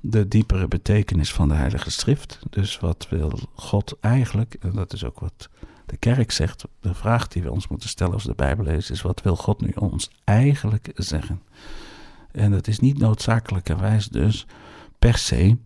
de 0.00 0.28
diepere 0.28 0.68
betekenis 0.68 1.32
van 1.32 1.48
de 1.48 1.54
Heilige 1.54 1.90
Schrift. 1.90 2.38
Dus 2.50 2.78
wat 2.78 3.06
wil 3.10 3.38
God 3.54 3.96
eigenlijk, 4.00 4.56
en 4.60 4.72
dat 4.72 4.92
is 4.92 5.04
ook 5.04 5.20
wat 5.20 5.48
de 5.86 5.96
kerk 5.96 6.30
zegt, 6.30 6.64
de 6.80 6.94
vraag 6.94 7.28
die 7.28 7.42
we 7.42 7.50
ons 7.50 7.68
moeten 7.68 7.88
stellen 7.88 8.12
als 8.12 8.24
de 8.24 8.34
Bijbel 8.34 8.64
lezen, 8.64 8.94
is 8.94 9.02
wat 9.02 9.22
wil 9.22 9.36
God 9.36 9.60
nu 9.60 9.72
ons 9.74 10.10
eigenlijk 10.24 10.90
zeggen? 10.94 11.42
En 12.32 12.50
dat 12.50 12.66
is 12.66 12.78
niet 12.78 12.98
noodzakelijkerwijs 12.98 14.08
dus 14.08 14.46
per 14.98 15.18
se 15.18 15.56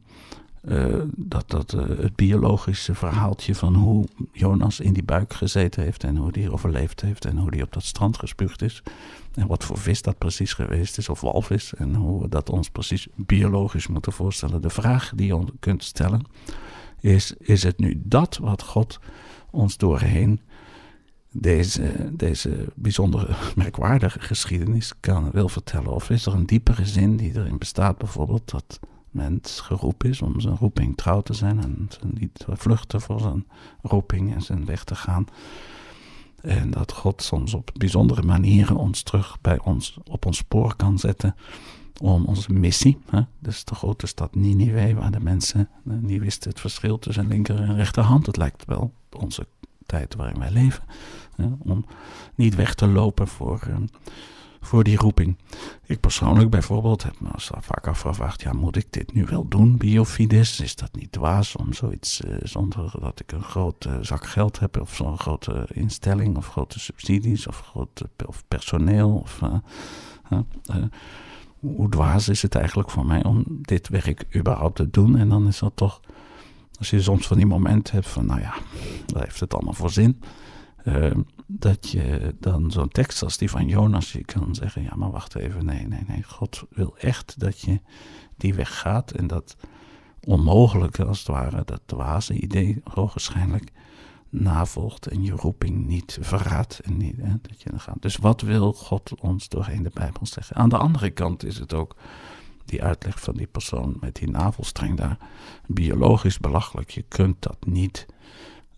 uh, 0.63 1.03
dat, 1.17 1.51
dat 1.51 1.73
uh, 1.73 1.83
het 1.83 2.17
biologische 2.17 2.95
verhaaltje 2.95 3.55
van 3.55 3.75
hoe 3.75 4.07
Jonas 4.33 4.81
in 4.81 4.93
die 4.93 5.03
buik 5.03 5.33
gezeten 5.33 5.83
heeft 5.83 6.05
en 6.05 6.17
hoe 6.17 6.31
hij 6.33 6.51
overleefd 6.51 7.01
heeft 7.01 7.25
en 7.25 7.37
hoe 7.37 7.49
hij 7.51 7.63
op 7.63 7.73
dat 7.73 7.85
strand 7.85 8.19
gespuugd 8.19 8.63
is. 8.63 8.83
En 9.35 9.47
wat 9.47 9.65
voor 9.65 9.79
vis 9.79 10.03
dat 10.03 10.19
precies 10.19 10.53
geweest 10.53 10.99
is, 10.99 11.09
of 11.09 11.21
walvis, 11.21 11.75
en 11.75 11.95
hoe 11.95 12.23
we 12.23 12.29
dat 12.29 12.51
ons 12.51 12.71
precies 12.71 13.09
biologisch 13.15 13.87
moeten 13.87 14.13
voorstellen. 14.13 14.63
De 14.63 14.71
vraag 14.71 15.13
die 15.15 15.27
je 15.27 15.45
kunt 15.61 15.85
stellen 15.85 16.25
is: 17.01 17.35
is 17.39 17.63
het 17.63 17.79
nu 17.79 18.03
dat 18.05 18.37
wat 18.37 18.63
God 18.63 18.99
ons 19.51 19.77
doorheen 19.77 20.41
deze, 21.33 22.11
deze 22.13 22.67
bijzondere, 22.75 23.35
merkwaardige 23.57 24.21
geschiedenis 24.21 24.93
kan, 25.01 25.31
wil 25.31 25.49
vertellen? 25.49 25.93
Of 25.93 26.11
is 26.11 26.27
er 26.27 26.35
een 26.35 26.47
diepere 26.47 26.87
zin 26.87 27.17
die 27.17 27.35
erin 27.35 27.59
bestaat, 27.59 27.99
bijvoorbeeld 27.99 28.51
dat 28.51 28.81
mens 29.11 29.61
geroepen 29.61 30.09
is 30.09 30.23
om 30.23 30.41
zijn 30.41 30.57
roeping 30.57 30.97
trouw 30.97 31.21
te 31.21 31.35
zijn 31.35 31.63
en 31.63 31.89
niet 32.15 32.47
vluchten 32.49 33.01
voor 33.01 33.21
zijn 33.21 33.47
roeping 33.83 34.35
en 34.35 34.43
zijn 34.43 34.65
weg 34.65 34.85
te 34.85 34.95
gaan? 34.95 35.27
En 36.41 36.71
dat 36.71 36.93
God 36.93 37.23
soms 37.23 37.55
op 37.55 37.71
bijzondere 37.79 38.23
manieren 38.23 38.77
ons 38.77 39.03
terug 39.03 39.41
bij 39.41 39.61
ons 39.61 39.99
op 40.05 40.27
ons 40.27 40.37
spoor 40.37 40.77
kan 40.77 40.99
zetten 40.99 41.35
om 42.01 42.25
onze 42.25 42.53
missie. 42.53 42.99
Hè? 43.11 43.21
Dus 43.39 43.65
de 43.65 43.75
grote 43.75 44.07
stad 44.07 44.35
Ninive, 44.35 44.95
waar 44.95 45.11
de 45.11 45.21
mensen 45.21 45.69
eh, 45.87 45.93
niet 46.01 46.21
wisten 46.21 46.51
het 46.51 46.61
verschil 46.61 46.99
tussen 46.99 47.29
linker 47.29 47.61
en 47.61 47.77
rechterhand. 47.77 48.27
Het 48.27 48.37
lijkt 48.37 48.65
wel 48.65 48.93
onze 49.13 49.47
tijd 49.87 50.15
waarin 50.15 50.39
wij 50.39 50.51
leven. 50.51 50.83
Om 51.59 51.85
niet 52.35 52.55
weg 52.55 52.75
te 52.75 52.87
lopen 52.87 53.29
voor, 53.29 53.61
uh, 53.69 53.77
voor 54.61 54.85
die 54.85 54.97
roeping. 54.97 55.37
Ik 55.87 56.01
persoonlijk 56.01 56.51
bijvoorbeeld 56.51 57.03
heb 57.03 57.21
me 57.21 57.29
vaak 57.61 57.87
afgevraagd, 57.87 58.43
ja, 58.43 58.53
moet 58.53 58.77
ik 58.77 58.87
dit 58.91 59.15
nu 59.15 59.25
wel 59.25 59.49
doen, 59.49 59.77
biofides? 59.77 60.61
Is 60.61 60.77
dat 60.77 60.95
niet 60.95 61.13
dwaas 61.13 61.57
om 61.57 61.73
zoiets, 61.73 62.21
uh, 62.21 62.37
zonder 62.43 62.95
dat 63.01 63.21
ik 63.21 63.33
een 63.33 63.43
grote 63.43 63.99
zak 64.01 64.27
geld 64.27 64.59
heb, 64.59 64.81
of 64.81 64.95
zo'n 64.95 65.19
grote 65.19 65.67
instelling, 65.73 66.37
of 66.37 66.49
grote 66.49 66.81
subsidies, 66.81 67.47
of, 67.47 67.61
grote, 67.61 68.11
of 68.27 68.45
personeel, 68.49 69.15
of... 69.15 69.41
Uh, 69.43 70.39
hoe 71.63 71.89
dwaas 71.89 72.29
is 72.29 72.43
het 72.43 72.55
eigenlijk 72.55 72.91
voor 72.91 73.07
mij 73.07 73.25
om 73.25 73.45
dit 73.49 73.89
werk 73.89 74.27
überhaupt 74.37 74.77
te 74.77 74.91
doen? 74.91 75.17
En 75.17 75.29
dan 75.29 75.47
is 75.47 75.59
dat 75.59 75.73
toch, 75.75 76.01
als 76.79 76.91
je 76.91 77.03
soms 77.03 77.27
van 77.27 77.37
die 77.37 77.47
momenten 77.47 77.95
hebt 77.95 78.09
van, 78.09 78.27
nou 78.27 78.41
ja, 78.41 78.55
daar 79.07 79.23
heeft 79.23 79.41
het 79.41 79.55
allemaal 79.55 79.73
voor 79.73 79.91
zin. 79.91 80.21
Uh, 80.85 81.11
dat 81.47 81.89
je 81.89 82.35
dan 82.41 82.71
zo'n 82.71 82.89
tekst 82.89 83.23
als 83.23 83.37
die 83.37 83.51
van 83.51 83.69
Jonas, 83.69 84.13
je 84.13 84.25
kan 84.25 84.55
zeggen, 84.55 84.83
ja 84.83 84.95
maar 84.97 85.11
wacht 85.11 85.35
even, 85.35 85.65
nee, 85.65 85.87
nee, 85.87 86.03
nee, 86.07 86.23
God 86.23 86.63
wil 86.71 86.97
echt 86.99 87.41
dat 87.41 87.61
je 87.61 87.81
die 88.37 88.55
weg 88.55 88.79
gaat 88.79 89.11
en 89.11 89.27
dat 89.27 89.57
onmogelijke 90.25 91.05
als 91.05 91.19
het 91.19 91.29
ware, 91.29 91.63
dat 91.65 91.81
dwaze 91.87 92.35
idee 92.35 92.81
hoogstwaarschijnlijk 92.85 93.73
navolgt 94.33 95.07
en 95.07 95.23
je 95.23 95.33
roeping 95.33 95.87
niet 95.87 96.19
verraadt. 96.21 96.79
En 96.79 96.97
niet, 96.97 97.17
hè, 97.17 97.33
dat 97.43 97.63
je 97.63 97.71
dan 97.71 97.81
gaat. 97.81 98.03
Dus 98.03 98.17
wat 98.17 98.41
wil 98.41 98.73
God 98.73 99.21
ons 99.21 99.49
doorheen 99.49 99.83
de 99.83 99.91
Bijbel 99.95 100.27
zeggen? 100.27 100.57
Aan 100.57 100.69
de 100.69 100.77
andere 100.77 101.11
kant 101.11 101.45
is 101.45 101.59
het 101.59 101.75
ook 101.75 101.97
die 102.65 102.83
uitleg 102.83 103.21
van 103.21 103.35
die 103.35 103.47
persoon 103.47 103.97
met 104.01 104.15
die 104.15 104.31
navelstreng 104.31 104.97
daar 104.97 105.19
biologisch 105.67 106.39
belachelijk. 106.39 106.91
Je 106.91 107.05
kunt 107.09 107.43
dat 107.43 107.67
niet 107.67 108.07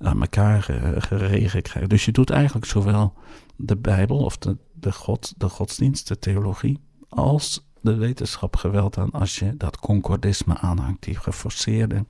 aan 0.05 0.21
elkaar 0.21 0.63
geregeld 0.99 1.63
krijgen. 1.63 1.89
Dus 1.89 2.05
je 2.05 2.13
doet 2.13 2.31
eigenlijk 2.31 2.67
zowel 2.67 3.13
de 3.57 3.77
Bijbel 3.77 4.19
of 4.19 4.39
de, 4.39 4.57
de, 4.73 4.93
God, 4.93 5.35
de 5.37 5.49
godsdienst, 5.49 6.09
de 6.09 6.19
theologie, 6.19 6.81
als 7.09 7.67
de 7.81 7.95
wetenschap 7.95 8.57
geweld 8.57 8.99
aan 8.99 9.11
als 9.11 9.39
je 9.39 9.57
dat 9.57 9.79
concordisme 9.79 10.59
aanhangt, 10.59 11.03
die 11.03 11.17
geforceerde 11.17 12.05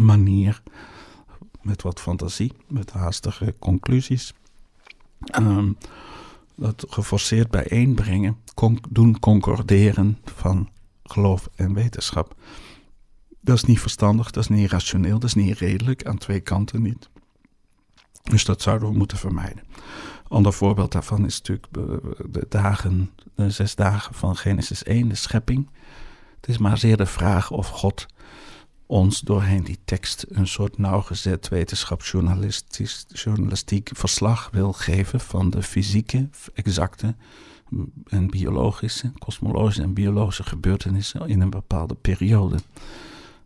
manier 0.00 0.62
met 1.62 1.82
wat 1.82 2.00
fantasie, 2.00 2.52
met 2.68 2.90
haastige 2.92 3.54
conclusies. 3.58 4.34
Um, 5.38 5.76
dat 6.54 6.84
geforceerd 6.88 7.50
bijeenbrengen, 7.50 8.36
doen 8.90 9.18
concorderen 9.18 10.18
van 10.24 10.68
geloof 11.02 11.48
en 11.54 11.74
wetenschap. 11.74 12.34
Dat 13.44 13.56
is 13.56 13.64
niet 13.64 13.80
verstandig, 13.80 14.30
dat 14.30 14.42
is 14.42 14.48
niet 14.48 14.70
rationeel, 14.70 15.18
dat 15.18 15.28
is 15.28 15.34
niet 15.34 15.58
redelijk, 15.58 16.06
aan 16.06 16.18
twee 16.18 16.40
kanten 16.40 16.82
niet. 16.82 17.08
Dus 18.22 18.44
dat 18.44 18.62
zouden 18.62 18.90
we 18.90 18.96
moeten 18.96 19.18
vermijden. 19.18 19.62
Ander 20.28 20.52
voorbeeld 20.52 20.92
daarvan 20.92 21.26
is 21.26 21.38
natuurlijk 21.38 21.66
de 22.32 22.46
dagen, 22.48 23.10
de 23.34 23.50
zes 23.50 23.74
dagen 23.74 24.14
van 24.14 24.36
Genesis 24.36 24.82
1, 24.82 25.08
de 25.08 25.14
schepping. 25.14 25.70
Het 26.40 26.48
is 26.48 26.58
maar 26.58 26.78
zeer 26.78 26.96
de 26.96 27.06
vraag 27.06 27.50
of 27.50 27.68
God 27.68 28.06
ons 28.86 29.20
doorheen 29.20 29.64
die 29.64 29.78
tekst 29.84 30.24
een 30.28 30.46
soort 30.46 30.78
nauwgezet 30.78 31.48
wetenschapsjournalistiek 31.48 33.90
verslag 33.92 34.48
wil 34.52 34.72
geven 34.72 35.20
van 35.20 35.50
de 35.50 35.62
fysieke, 35.62 36.28
exacte 36.54 37.14
en 38.06 38.30
biologische, 38.30 39.12
kosmologische 39.18 39.82
en 39.82 39.94
biologische 39.94 40.42
gebeurtenissen 40.42 41.28
in 41.28 41.40
een 41.40 41.50
bepaalde 41.50 41.94
periode. 41.94 42.58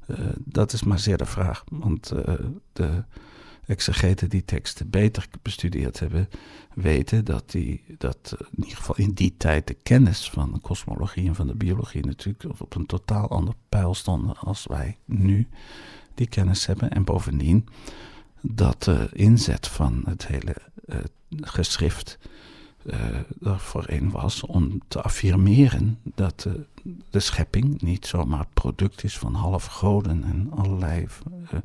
Uh, 0.06 0.18
dat 0.44 0.72
is 0.72 0.82
maar 0.82 0.98
zeer 0.98 1.16
de 1.16 1.26
vraag, 1.26 1.64
want 1.70 2.12
uh, 2.12 2.34
de 2.72 3.04
exegeten 3.66 4.28
die 4.28 4.44
teksten 4.44 4.90
beter 4.90 5.26
bestudeerd 5.42 6.00
hebben, 6.00 6.28
weten 6.74 7.24
dat, 7.24 7.50
die, 7.50 7.84
dat 7.98 8.36
in 8.38 8.62
ieder 8.62 8.76
geval 8.76 8.96
in 8.96 9.12
die 9.12 9.34
tijd 9.36 9.66
de 9.66 9.74
kennis 9.74 10.30
van 10.30 10.52
de 10.52 10.58
kosmologie 10.58 11.28
en 11.28 11.34
van 11.34 11.46
de 11.46 11.54
biologie 11.54 12.06
natuurlijk 12.06 12.60
op 12.60 12.74
een 12.74 12.86
totaal 12.86 13.28
ander 13.28 13.54
pijl 13.68 13.94
stonden 13.94 14.36
als 14.36 14.66
wij 14.66 14.98
nu 15.04 15.48
die 16.14 16.28
kennis 16.28 16.66
hebben. 16.66 16.90
En 16.90 17.04
bovendien 17.04 17.68
dat 18.40 18.82
de 18.82 19.08
inzet 19.12 19.68
van 19.68 20.02
het 20.04 20.26
hele 20.26 20.56
geschrift 21.40 22.18
ervoor 23.42 23.84
een 23.86 24.10
was 24.10 24.42
om 24.42 24.80
te 24.88 25.02
affirmeren 25.02 25.98
dat 26.14 26.44
uh, 26.48 26.54
de 27.10 27.20
schepping 27.20 27.82
niet 27.82 28.06
zomaar 28.06 28.46
product 28.54 29.04
is 29.04 29.18
van 29.18 29.34
halfgoden 29.34 30.24
en 30.24 30.50
allerlei 30.56 31.00
uh, 31.02 31.60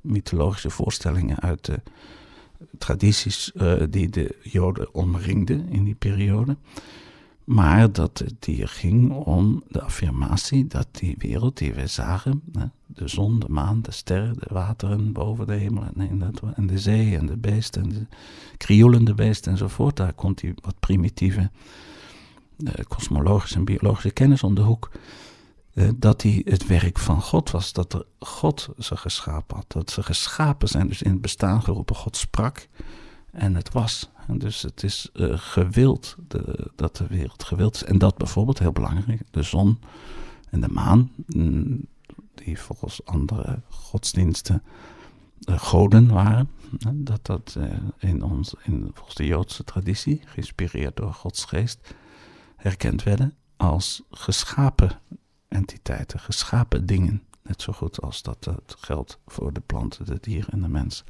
mythologische 0.00 0.70
voorstellingen 0.70 1.40
uit 1.40 1.64
de 1.64 1.80
tradities 2.78 3.52
die 3.90 4.08
de 4.08 4.36
Joden 4.42 4.94
omringden 4.94 5.68
in 5.68 5.84
die 5.84 5.94
periode. 5.94 6.56
Maar 7.46 7.92
dat 7.92 8.18
het 8.18 8.44
hier 8.44 8.68
ging 8.68 9.12
om 9.12 9.62
de 9.68 9.82
affirmatie 9.82 10.66
dat 10.66 10.88
die 10.90 11.14
wereld 11.18 11.58
die 11.58 11.74
we 11.74 11.86
zagen, 11.86 12.42
de 12.86 13.08
zon, 13.08 13.38
de 13.38 13.48
maan, 13.48 13.82
de 13.82 13.92
sterren, 13.92 14.34
de 14.34 14.46
wateren 14.48 15.12
boven 15.12 15.46
de 15.46 15.54
hemel 15.54 15.84
en, 16.54 16.66
de 16.66 16.78
zee 16.78 17.16
en 17.16 17.26
de 17.26 17.36
beesten, 17.36 17.82
en 17.82 17.88
de 17.88 18.06
krioelende 18.56 19.14
beesten 19.14 19.52
enzovoort, 19.52 19.96
daar 19.96 20.12
komt 20.12 20.40
die 20.40 20.54
wat 20.62 20.80
primitieve 20.80 21.50
uh, 22.58 22.72
kosmologische 22.88 23.56
en 23.56 23.64
biologische 23.64 24.10
kennis 24.10 24.42
om 24.42 24.54
de 24.54 24.62
hoek. 24.62 24.90
Eh, 25.74 25.88
dat 25.96 26.20
die 26.20 26.42
het 26.44 26.66
werk 26.66 26.98
van 26.98 27.22
God 27.22 27.50
was, 27.50 27.72
dat 27.72 27.92
er 27.92 28.04
God 28.18 28.68
ze 28.78 28.96
geschapen 28.96 29.56
had, 29.56 29.72
dat 29.72 29.90
ze 29.90 30.02
geschapen 30.02 30.68
zijn, 30.68 30.88
dus 30.88 31.02
in 31.02 31.10
het 31.10 31.20
bestaan 31.20 31.62
geroepen. 31.62 31.96
God 31.96 32.16
sprak 32.16 32.68
En 33.30 33.54
het 33.54 33.72
was. 33.72 34.10
Dus 34.28 34.62
het 34.62 34.82
is 34.82 35.10
uh, 35.14 35.38
gewild 35.38 36.16
de, 36.28 36.70
dat 36.74 36.96
de 36.96 37.06
wereld 37.06 37.44
gewild 37.44 37.74
is. 37.74 37.84
En 37.84 37.98
dat 37.98 38.16
bijvoorbeeld, 38.16 38.58
heel 38.58 38.72
belangrijk, 38.72 39.20
de 39.30 39.42
zon 39.42 39.78
en 40.50 40.60
de 40.60 40.68
maan, 40.68 41.10
mm, 41.26 41.86
die 42.34 42.60
volgens 42.60 43.04
andere 43.04 43.60
godsdiensten 43.68 44.62
uh, 45.48 45.58
goden 45.58 46.08
waren, 46.08 46.50
dat 46.94 47.26
dat 47.26 47.54
uh, 47.58 47.72
in 47.98 48.22
ons, 48.22 48.54
in, 48.62 48.90
volgens 48.94 49.16
de 49.16 49.26
Joodse 49.26 49.64
traditie, 49.64 50.20
geïnspireerd 50.24 50.96
door 50.96 51.12
Gods 51.12 51.44
geest, 51.44 51.94
herkend 52.56 53.02
werden 53.02 53.34
als 53.56 54.02
geschapen 54.10 55.00
entiteiten, 55.48 56.20
geschapen 56.20 56.86
dingen. 56.86 57.22
Net 57.42 57.62
zo 57.62 57.72
goed 57.72 58.00
als 58.00 58.22
dat 58.22 58.44
het 58.44 58.76
geldt 58.78 59.18
voor 59.26 59.52
de 59.52 59.60
planten, 59.60 60.04
de 60.04 60.18
dieren 60.20 60.52
en 60.52 60.60
de 60.60 60.68
mens. 60.68 61.04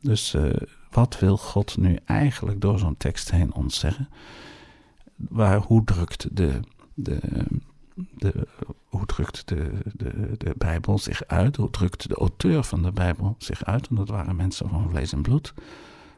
Dus 0.00 0.34
uh, 0.34 0.52
wat 0.90 1.18
wil 1.18 1.36
God 1.36 1.76
nu 1.76 1.98
eigenlijk 2.04 2.60
door 2.60 2.78
zo'n 2.78 2.96
tekst 2.96 3.30
heen 3.30 3.54
ons 3.54 3.78
zeggen? 3.78 4.08
Waar, 5.16 5.60
hoe 5.60 5.84
drukt 5.84 6.36
de, 6.36 6.60
de, 6.94 7.20
de, 7.94 8.46
hoe 8.84 9.06
drukt 9.06 9.48
de, 9.48 9.70
de, 9.94 10.34
de 10.38 10.54
Bijbel 10.56 10.98
zich 10.98 11.24
uit? 11.26 11.56
Hoe 11.56 11.70
drukt 11.70 12.08
de 12.08 12.14
auteur 12.14 12.64
van 12.64 12.82
de 12.82 12.92
Bijbel 12.92 13.34
zich 13.38 13.64
uit? 13.64 13.88
En 13.88 13.94
dat 13.96 14.08
waren 14.08 14.36
mensen 14.36 14.68
van 14.68 14.90
vlees 14.90 15.12
en 15.12 15.22
bloed. 15.22 15.54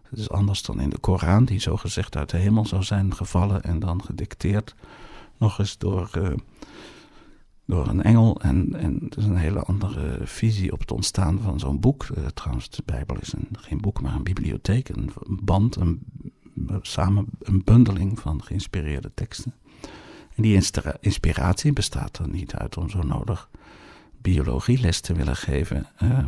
Het 0.03 0.19
is 0.19 0.31
anders 0.31 0.63
dan 0.63 0.81
in 0.81 0.91
de 0.91 0.99
Koran, 0.99 1.45
die 1.45 1.61
zo 1.61 1.77
gezegd 1.77 2.17
uit 2.17 2.31
de 2.31 2.37
hemel 2.37 2.67
zou 2.67 2.83
zijn 2.83 3.15
gevallen 3.15 3.63
en 3.63 3.79
dan 3.79 4.05
gedicteerd 4.05 4.75
nog 5.37 5.59
eens 5.59 5.79
door, 5.79 6.11
uh, 6.19 6.29
door 7.71 7.89
een 7.89 8.03
engel. 8.03 8.41
En, 8.41 8.75
en 8.77 8.99
het 9.05 9.17
is 9.17 9.25
een 9.25 9.37
hele 9.37 9.63
andere 9.63 10.19
visie 10.25 10.73
op 10.73 10.81
het 10.81 10.91
ontstaan 10.91 11.41
van 11.41 11.59
zo'n 11.59 11.81
boek. 11.81 12.07
Uh, 12.19 12.27
trouwens, 12.27 12.71
de 12.71 12.83
Bijbel 12.85 13.17
is 13.21 13.33
een, 13.33 13.49
geen 13.53 13.81
boek, 13.81 14.01
maar 14.01 14.15
een 14.15 14.23
bibliotheek, 14.23 14.89
een 14.89 15.11
band, 15.43 15.77
een, 15.77 16.01
samen 16.81 17.27
een 17.43 17.65
bundeling 17.65 18.21
van 18.21 18.45
geïnspireerde 18.45 19.11
teksten. 19.15 19.55
En 20.35 20.43
die 20.43 20.63
inspiratie 21.01 21.73
bestaat 21.73 22.19
er 22.19 22.29
niet 22.29 22.55
uit 22.55 22.77
om 22.77 22.91
zo 22.91 23.03
nodig 23.03 23.51
biologieles 24.23 25.01
te 25.01 25.15
willen 25.15 25.37
geven. 25.37 25.87
Uh, 26.03 26.25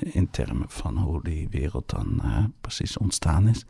in 0.00 0.30
termen 0.30 0.70
van 0.70 0.96
hoe 0.96 1.22
die 1.22 1.48
wereld 1.48 1.90
dan 1.90 2.20
uh, 2.24 2.44
precies 2.60 2.96
ontstaan 2.96 3.48
is. 3.48 3.64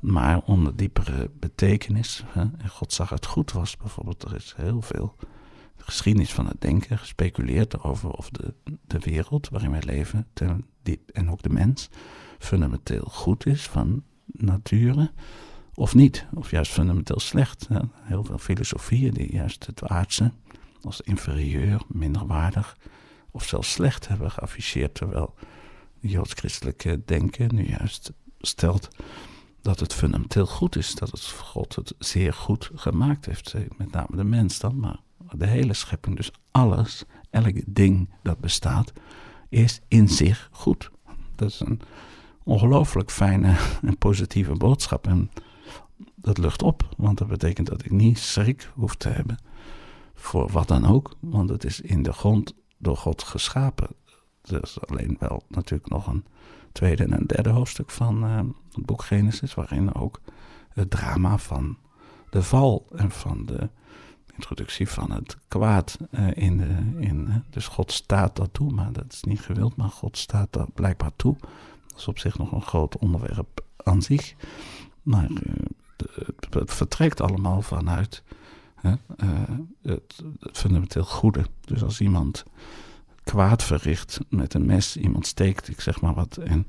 Maar 0.00 0.42
onder 0.44 0.76
diepere 0.76 1.30
betekenis. 1.38 2.24
En 2.34 2.68
God 2.68 2.92
zag 2.92 3.10
het 3.10 3.26
goed 3.26 3.52
was 3.52 3.76
bijvoorbeeld. 3.76 4.22
Er 4.22 4.34
is 4.34 4.54
heel 4.56 4.82
veel 4.82 5.16
geschiedenis 5.84 6.32
van 6.32 6.46
het 6.46 6.60
denken 6.60 6.98
gespeculeerd 6.98 7.82
over 7.82 8.10
of 8.10 8.30
de, 8.30 8.54
de 8.86 8.98
wereld 8.98 9.48
waarin 9.48 9.70
wij 9.70 9.82
leven, 9.84 10.26
ten, 10.32 10.66
en 11.12 11.30
ook 11.30 11.42
de 11.42 11.48
mens, 11.48 11.88
fundamenteel 12.38 13.04
goed 13.04 13.46
is 13.46 13.66
van 13.66 14.02
nature 14.26 15.10
of 15.74 15.94
niet. 15.94 16.26
Of 16.34 16.50
juist 16.50 16.72
fundamenteel 16.72 17.20
slecht. 17.20 17.68
Heel 18.00 18.24
veel 18.24 18.38
filosofieën 18.38 19.14
die 19.14 19.32
juist 19.32 19.66
het 19.66 19.82
aardse 19.82 20.32
als 20.82 21.00
inferieur, 21.00 21.80
minderwaardig 21.88 22.76
of 23.30 23.44
zelfs 23.44 23.72
slecht 23.72 24.08
hebben 24.08 24.30
geafficheerd. 24.30 24.94
Terwijl 24.94 25.34
joods-christelijke 26.00 27.02
denken 27.04 27.54
nu 27.54 27.68
juist 27.68 28.12
stelt 28.40 28.88
dat 29.62 29.80
het 29.80 29.94
fundamenteel 29.94 30.46
goed 30.46 30.76
is. 30.76 30.94
Dat 30.94 31.10
het 31.10 31.24
God 31.24 31.74
het 31.74 31.94
zeer 31.98 32.32
goed 32.32 32.70
gemaakt 32.74 33.26
heeft. 33.26 33.54
Met 33.76 33.90
name 33.90 34.16
de 34.16 34.24
mens 34.24 34.58
dan, 34.58 34.78
maar 34.78 34.98
de 35.38 35.46
hele 35.46 35.74
schepping. 35.74 36.16
Dus 36.16 36.30
alles, 36.50 37.04
elk 37.30 37.60
ding 37.66 38.10
dat 38.22 38.38
bestaat, 38.38 38.92
is 39.48 39.80
in 39.88 40.08
zich 40.08 40.48
goed. 40.52 40.90
Dat 41.34 41.48
is 41.48 41.60
een 41.60 41.80
ongelooflijk 42.42 43.10
fijne 43.10 43.56
en 43.82 43.98
positieve 43.98 44.52
boodschap. 44.52 45.06
En 45.06 45.30
dat 46.14 46.38
lucht 46.38 46.62
op, 46.62 46.88
want 46.96 47.18
dat 47.18 47.28
betekent 47.28 47.66
dat 47.66 47.84
ik 47.84 47.90
niet 47.90 48.18
schrik 48.18 48.70
hoef 48.74 48.94
te 48.94 49.08
hebben 49.08 49.38
voor 50.14 50.50
wat 50.50 50.68
dan 50.68 50.86
ook. 50.86 51.16
Want 51.20 51.48
het 51.48 51.64
is 51.64 51.80
in 51.80 52.02
de 52.02 52.12
grond 52.12 52.54
door 52.78 52.96
God 52.96 53.22
geschapen. 53.22 53.88
Er 54.42 54.62
is 54.62 54.78
alleen 54.86 55.16
wel 55.18 55.42
natuurlijk 55.48 55.90
nog 55.90 56.06
een 56.06 56.24
tweede 56.72 57.04
en 57.04 57.12
een 57.12 57.26
derde 57.26 57.50
hoofdstuk 57.50 57.90
van 57.90 58.24
uh, 58.24 58.36
het 58.72 58.86
boek 58.86 59.02
Genesis, 59.02 59.54
waarin 59.54 59.94
ook 59.94 60.20
het 60.68 60.90
drama 60.90 61.38
van 61.38 61.78
de 62.30 62.42
val 62.42 62.86
en 62.96 63.10
van 63.10 63.46
de 63.46 63.68
introductie 64.34 64.88
van 64.88 65.10
het 65.10 65.36
kwaad 65.48 65.98
uh, 66.10 66.28
in 66.34 66.56
de. 66.56 66.96
In, 66.98 67.44
dus 67.50 67.66
God 67.66 67.92
staat 67.92 68.36
dat 68.36 68.48
toe, 68.52 68.72
maar 68.72 68.92
dat 68.92 69.12
is 69.12 69.22
niet 69.22 69.40
gewild, 69.40 69.76
maar 69.76 69.88
God 69.88 70.18
staat 70.18 70.48
dat 70.50 70.74
blijkbaar 70.74 71.12
toe. 71.16 71.36
Dat 71.86 71.98
is 71.98 72.08
op 72.08 72.18
zich 72.18 72.38
nog 72.38 72.52
een 72.52 72.62
groot 72.62 72.98
onderwerp 72.98 73.64
aan 73.76 74.02
zich. 74.02 74.34
Maar 75.02 75.30
uh, 75.30 75.38
het, 76.50 76.74
vertrekt 76.74 77.20
allemaal 77.20 77.62
vanuit 77.62 78.22
het, 79.82 80.22
het 80.40 80.58
fundamenteel 80.58 81.04
goede. 81.04 81.46
Dus 81.60 81.82
als 81.82 82.00
iemand 82.00 82.44
kwaad 83.24 83.62
verricht 83.62 84.20
met 84.28 84.54
een 84.54 84.66
mes, 84.66 84.96
iemand 84.96 85.26
steekt, 85.26 85.68
ik 85.68 85.80
zeg 85.80 86.00
maar 86.00 86.14
wat, 86.14 86.36
en 86.36 86.66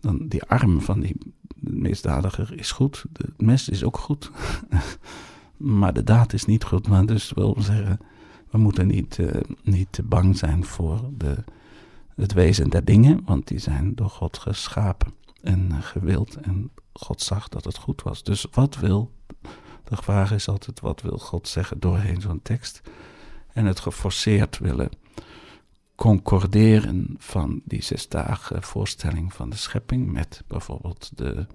dan 0.00 0.28
die 0.28 0.42
arm 0.42 0.80
van 0.80 1.00
die 1.00 1.16
misdadiger 1.54 2.58
is 2.58 2.72
goed, 2.72 3.04
het 3.12 3.42
mes 3.42 3.68
is 3.68 3.84
ook 3.84 3.98
goed, 3.98 4.30
maar 5.56 5.92
de 5.92 6.04
daad 6.04 6.32
is 6.32 6.44
niet 6.44 6.64
goed. 6.64 6.88
Maar 6.88 7.06
dus 7.06 7.32
wil 7.32 7.56
zeggen, 7.58 7.98
we 8.50 8.58
moeten 8.58 8.86
niet, 8.86 9.18
uh, 9.18 9.30
niet 9.62 10.00
bang 10.04 10.38
zijn 10.38 10.64
voor 10.64 11.10
de, 11.16 11.44
het 12.14 12.32
wezen 12.32 12.70
der 12.70 12.84
dingen, 12.84 13.20
want 13.24 13.48
die 13.48 13.58
zijn 13.58 13.94
door 13.94 14.10
God 14.10 14.38
geschapen 14.38 15.12
en 15.42 15.82
gewild 15.82 16.36
en 16.36 16.70
God 16.92 17.20
zag 17.20 17.48
dat 17.48 17.64
het 17.64 17.76
goed 17.76 18.02
was. 18.02 18.22
Dus 18.22 18.46
wat 18.50 18.76
wil, 18.76 19.10
de 19.84 19.96
vraag 19.96 20.32
is 20.32 20.48
altijd, 20.48 20.80
wat 20.80 21.02
wil 21.02 21.18
God 21.18 21.48
zeggen 21.48 21.80
doorheen 21.80 22.20
zo'n 22.20 22.42
tekst? 22.42 22.80
En 23.52 23.66
het 23.66 23.80
geforceerd 23.80 24.58
willen 24.58 24.88
concorderen 25.94 27.14
van 27.18 27.60
die 27.64 27.82
zesdagen 27.82 28.62
voorstelling 28.62 29.32
van 29.32 29.50
de 29.50 29.56
schepping 29.56 30.12
met 30.12 30.42
bijvoorbeeld 30.46 31.10
de, 31.14 31.46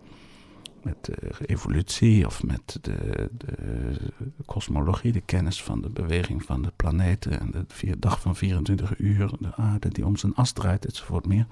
met 0.83 1.05
de 1.05 1.31
evolutie 1.45 2.25
of 2.25 2.43
met 2.43 2.77
de, 2.81 3.29
de 3.37 3.97
kosmologie, 4.45 5.11
de 5.11 5.21
kennis 5.21 5.63
van 5.63 5.81
de 5.81 5.89
beweging 5.89 6.43
van 6.43 6.61
de 6.61 6.71
planeten 6.75 7.39
en 7.39 7.51
de 7.51 7.63
vier, 7.67 7.99
dag 7.99 8.21
van 8.21 8.35
24 8.35 8.97
uur, 8.97 9.31
de 9.39 9.55
aarde 9.55 9.89
die 9.89 10.05
om 10.05 10.17
zijn 10.17 10.35
as 10.35 10.51
draait 10.51 10.85
enzovoort 10.85 11.27
meer, 11.27 11.47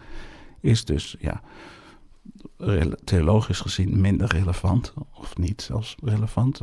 is 0.59 0.85
dus 0.85 1.15
ja, 1.19 1.41
theologisch 3.03 3.59
gezien 3.59 4.01
minder 4.01 4.27
relevant, 4.27 4.93
of 5.13 5.37
niet 5.37 5.61
zelfs 5.61 5.95
relevant. 6.03 6.61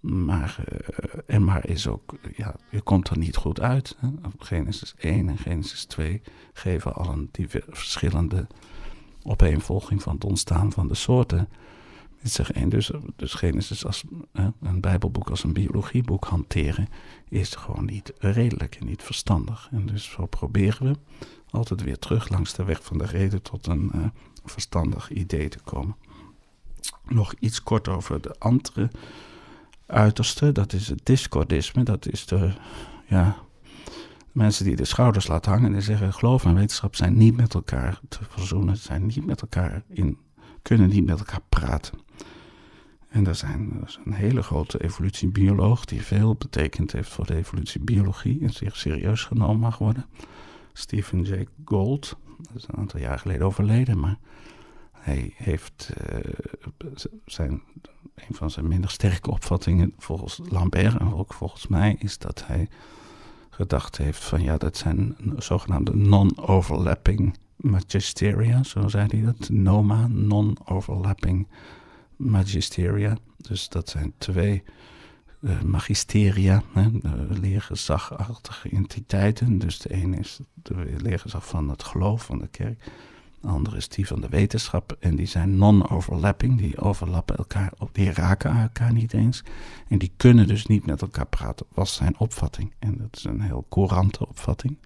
Maar, 0.00 0.64
uh, 0.72 1.20
en 1.26 1.44
maar 1.44 1.68
is 1.68 1.86
ook, 1.86 2.14
ja, 2.36 2.54
je 2.70 2.80
komt 2.80 3.08
er 3.08 3.18
niet 3.18 3.36
goed 3.36 3.60
uit. 3.60 3.96
Hè? 3.98 4.08
Genesis 4.38 4.94
1 4.98 5.28
en 5.28 5.38
Genesis 5.38 5.84
2 5.84 6.22
geven 6.52 6.94
al 6.94 7.08
een 7.12 7.30
verschillende 7.68 8.46
opeenvolging 9.22 10.02
van 10.02 10.14
het 10.14 10.24
ontstaan 10.24 10.72
van 10.72 10.88
de 10.88 10.94
soorten. 10.94 11.48
Dit 12.22 12.32
zeg 12.32 12.52
één, 12.52 12.68
dus, 12.68 12.90
dus 13.16 13.34
Genesis 13.34 13.86
als 13.86 14.04
een 14.62 14.80
Bijbelboek 14.80 15.30
als 15.30 15.44
een 15.44 15.52
biologieboek 15.52 16.24
hanteren 16.24 16.88
is 17.28 17.54
gewoon 17.54 17.84
niet 17.84 18.12
redelijk 18.18 18.74
en 18.74 18.86
niet 18.86 19.02
verstandig. 19.02 19.68
En 19.70 19.86
dus 19.86 20.10
zo 20.10 20.26
proberen 20.26 20.86
we 20.86 20.98
altijd 21.50 21.82
weer 21.82 21.98
terug 21.98 22.28
langs 22.28 22.54
de 22.54 22.64
weg 22.64 22.84
van 22.84 22.98
de 22.98 23.06
reden 23.06 23.42
tot 23.42 23.66
een 23.66 23.90
uh, 23.94 24.06
verstandig 24.44 25.10
idee 25.10 25.48
te 25.48 25.58
komen. 25.64 25.96
Nog 27.08 27.34
iets 27.38 27.62
kort 27.62 27.88
over 27.88 28.20
de 28.20 28.34
andere 28.38 28.90
uiterste, 29.86 30.52
dat 30.52 30.72
is 30.72 30.88
het 30.88 31.00
discordisme. 31.02 31.82
Dat 31.82 32.06
is 32.06 32.26
de, 32.26 32.52
ja, 33.06 33.36
mensen 34.32 34.64
die 34.64 34.76
de 34.76 34.84
schouders 34.84 35.26
laten 35.26 35.52
hangen 35.52 35.74
en 35.74 35.82
zeggen: 35.82 36.12
geloof 36.12 36.44
en 36.44 36.54
wetenschap 36.54 36.96
zijn 36.96 37.16
niet 37.16 37.36
met 37.36 37.54
elkaar 37.54 38.00
te 38.08 38.18
verzoenen, 38.28 38.76
zijn 38.76 39.06
niet 39.06 39.26
met 39.26 39.40
elkaar 39.40 39.82
in, 39.88 40.18
kunnen 40.62 40.88
niet 40.88 41.06
met 41.06 41.18
elkaar 41.18 41.42
praten. 41.48 41.98
En 43.08 43.26
er, 43.26 43.34
zijn, 43.34 43.72
er 43.80 43.88
is 43.88 43.98
een 44.04 44.12
hele 44.12 44.42
grote 44.42 44.82
evolutiebioloog 44.82 45.84
die 45.84 46.02
veel 46.02 46.34
betekend 46.34 46.92
heeft 46.92 47.08
voor 47.08 47.26
de 47.26 47.36
evolutiebiologie 47.36 48.40
en 48.42 48.52
zich 48.52 48.76
serieus 48.76 49.24
genomen 49.24 49.58
mag 49.58 49.78
worden. 49.78 50.06
Stephen 50.72 51.22
Jay 51.22 51.46
Gould, 51.64 52.16
dat 52.36 52.56
is 52.56 52.64
een 52.68 52.76
aantal 52.76 53.00
jaar 53.00 53.18
geleden 53.18 53.46
overleden, 53.46 54.00
maar 54.00 54.18
hij 54.92 55.34
heeft 55.36 55.92
uh, 56.10 56.18
zijn 57.24 57.62
een 58.14 58.34
van 58.34 58.50
zijn 58.50 58.68
minder 58.68 58.90
sterke 58.90 59.30
opvattingen 59.30 59.92
volgens 59.98 60.40
Lambert 60.48 60.98
en 60.98 61.14
ook 61.14 61.32
volgens 61.32 61.66
mij 61.66 61.96
is 61.98 62.18
dat 62.18 62.46
hij 62.46 62.68
gedacht 63.50 63.96
heeft 63.96 64.24
van 64.24 64.42
ja, 64.42 64.56
dat 64.56 64.76
zijn 64.76 65.16
zogenaamde 65.36 65.96
non-overlapping 65.96 67.36
magisteria, 67.62 68.62
zo 68.62 68.88
zei 68.88 69.06
hij 69.10 69.22
dat, 69.22 69.48
NOMA, 69.48 70.06
non-overlapping 70.06 71.48
magisteria. 72.16 73.16
Dus 73.36 73.68
dat 73.68 73.88
zijn 73.88 74.12
twee 74.18 74.62
uh, 75.40 75.62
magisteria, 75.62 76.62
hè, 76.72 76.88
leergezagachtige 77.28 78.68
entiteiten. 78.68 79.58
Dus 79.58 79.78
de 79.78 79.92
ene 79.92 80.16
is 80.16 80.40
de 80.54 80.94
leergezag 81.02 81.46
van 81.46 81.68
het 81.68 81.82
geloof 81.82 82.24
van 82.24 82.38
de 82.38 82.46
kerk 82.46 82.90
De 83.40 83.48
andere 83.48 83.76
is 83.76 83.88
die 83.88 84.06
van 84.06 84.20
de 84.20 84.28
wetenschap. 84.28 84.96
En 85.00 85.16
die 85.16 85.26
zijn 85.26 85.56
non-overlapping. 85.56 86.58
Die 86.58 86.80
overlappen 86.80 87.36
elkaar, 87.36 87.72
die 87.92 88.12
raken 88.12 88.56
elkaar 88.56 88.92
niet 88.92 89.12
eens. 89.12 89.42
En 89.88 89.98
die 89.98 90.12
kunnen 90.16 90.46
dus 90.46 90.66
niet 90.66 90.86
met 90.86 91.02
elkaar 91.02 91.26
praten, 91.26 91.66
was 91.74 91.94
zijn 91.94 92.18
opvatting. 92.18 92.72
En 92.78 92.96
dat 92.96 93.16
is 93.16 93.24
een 93.24 93.40
heel 93.40 93.66
courante 93.68 94.28
opvatting. 94.28 94.76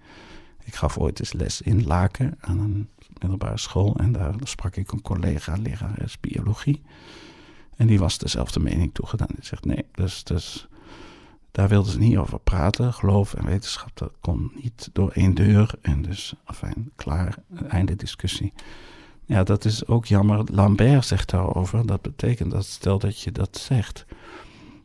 Ik 0.67 0.75
gaf 0.75 0.97
ooit 0.97 1.19
eens 1.19 1.33
les 1.33 1.61
in 1.61 1.85
Laken 1.85 2.37
aan 2.39 2.59
een 2.59 2.89
middelbare 3.19 3.57
school. 3.57 3.95
En 3.95 4.11
daar 4.11 4.33
sprak 4.43 4.75
ik 4.75 4.91
een 4.91 5.01
collega, 5.01 5.55
lerares 5.61 6.19
biologie. 6.19 6.81
En 7.75 7.87
die 7.87 7.99
was 7.99 8.17
dezelfde 8.17 8.59
mening 8.59 8.93
toegedaan. 8.93 9.27
Die 9.35 9.45
zegt 9.45 9.65
nee, 9.65 9.85
dus, 9.91 10.23
dus 10.23 10.67
daar 11.51 11.67
wilden 11.67 11.91
ze 11.91 11.99
niet 11.99 12.17
over 12.17 12.39
praten. 12.39 12.93
Geloof 12.93 13.33
en 13.33 13.45
wetenschap, 13.45 13.91
dat 13.93 14.11
kon 14.19 14.51
niet 14.63 14.89
door 14.93 15.11
één 15.11 15.33
deur. 15.33 15.73
En 15.81 16.01
dus, 16.01 16.33
afijn, 16.43 16.91
klaar, 16.95 17.37
einde 17.67 17.95
discussie. 17.95 18.53
Ja, 19.25 19.43
dat 19.43 19.65
is 19.65 19.85
ook 19.85 20.05
jammer. 20.05 20.43
Lambert 20.51 21.05
zegt 21.05 21.29
daarover. 21.29 21.85
Dat 21.85 22.01
betekent 22.01 22.51
dat, 22.51 22.65
stel 22.65 22.99
dat 22.99 23.21
je 23.21 23.31
dat 23.31 23.57
zegt, 23.57 24.05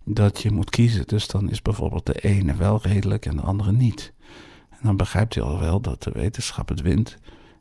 dat 0.04 0.42
je 0.42 0.50
moet 0.50 0.70
kiezen. 0.70 1.06
Dus 1.06 1.26
dan 1.26 1.50
is 1.50 1.62
bijvoorbeeld 1.62 2.06
de 2.06 2.20
ene 2.20 2.54
wel 2.54 2.80
redelijk 2.82 3.26
en 3.26 3.36
de 3.36 3.42
andere 3.42 3.72
niet. 3.72 4.12
Dan 4.82 4.96
begrijpt 4.96 5.34
hij 5.34 5.42
al 5.44 5.58
wel 5.58 5.80
dat 5.80 6.02
de 6.02 6.10
wetenschap 6.10 6.68
het 6.68 6.80
wint 6.80 7.16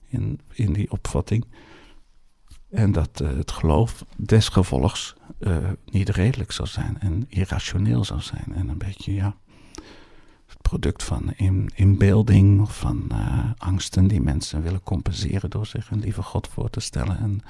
in, 0.07 0.39
in 0.53 0.73
die 0.73 0.91
opvatting. 0.91 1.45
En 2.69 2.91
dat 2.91 3.21
uh, 3.21 3.29
het 3.29 3.51
geloof 3.51 4.05
desgevolgs 4.17 5.15
uh, 5.39 5.57
niet 5.85 6.09
redelijk 6.09 6.51
zou 6.51 6.67
zijn 6.67 6.99
en 6.99 7.25
irrationeel 7.27 8.05
zou 8.05 8.21
zijn. 8.21 8.53
En 8.55 8.69
een 8.69 8.77
beetje, 8.77 9.13
ja, 9.13 9.35
het 10.45 10.61
product 10.61 11.03
van 11.03 11.33
in, 11.35 11.71
inbeelding 11.75 12.71
van 12.71 13.09
uh, 13.11 13.51
angsten 13.57 14.07
die 14.07 14.21
mensen 14.21 14.61
willen 14.61 14.83
compenseren 14.83 15.49
door 15.49 15.65
zich 15.65 15.91
een 15.91 15.99
lieve 15.99 16.21
God 16.21 16.47
voor 16.47 16.69
te 16.69 16.79
stellen. 16.79 17.17
En, 17.17 17.41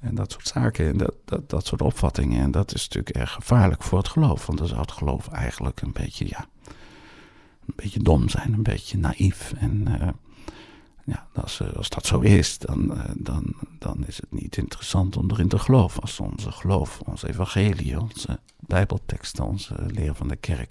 en 0.00 0.14
dat 0.14 0.32
soort 0.32 0.46
zaken, 0.46 0.88
en 0.88 0.96
dat, 0.96 1.14
dat, 1.24 1.50
dat 1.50 1.66
soort 1.66 1.82
opvattingen. 1.82 2.40
En 2.40 2.50
dat 2.50 2.74
is 2.74 2.88
natuurlijk 2.88 3.16
erg 3.16 3.32
gevaarlijk 3.32 3.82
voor 3.82 3.98
het 3.98 4.08
geloof. 4.08 4.46
Want 4.46 4.58
dan 4.58 4.68
zou 4.68 4.80
het 4.80 4.92
geloof 4.92 5.28
eigenlijk 5.28 5.80
een 5.80 5.92
beetje, 5.92 6.28
ja, 6.28 6.46
een 7.66 7.74
beetje 7.76 8.02
dom 8.02 8.28
zijn, 8.28 8.52
een 8.52 8.62
beetje 8.62 8.98
naïef. 8.98 9.52
En 9.56 9.86
ja, 11.04 11.26
als, 11.34 11.60
eh, 11.60 11.72
als 11.72 11.88
dat 11.88 12.06
zo 12.06 12.20
is, 12.20 12.58
dan, 12.58 12.96
eh, 12.96 13.10
dan, 13.16 13.54
dan 13.78 14.06
is 14.06 14.16
het 14.16 14.32
niet 14.32 14.56
interessant 14.56 15.16
om 15.16 15.30
erin 15.30 15.48
te 15.48 15.58
geloven. 15.58 16.00
Als 16.00 16.20
onze 16.20 16.52
geloof, 16.52 17.00
onze 17.00 17.28
evangelie, 17.28 18.00
onze 18.00 18.40
bijbelteksten, 18.60 19.44
onze 19.44 19.74
leer 19.86 20.14
van 20.14 20.28
de 20.28 20.36
kerk 20.36 20.68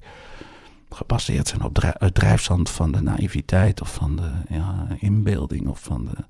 gebaseerd 0.89 1.48
zijn 1.48 1.64
op 1.64 1.82
het 1.82 2.16
drijfzand 2.16 2.70
van 2.70 2.91
de 2.91 3.02
naïviteit 3.02 3.82
of 3.82 3.94
van 3.94 4.16
de 4.16 4.32
ja, 4.50 4.88
inbeelding 5.00 5.68
of 5.68 5.80
van 5.80 6.06
de, 6.06 6.26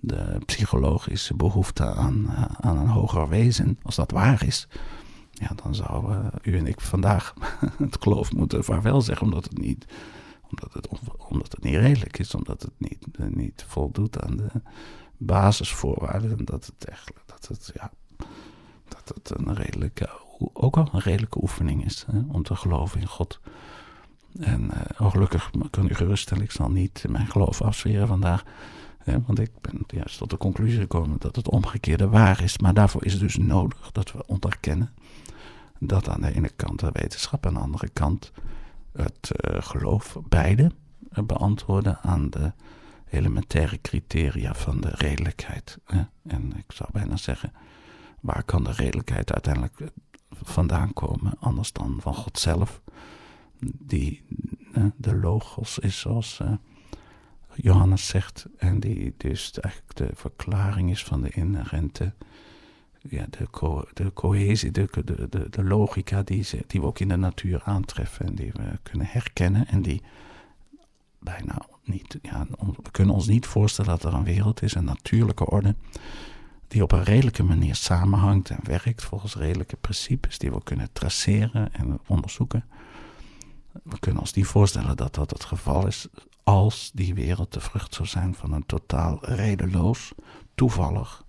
de 0.00 0.38
psychologische 0.46 1.34
behoefte 1.34 1.94
aan, 1.94 2.24
eh, 2.28 2.44
aan 2.60 2.78
een 2.78 2.88
hoger 2.88 3.28
wezen, 3.28 3.78
als 3.82 3.94
dat 3.94 4.10
waar 4.10 4.44
is, 4.46 4.68
ja, 5.42 5.54
dan 5.62 5.74
zouden 5.74 6.30
u 6.42 6.58
en 6.58 6.66
ik 6.66 6.80
vandaag 6.80 7.34
het 7.78 7.96
geloof 8.00 8.32
moeten 8.32 8.64
vaarwel 8.64 9.00
zeggen, 9.00 9.26
omdat 9.26 9.44
het 9.44 9.58
niet 9.58 9.86
omdat 10.52 10.72
het, 10.72 10.88
omdat 11.28 11.52
het 11.52 11.62
niet 11.62 11.74
redelijk 11.74 12.18
is, 12.18 12.34
omdat 12.34 12.62
het 12.62 12.72
niet, 12.78 13.06
eh, 13.18 13.26
niet 13.26 13.64
voldoet 13.68 14.22
aan 14.22 14.36
de 14.36 14.50
basisvoorwaarden. 15.16 16.38
En 16.38 16.44
dat 16.44 16.66
het 16.66 16.84
echt, 16.84 17.12
dat 17.26 17.48
het, 17.48 17.72
ja, 17.74 17.90
dat 18.88 19.12
het 19.14 19.38
een 19.38 19.54
redelijke, 19.54 20.10
ook 20.52 20.76
al 20.76 20.88
een 20.92 21.00
redelijke 21.00 21.42
oefening 21.42 21.84
is 21.84 22.04
hè, 22.10 22.20
om 22.28 22.42
te 22.42 22.56
geloven 22.56 23.00
in 23.00 23.06
God. 23.06 23.40
En 24.38 24.70
uh, 25.00 25.10
gelukkig 25.10 25.50
kan 25.70 25.88
u 25.88 25.94
geruststellen, 25.94 26.44
ik 26.44 26.50
zal 26.50 26.70
niet 26.70 27.04
mijn 27.08 27.26
geloof 27.26 27.62
afzweren 27.62 28.06
vandaag. 28.06 28.44
Want 29.26 29.38
ik 29.38 29.50
ben 29.60 29.84
juist 29.86 30.18
tot 30.18 30.30
de 30.30 30.36
conclusie 30.36 30.80
gekomen 30.80 31.16
dat 31.18 31.36
het 31.36 31.48
omgekeerde 31.48 32.08
waar 32.08 32.42
is. 32.42 32.58
Maar 32.58 32.74
daarvoor 32.74 33.04
is 33.04 33.12
het 33.12 33.20
dus 33.20 33.36
nodig 33.36 33.92
dat 33.92 34.12
we 34.12 34.26
onderkennen 34.26 34.92
dat 35.86 36.08
aan 36.08 36.20
de 36.20 36.34
ene 36.34 36.50
kant 36.56 36.80
de 36.80 36.90
wetenschap, 36.92 37.46
aan 37.46 37.54
de 37.54 37.60
andere 37.60 37.88
kant 37.88 38.32
het 38.92 39.30
uh, 39.30 39.62
geloof 39.62 40.18
beide 40.28 40.70
beantwoorden 41.24 41.98
aan 42.02 42.30
de 42.30 42.52
elementaire 43.10 43.80
criteria 43.80 44.54
van 44.54 44.80
de 44.80 44.90
redelijkheid. 44.90 45.78
Hè? 45.84 46.02
En 46.26 46.56
ik 46.56 46.72
zou 46.72 46.88
bijna 46.92 47.16
zeggen, 47.16 47.52
waar 48.20 48.42
kan 48.42 48.64
de 48.64 48.72
redelijkheid 48.72 49.32
uiteindelijk 49.32 49.80
eh, 49.80 49.88
vandaan 50.30 50.92
komen, 50.92 51.38
anders 51.38 51.72
dan 51.72 51.98
van 52.00 52.14
God 52.14 52.38
zelf, 52.38 52.82
die 53.78 54.24
de 54.96 55.14
logos 55.14 55.78
is, 55.78 56.00
zoals 56.00 56.40
Johannes 57.54 58.06
zegt, 58.06 58.46
en 58.56 58.80
die 58.80 59.14
dus 59.16 59.60
eigenlijk 59.60 59.96
de 59.96 60.08
verklaring 60.14 60.90
is 60.90 61.04
van 61.04 61.22
de 61.22 61.30
inherente 61.30 62.14
ja, 63.08 63.26
de, 63.30 63.50
co 63.50 63.84
de 63.92 64.12
cohesie, 64.12 64.70
de, 64.70 64.88
de, 65.04 65.48
de, 65.50 65.64
logica 65.64 66.22
die, 66.22 66.42
ze, 66.42 66.64
die 66.66 66.80
we 66.80 66.86
ook 66.86 66.98
in 66.98 67.08
de 67.08 67.16
natuur 67.16 67.62
aantreffen 67.64 68.26
en 68.26 68.34
die 68.34 68.52
we 68.52 68.78
kunnen 68.82 69.06
herkennen 69.10 69.66
en 69.66 69.82
die 69.82 70.02
bijna 71.18 71.66
niet, 71.84 72.18
ja, 72.22 72.46
we 72.82 72.90
kunnen 72.90 73.14
ons 73.14 73.26
niet 73.26 73.46
voorstellen 73.46 73.90
dat 73.90 74.04
er 74.04 74.14
een 74.14 74.24
wereld 74.24 74.62
is, 74.62 74.74
een 74.74 74.84
natuurlijke 74.84 75.46
orde, 75.46 75.74
die 76.68 76.82
op 76.82 76.92
een 76.92 77.02
redelijke 77.02 77.42
manier 77.42 77.74
samenhangt 77.74 78.50
en 78.50 78.58
werkt 78.62 79.04
volgens 79.04 79.36
redelijke 79.36 79.76
principes 79.76 80.38
die 80.38 80.50
we 80.50 80.62
kunnen 80.62 80.88
traceren 80.92 81.74
en 81.74 82.00
onderzoeken. 82.06 82.64
We 83.82 83.98
kunnen 83.98 84.20
ons 84.20 84.32
niet 84.32 84.46
voorstellen 84.46 84.96
dat 84.96 85.14
dat 85.14 85.30
het 85.30 85.44
geval 85.44 85.86
is 85.86 86.08
als 86.42 86.90
die 86.94 87.14
wereld 87.14 87.52
de 87.52 87.60
vrucht 87.60 87.94
zou 87.94 88.08
zijn 88.08 88.34
van 88.34 88.52
een 88.52 88.66
totaal 88.66 89.18
redeloos, 89.20 90.12
toevallig, 90.54 91.24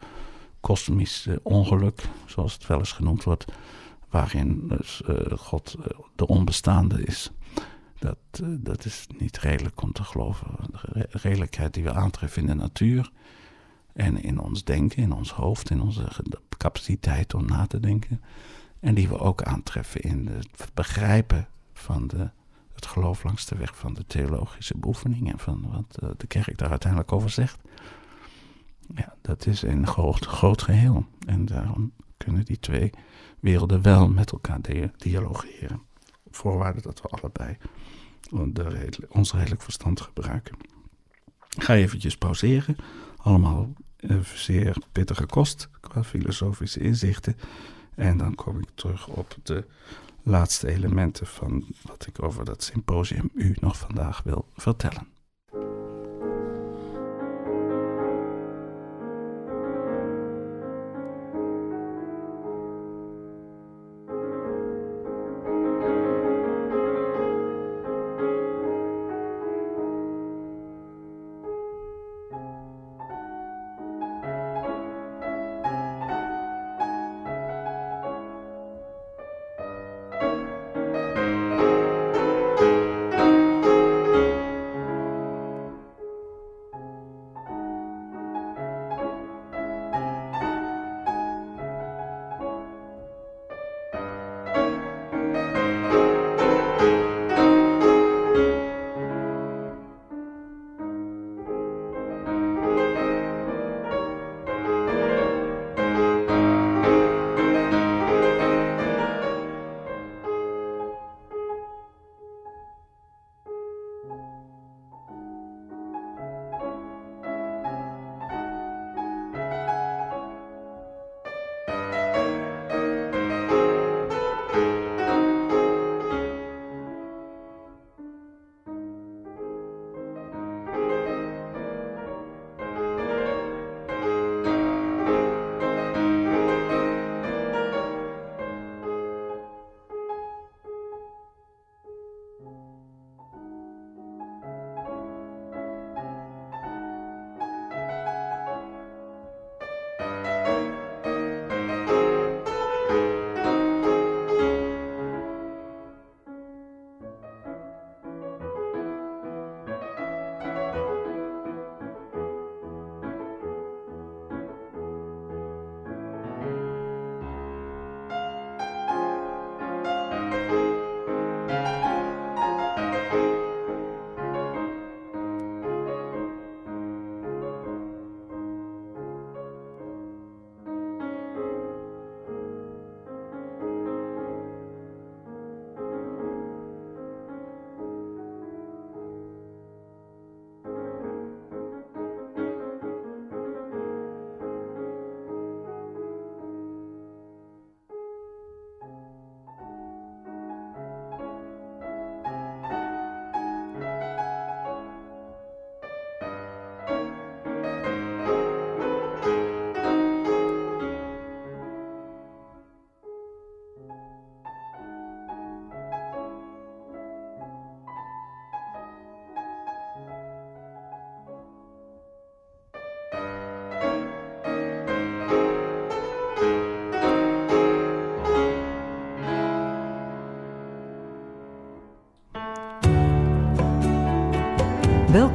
kosmisch 0.64 1.28
ongeluk, 1.42 2.04
zoals 2.26 2.54
het 2.54 2.68
wel 2.68 2.80
eens 2.80 2.92
genoemd 2.92 3.24
wordt, 3.24 3.46
waarin 4.10 4.68
dus, 4.68 5.02
uh, 5.10 5.38
God 5.38 5.76
uh, 5.80 5.86
de 6.16 6.28
onbestaande 6.28 7.04
is. 7.04 7.32
Dat, 8.00 8.18
dat 8.60 8.86
is 8.86 9.08
niet 9.18 9.38
redelijk 9.38 9.82
om 9.82 9.92
te 9.92 10.04
geloven. 10.04 10.48
De 10.92 11.08
redelijkheid 11.10 11.74
die 11.74 11.84
we 11.84 11.94
aantreffen 11.94 12.42
in 12.42 12.48
de 12.48 12.54
natuur 12.54 13.12
en 13.94 14.24
in 14.24 14.40
ons 14.40 14.64
denken, 14.64 15.04
in 15.04 15.12
ons 15.12 15.32
hoofd, 15.32 15.70
in 15.70 15.82
onze 15.82 16.08
capaciteit 16.58 17.34
om 17.34 17.46
na 17.46 17.68
te 17.68 17.80
denken. 17.80 18.22
En 18.80 18.96
die 18.96 19.08
we 19.08 19.20
ook 19.20 19.44
aantreffen 19.44 20.02
in 20.02 20.28
het 20.28 20.70
begrijpen 20.74 21.48
van 21.74 22.08
de, 22.08 22.30
het 22.74 22.86
geloof 22.86 23.24
langs 23.24 23.46
de 23.46 23.56
weg 23.56 23.78
van 23.78 23.94
de 23.94 24.06
theologische 24.06 24.78
beoefening 24.78 25.32
en 25.32 25.40
van 25.40 25.66
wat 25.72 26.20
de 26.20 26.28
kerk 26.28 26.58
daar 26.58 26.70
uiteindelijk 26.70 27.12
over 27.12 27.30
zegt. 27.30 27.60
Ja, 28.96 29.16
dat 29.22 29.46
is 29.46 29.62
een 29.62 29.88
groot, 29.88 30.26
groot 30.26 30.62
geheel. 30.62 31.06
En 31.26 31.46
daarom 31.46 31.92
kunnen 32.18 32.46
die 32.46 32.60
twee 32.60 32.90
werelden 33.40 33.82
wel 33.82 34.10
met 34.10 34.32
elkaar 34.32 34.60
dialogeren. 34.98 35.82
Voorwaarde 36.32 36.82
dat 36.82 37.02
we 37.02 37.08
allebei 37.08 37.58
de, 38.30 39.08
ons 39.10 39.34
redelijk 39.34 39.62
verstand 39.62 40.02
gebruiken. 40.02 40.56
Ik 41.56 41.64
ga 41.64 41.76
eventjes 41.76 42.18
pauzeren. 42.18 42.76
Allemaal 43.18 43.74
zeer 44.36 44.78
pittige 44.92 45.26
kost 45.26 45.70
qua 45.80 46.04
filosofische 46.04 46.80
inzichten. 46.80 47.36
En 47.96 48.18
dan 48.18 48.36
kom 48.36 48.60
ik 48.60 48.70
terug 48.74 49.08
op 49.08 49.36
de 49.44 49.66
laatste 50.24 50.68
elementen 50.68 51.28
van 51.28 51.66
wat 51.82 52.06
ik 52.08 52.24
over 52.24 52.46
dat 52.46 52.64
symposium 52.64 53.30
u 53.34 53.56
nog 53.60 53.78
vandaag 53.78 54.22
wil 54.24 54.48
vertellen. 54.56 55.13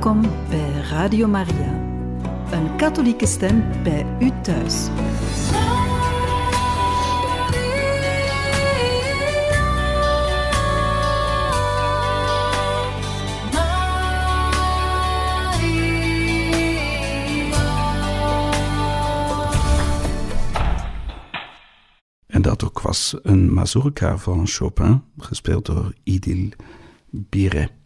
Welkom 0.09 0.31
bij 0.49 0.81
Radio 0.81 1.27
Maria, 1.27 1.73
een 2.51 2.77
katholieke 2.77 3.27
stem 3.27 3.83
bij 3.83 4.07
u 4.21 4.31
thuis. 4.43 4.89
En 22.27 22.43
dat 22.43 22.65
ook 22.65 22.81
was 22.81 23.17
een 23.23 23.55
mazurka 23.55 24.19
van 24.19 24.47
Chopin, 24.47 25.03
gespeeld 25.19 25.67
door 25.67 25.93
Idil 26.03 26.49
Bire. 27.11 27.78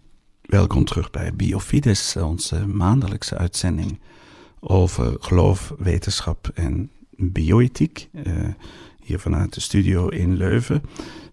Welkom 0.52 0.84
terug 0.84 1.10
bij 1.10 1.34
Biofides, 1.34 2.16
onze 2.16 2.66
maandelijkse 2.66 3.36
uitzending 3.36 4.00
over 4.60 5.16
geloof, 5.20 5.74
wetenschap 5.78 6.50
en 6.54 6.90
bioethiek. 7.16 8.08
Uh, 8.12 8.48
hier 9.00 9.18
vanuit 9.18 9.54
de 9.54 9.60
studio 9.60 10.08
in 10.08 10.36
Leuven. 10.36 10.82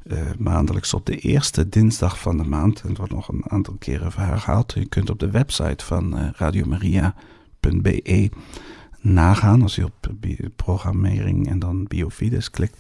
Uh, 0.03 0.19
maandelijks 0.37 0.93
op 0.93 1.05
de 1.05 1.17
eerste 1.17 1.69
dinsdag 1.69 2.19
van 2.19 2.37
de 2.37 2.43
maand. 2.43 2.81
En 2.81 2.87
het 2.87 2.97
wordt 2.97 3.13
nog 3.13 3.27
een 3.27 3.43
aantal 3.47 3.75
keren 3.79 4.11
herhaald. 4.15 4.73
Je 4.73 4.85
kunt 4.85 5.09
op 5.09 5.19
de 5.19 5.31
website 5.31 5.85
van 5.85 6.17
uh, 6.19 6.29
radiomaria.be 6.31 8.29
nagaan 8.99 9.61
als 9.61 9.75
je 9.75 9.85
op 9.85 10.11
programmering 10.55 11.49
en 11.49 11.59
dan 11.59 11.83
Biofides 11.87 12.51
klikt. 12.51 12.77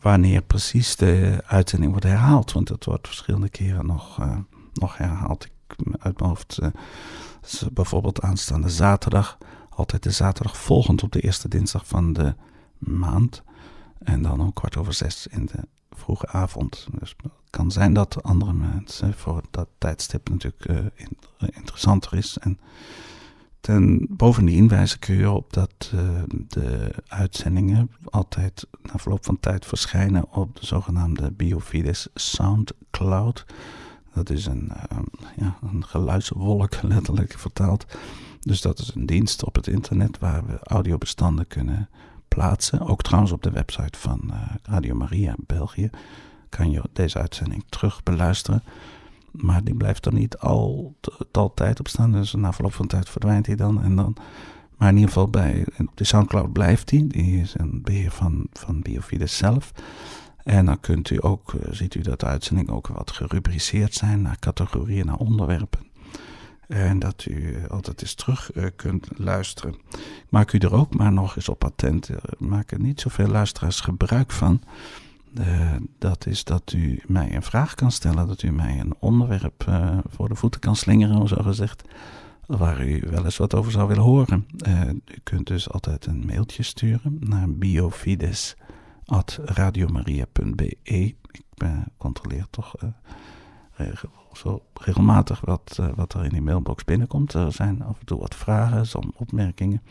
Wanneer 0.00 0.42
precies 0.42 0.96
de 0.96 1.42
uitzending 1.46 1.90
wordt 1.90 2.06
herhaald. 2.06 2.52
Want 2.52 2.68
dat 2.68 2.84
wordt 2.84 3.06
verschillende 3.06 3.48
keren 3.48 3.86
nog, 3.86 4.18
nog 4.72 4.96
herhaald 4.96 5.48
uit 5.98 6.18
mijn 6.18 6.30
hoofd. 6.30 6.58
Uh, 6.62 6.68
bijvoorbeeld 7.72 8.20
aanstaande 8.20 8.68
zaterdag. 8.68 9.38
Altijd 9.68 10.02
de 10.02 10.10
zaterdag 10.10 10.56
volgend 10.56 11.02
op 11.02 11.12
de 11.12 11.20
eerste 11.20 11.48
dinsdag 11.48 11.86
van 11.86 12.12
de 12.12 12.34
maand. 12.78 13.42
En 13.98 14.22
dan 14.22 14.40
om 14.40 14.52
kwart 14.52 14.76
over 14.76 14.92
zes 14.92 15.26
in 15.26 15.46
de 15.46 15.68
vroege 15.90 16.26
avond. 16.26 16.86
Dus 16.98 17.14
het 17.22 17.32
kan 17.50 17.70
zijn 17.70 17.92
dat 17.92 18.22
andere 18.22 18.52
mensen 18.52 19.14
voor 19.14 19.42
dat 19.50 19.68
tijdstip 19.78 20.28
natuurlijk 20.28 20.68
uh, 20.68 20.78
interessanter 21.38 22.16
is. 22.16 22.38
En 22.38 22.58
ten 23.60 24.06
bovendien 24.10 24.68
wijzen 24.68 24.98
kun 24.98 25.14
je 25.14 25.30
op 25.30 25.52
dat 25.52 25.92
de 26.48 26.94
uitzendingen 27.06 27.90
altijd 28.04 28.66
na 28.82 28.98
verloop 28.98 29.24
van 29.24 29.40
tijd 29.40 29.66
verschijnen 29.66 30.32
op 30.32 30.60
de 30.60 30.66
zogenaamde 30.66 31.30
Biofides 31.30 32.08
Soundcloud. 32.14 33.46
Dat 34.24 34.30
is 34.30 34.46
een, 34.46 34.70
uh, 34.92 34.98
ja, 35.36 35.58
een 35.62 35.84
geluidswolk, 35.84 36.82
letterlijk 36.94 37.38
vertaald. 37.38 37.86
Dus 38.40 38.60
dat 38.60 38.78
is 38.78 38.94
een 38.94 39.06
dienst 39.06 39.44
op 39.44 39.54
het 39.54 39.66
internet 39.66 40.18
waar 40.18 40.46
we 40.46 40.58
audiobestanden 40.62 41.46
kunnen 41.46 41.88
plaatsen. 42.28 42.80
Ook 42.80 43.02
trouwens 43.02 43.32
op 43.32 43.42
de 43.42 43.50
website 43.50 43.98
van 43.98 44.20
uh, 44.24 44.40
Radio 44.62 44.94
Maria 44.94 45.34
België 45.46 45.90
kan 46.48 46.70
je 46.70 46.82
deze 46.92 47.18
uitzending 47.18 47.64
terug 47.68 48.02
beluisteren. 48.02 48.62
Maar 49.30 49.64
die 49.64 49.74
blijft 49.74 50.06
er 50.06 50.12
niet 50.12 50.38
al, 50.38 50.94
altijd 51.32 51.80
op 51.80 51.88
staan. 51.88 52.12
Dus 52.12 52.32
na 52.32 52.52
verloop 52.52 52.74
van 52.74 52.86
tijd 52.86 53.08
verdwijnt 53.08 53.46
hij 53.46 53.56
dan. 53.56 53.82
En 53.82 53.96
dan 53.96 54.16
maar 54.76 54.88
in 54.88 54.94
ieder 54.94 55.12
geval 55.12 55.28
bij, 55.28 55.66
op 55.78 55.96
de 55.96 56.04
Soundcloud 56.04 56.52
blijft 56.52 56.90
hij. 56.90 56.98
Die. 56.98 57.08
die 57.08 57.40
is 57.40 57.54
een 57.58 57.82
beheer 57.82 58.10
van, 58.10 58.46
van 58.52 58.80
Biofides 58.80 59.36
zelf. 59.36 59.72
En 60.50 60.66
dan 60.66 60.80
kunt 60.80 61.10
u 61.10 61.16
ook, 61.20 61.52
uh, 61.52 61.60
ziet 61.70 61.94
u 61.94 62.00
dat 62.00 62.20
de 62.20 62.26
uitzendingen 62.26 62.74
ook 62.74 62.86
wat 62.86 63.10
gerubriceerd 63.10 63.94
zijn 63.94 64.22
naar 64.22 64.38
categorieën, 64.38 65.06
naar 65.06 65.16
onderwerpen. 65.16 65.80
En 66.68 66.98
dat 66.98 67.24
u 67.24 67.56
altijd 67.68 68.02
eens 68.02 68.14
terug 68.14 68.54
uh, 68.54 68.66
kunt 68.76 69.08
luisteren. 69.16 69.74
Maak 70.28 70.52
u 70.52 70.58
er 70.58 70.74
ook 70.74 70.94
maar 70.94 71.12
nog 71.12 71.36
eens 71.36 71.48
op 71.48 71.58
patent. 71.58 72.08
Er 72.08 72.22
maken 72.38 72.82
niet 72.82 73.00
zoveel 73.00 73.26
luisteraars 73.26 73.80
gebruik 73.80 74.30
van. 74.30 74.62
Dat 75.98 76.26
is 76.26 76.44
dat 76.44 76.72
u 76.72 77.02
mij 77.06 77.34
een 77.34 77.42
vraag 77.42 77.74
kan 77.74 77.92
stellen, 77.92 78.26
dat 78.26 78.42
u 78.42 78.50
mij 78.52 78.80
een 78.80 78.94
onderwerp 78.98 79.64
voor 80.08 80.28
de 80.28 80.34
voeten 80.34 80.60
kan 80.60 80.76
slingeren, 80.76 81.28
zo 81.28 81.36
gezegd, 81.42 81.82
waar 82.46 82.86
u 82.88 83.02
wel 83.10 83.24
eens 83.24 83.36
wat 83.36 83.54
over 83.54 83.72
zou 83.72 83.88
willen 83.88 84.02
horen. 84.02 84.46
u 85.04 85.18
kunt 85.22 85.46
dus 85.46 85.70
altijd 85.70 86.06
een 86.06 86.26
mailtje 86.26 86.62
sturen 86.62 87.16
naar 87.20 87.50
biofides 87.50 88.56
radiomaria.be. 89.44 90.76
Ik 90.82 91.16
uh, 91.62 91.78
controleer 91.98 92.46
toch 92.50 92.74
uh, 92.82 93.88
zo 94.32 94.62
regelmatig 94.74 95.40
wat, 95.40 95.76
uh, 95.80 95.88
wat 95.94 96.14
er 96.14 96.24
in 96.24 96.30
die 96.30 96.42
mailbox 96.42 96.84
binnenkomt. 96.84 97.32
Er 97.32 97.52
zijn 97.52 97.82
af 97.82 97.98
en 97.98 98.06
toe 98.06 98.18
wat 98.18 98.34
vragen, 98.34 98.86
soms 98.86 99.12
opmerkingen. 99.16 99.82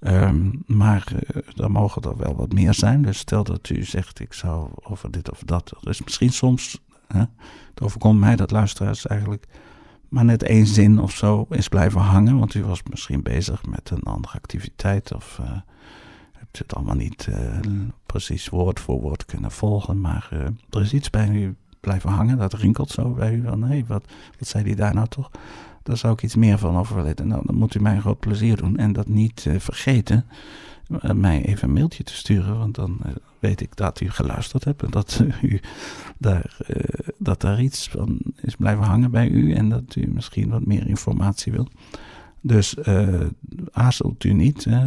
Um, 0.00 0.62
maar 0.66 1.12
er 1.56 1.70
mogen 1.70 2.02
er 2.02 2.16
wel 2.16 2.36
wat 2.36 2.52
meer 2.52 2.74
zijn. 2.74 3.02
Dus 3.02 3.18
stel 3.18 3.44
dat 3.44 3.68
u 3.68 3.84
zegt, 3.84 4.20
ik 4.20 4.32
zou 4.32 4.70
over 4.82 5.10
dit 5.10 5.30
of 5.30 5.42
dat. 5.44 5.72
Is 5.80 6.02
misschien 6.02 6.32
soms, 6.32 6.80
het 7.06 7.82
overkomt 7.82 8.20
mij 8.20 8.36
dat 8.36 8.50
luisteraars 8.50 9.06
eigenlijk 9.06 9.46
maar 10.08 10.24
net 10.24 10.42
één 10.42 10.66
zin 10.66 11.00
of 11.00 11.10
zo 11.10 11.46
is 11.50 11.68
blijven 11.68 12.00
hangen. 12.00 12.38
Want 12.38 12.54
u 12.54 12.64
was 12.64 12.82
misschien 12.90 13.22
bezig 13.22 13.66
met 13.66 13.90
een 13.90 14.02
andere 14.02 14.34
activiteit 14.34 15.14
of 15.14 15.40
het 16.58 16.74
allemaal 16.74 16.94
niet 16.94 17.26
uh, 17.30 17.36
precies 18.06 18.48
woord 18.48 18.80
voor 18.80 19.00
woord 19.00 19.24
kunnen 19.24 19.50
volgen. 19.50 20.00
Maar 20.00 20.28
uh, 20.32 20.40
er 20.70 20.80
is 20.80 20.92
iets 20.92 21.10
bij 21.10 21.28
u 21.28 21.56
blijven 21.80 22.10
hangen. 22.10 22.38
Dat 22.38 22.52
rinkelt 22.52 22.90
zo 22.90 23.10
bij 23.10 23.34
u 23.34 23.42
van, 23.42 23.62
hé, 23.62 23.68
hey, 23.68 23.84
wat, 23.86 24.04
wat 24.38 24.48
zei 24.48 24.64
die 24.64 24.76
daar 24.76 24.94
nou 24.94 25.08
toch? 25.08 25.30
Daar 25.82 25.96
zou 25.96 26.12
ik 26.12 26.22
iets 26.22 26.34
meer 26.34 26.58
van 26.58 26.76
over 26.76 27.02
weten. 27.02 27.26
Nou, 27.26 27.42
dan 27.46 27.54
moet 27.54 27.74
u 27.74 27.80
mij 27.80 27.94
een 27.94 28.00
groot 28.00 28.18
plezier 28.18 28.56
doen. 28.56 28.76
En 28.76 28.92
dat 28.92 29.08
niet 29.08 29.44
uh, 29.48 29.58
vergeten, 29.58 30.26
mij 31.14 31.44
even 31.44 31.68
een 31.68 31.74
mailtje 31.74 32.02
te 32.02 32.14
sturen. 32.14 32.58
Want 32.58 32.74
dan 32.74 33.00
weet 33.38 33.60
ik 33.60 33.76
dat 33.76 34.00
u 34.00 34.10
geluisterd 34.10 34.64
hebt. 34.64 34.82
En 34.82 34.90
dat, 34.90 35.22
u 35.42 35.60
daar, 36.18 36.56
dat 37.18 37.40
daar 37.40 37.60
iets 37.60 37.88
van 37.88 38.18
is 38.40 38.56
blijven 38.56 38.84
hangen 38.84 39.10
bij 39.10 39.28
u. 39.28 39.52
En 39.52 39.68
dat 39.68 39.96
u 39.96 40.10
misschien 40.12 40.48
wat 40.48 40.66
meer 40.66 40.88
informatie 40.88 41.52
wil. 41.52 41.68
Dus 42.40 42.74
uh, 42.74 43.26
aarzelt 43.72 44.24
u 44.24 44.32
niet, 44.32 44.64
hè, 44.64 44.86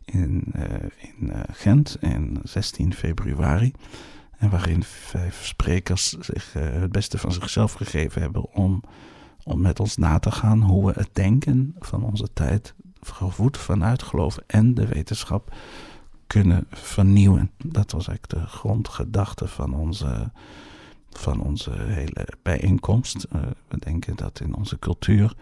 in, 0.04 0.44
uh, 0.56 0.64
in 0.96 1.16
uh, 1.20 1.40
Gent 1.52 1.96
in 2.00 2.38
16 2.42 2.94
februari. 2.94 3.72
En 4.38 4.50
waarin 4.50 4.82
vijf 4.82 5.44
sprekers 5.44 6.08
zich 6.10 6.54
uh, 6.56 6.62
het 6.62 6.92
beste 6.92 7.18
van 7.18 7.32
zichzelf 7.32 7.72
gegeven 7.72 8.22
hebben 8.22 8.52
om, 8.52 8.82
om 9.44 9.60
met 9.60 9.80
ons 9.80 9.96
na 9.96 10.18
te 10.18 10.30
gaan 10.30 10.62
hoe 10.62 10.86
we 10.86 10.92
het 11.00 11.10
denken 11.12 11.74
van 11.78 12.04
onze 12.04 12.32
tijd, 12.32 12.74
gevoed 13.00 13.58
vanuit 13.58 14.02
geloof 14.02 14.38
en 14.46 14.74
de 14.74 14.86
wetenschap, 14.86 15.54
kunnen 16.26 16.66
vernieuwen. 16.70 17.50
Dat 17.56 17.92
was 17.92 18.08
eigenlijk 18.08 18.44
de 18.44 18.50
grondgedachte 18.56 19.48
van 19.48 19.74
onze, 19.74 20.30
van 21.10 21.40
onze 21.40 21.72
hele 21.76 22.26
bijeenkomst. 22.42 23.26
we 23.68 23.78
denken 23.78 24.16
dat 24.16 24.40
in 24.40 24.54
onze 24.54 24.78
cultuur 24.78 25.34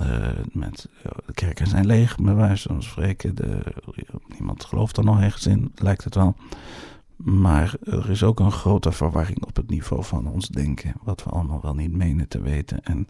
uh, 0.00 0.28
met, 0.52 0.88
de 1.26 1.32
kerken 1.32 1.66
zijn 1.66 1.86
leeg, 1.86 2.16
bij 2.16 2.34
wijze 2.34 2.68
van 2.68 2.82
spreken. 2.82 3.34
De, 3.34 3.62
niemand 4.28 4.64
gelooft 4.64 4.96
er 4.96 5.04
nog 5.04 5.20
ergens 5.20 5.46
in, 5.46 5.72
lijkt 5.74 6.04
het 6.04 6.14
wel. 6.14 6.36
Maar 7.16 7.74
er 7.84 8.10
is 8.10 8.22
ook 8.22 8.40
een 8.40 8.52
grote 8.52 8.92
verwarring 8.92 9.44
op 9.44 9.56
het 9.56 9.70
niveau 9.70 10.04
van 10.04 10.26
ons 10.26 10.48
denken, 10.48 10.94
wat 11.02 11.24
we 11.24 11.30
allemaal 11.30 11.60
wel 11.62 11.74
niet 11.74 11.92
menen 11.92 12.28
te 12.28 12.40
weten. 12.40 12.84
En 12.84 13.08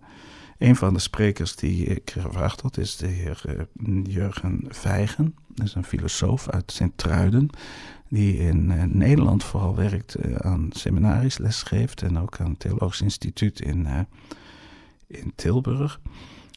een 0.59 0.77
van 0.77 0.93
de 0.93 0.99
sprekers 0.99 1.57
die 1.57 1.85
ik 1.85 2.11
gevraagd 2.11 2.61
had 2.61 2.77
is 2.79 2.97
de 2.97 3.07
heer 3.07 3.43
uh, 3.47 4.05
Jurgen 4.05 4.65
Vijgen. 4.69 5.35
Dat 5.49 5.67
is 5.67 5.75
een 5.75 5.85
filosoof 5.85 6.49
uit 6.49 6.73
Sint-Truiden, 6.73 7.51
die 8.09 8.39
in 8.39 8.67
Nederland 8.99 9.45
vooral 9.45 9.75
werkt 9.75 10.17
aan 10.39 10.69
seminaries, 10.73 11.39
lesgeeft 11.39 12.03
en 12.03 12.19
ook 12.19 12.41
aan 12.41 12.51
het 12.51 12.61
Theologisch 12.61 13.01
Instituut 13.01 13.61
in, 13.61 13.87
in 15.07 15.33
Tilburg. 15.35 16.01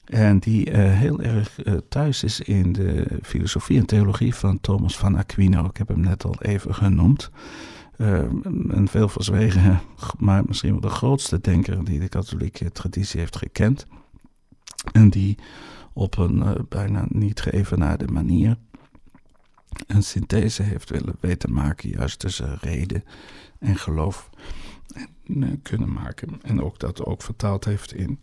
En 0.10 0.39
die 0.39 0.72
uh, 0.72 0.76
heel 0.76 1.22
erg 1.22 1.66
uh, 1.66 1.74
thuis 1.89 2.24
is 2.24 2.39
in 2.39 2.74
de 2.74 3.20
filosofie 3.22 3.80
en 3.80 3.86
theologie 3.86 4.36
van 4.36 4.62
Thomas 4.62 4.97
van 4.97 5.16
Aquino. 5.16 5.66
Ik 5.66 5.78
heb 5.78 5.88
hem 5.88 5.99
net 5.99 6.24
al 6.26 6.36
even 6.41 6.76
genoemd. 6.76 7.32
Uh, 7.97 8.20
een 8.68 8.88
veel 8.88 9.10
verzwegen, 9.10 9.82
maar 10.18 10.43
misschien 10.45 10.72
wel 10.72 10.80
de 10.80 10.89
grootste 10.89 11.41
denker 11.41 11.84
die 11.84 11.99
de 11.99 12.10
katholieke 12.10 12.72
traditie 12.72 13.20
heeft 13.20 13.36
gekend. 13.38 13.86
En 14.91 15.10
die 15.10 15.38
op 15.93 16.18
een 16.18 16.66
bijna 16.70 17.05
niet 17.10 17.41
geëvenaarde 17.41 18.07
manier 18.07 18.57
een 19.88 20.03
synthese 20.03 20.64
heeft 20.64 20.89
willen 20.89 21.16
weten 21.20 21.53
maken, 21.53 21.89
juist 21.89 22.20
tussen 22.20 22.57
reden 22.62 23.03
en 23.60 23.76
geloof 23.76 24.30
en, 25.26 25.62
kunnen 25.62 25.93
maken. 25.93 26.39
En 26.41 26.62
ook 26.62 26.80
dat 26.80 27.05
ook 27.05 27.22
vertaald 27.22 27.66
heeft 27.66 27.93
in, 27.93 28.20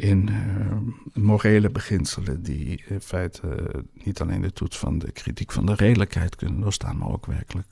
in 0.00 0.28
uh, 0.28 1.22
morele 1.22 1.70
beginselen, 1.70 2.42
die 2.42 2.84
in 2.88 3.00
feite 3.00 3.70
niet 3.92 4.20
alleen 4.20 4.40
de 4.40 4.52
toets 4.52 4.78
van 4.78 4.98
de 4.98 5.12
kritiek 5.12 5.52
van 5.52 5.66
de 5.66 5.74
redelijkheid 5.74 6.36
kunnen 6.36 6.60
doorstaan, 6.60 6.98
maar 6.98 7.08
ook 7.08 7.26
werkelijk 7.26 7.68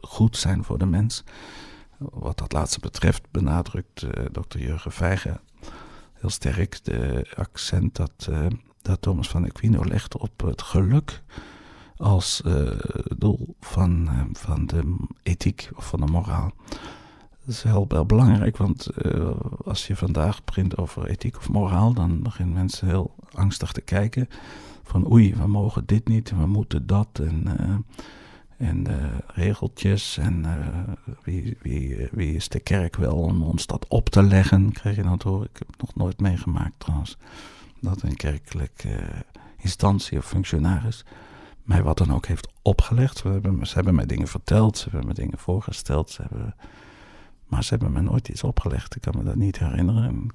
goed 0.00 0.36
zijn 0.36 0.64
voor 0.64 0.78
de 0.78 0.86
mens. 0.86 1.24
Wat 1.98 2.38
dat 2.38 2.52
laatste 2.52 2.80
betreft 2.80 3.22
benadrukt 3.30 4.02
uh, 4.02 4.10
dokter 4.32 4.60
Jurgen 4.60 4.92
Vijgen 4.92 5.40
heel 6.12 6.30
sterk 6.30 6.84
de 6.84 7.26
accent 7.34 7.96
dat, 7.96 8.28
dat 8.82 9.02
Thomas 9.02 9.28
van 9.28 9.44
Aquino 9.44 9.84
legt 9.84 10.16
op 10.16 10.40
het 10.40 10.62
geluk 10.62 11.22
als 11.96 12.42
doel 13.16 13.56
van, 13.60 14.08
van 14.32 14.66
de 14.66 14.96
ethiek 15.22 15.70
of 15.74 15.86
van 15.86 16.00
de 16.00 16.06
moraal. 16.06 16.52
Dat 17.44 17.54
is 17.54 17.62
heel, 17.62 17.86
belangrijk, 17.86 18.56
want 18.56 18.88
uh, 19.02 19.30
als 19.64 19.86
je 19.86 19.96
vandaag 19.96 20.44
begint 20.44 20.76
over 20.76 21.06
ethiek 21.06 21.36
of 21.36 21.48
moraal, 21.48 21.92
dan 21.92 22.22
beginnen 22.22 22.54
mensen 22.54 22.88
heel 22.88 23.14
angstig 23.32 23.72
te 23.72 23.80
kijken. 23.80 24.28
Van 24.82 25.12
oei, 25.12 25.34
we 25.34 25.46
mogen 25.46 25.86
dit 25.86 26.08
niet, 26.08 26.30
we 26.30 26.46
moeten 26.46 26.86
dat. 26.86 27.08
En, 27.12 27.46
en 28.56 28.86
regeltjes. 29.26 30.18
En 30.18 30.46
wie, 31.22 31.56
wie, 31.62 32.08
wie 32.12 32.34
is 32.34 32.48
de 32.48 32.60
kerk 32.60 32.96
wel 32.96 33.16
om 33.16 33.42
ons 33.42 33.66
dat 33.66 33.88
op 33.88 34.08
te 34.08 34.22
leggen? 34.22 34.72
Krijg 34.72 34.96
je 34.96 35.02
dat 35.02 35.22
hoor? 35.22 35.44
Ik 35.44 35.58
heb 35.58 35.68
het 35.68 35.80
nog 35.80 35.94
nooit 35.94 36.20
meegemaakt 36.20 36.74
trouwens. 36.78 37.16
Dat 37.80 38.02
een 38.02 38.16
kerkelijke 38.16 39.24
instantie 39.56 40.18
of 40.18 40.26
functionaris 40.26 41.04
mij 41.62 41.82
wat 41.82 41.98
dan 41.98 42.12
ook 42.12 42.26
heeft 42.26 42.48
opgelegd. 42.62 43.22
We 43.22 43.28
hebben, 43.28 43.66
ze 43.66 43.74
hebben 43.74 43.94
mij 43.94 44.06
dingen 44.06 44.28
verteld, 44.28 44.78
ze 44.78 44.88
hebben 44.90 45.08
me 45.08 45.14
dingen 45.14 45.38
voorgesteld. 45.38 46.10
Ze 46.10 46.22
hebben, 46.22 46.54
maar 47.52 47.64
ze 47.64 47.68
hebben 47.68 47.92
me 47.92 48.00
nooit 48.00 48.28
iets 48.28 48.42
opgelegd. 48.42 48.96
Ik 48.96 49.02
kan 49.02 49.14
me 49.16 49.24
dat 49.24 49.34
niet 49.34 49.58
herinneren. 49.58 50.26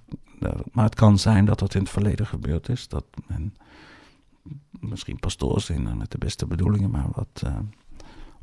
Maar 0.72 0.86
het 0.86 0.96
kan 0.96 1.20
zijn 1.20 1.46
dat 1.46 1.60
dat 1.60 1.74
in 1.74 1.82
het 1.82 1.90
verleden 1.90 2.26
gebeurd 2.28 2.70
is. 2.70 2.88
Dat 2.88 3.06
men, 3.28 3.56
misschien 4.80 5.20
pastoors 5.20 5.66
zijn 5.66 5.98
met 5.98 6.12
de 6.12 6.18
beste 6.18 6.46
bedoelingen, 6.48 6.92
maar 6.92 7.08
wat, 7.12 7.42
uh, 7.46 7.58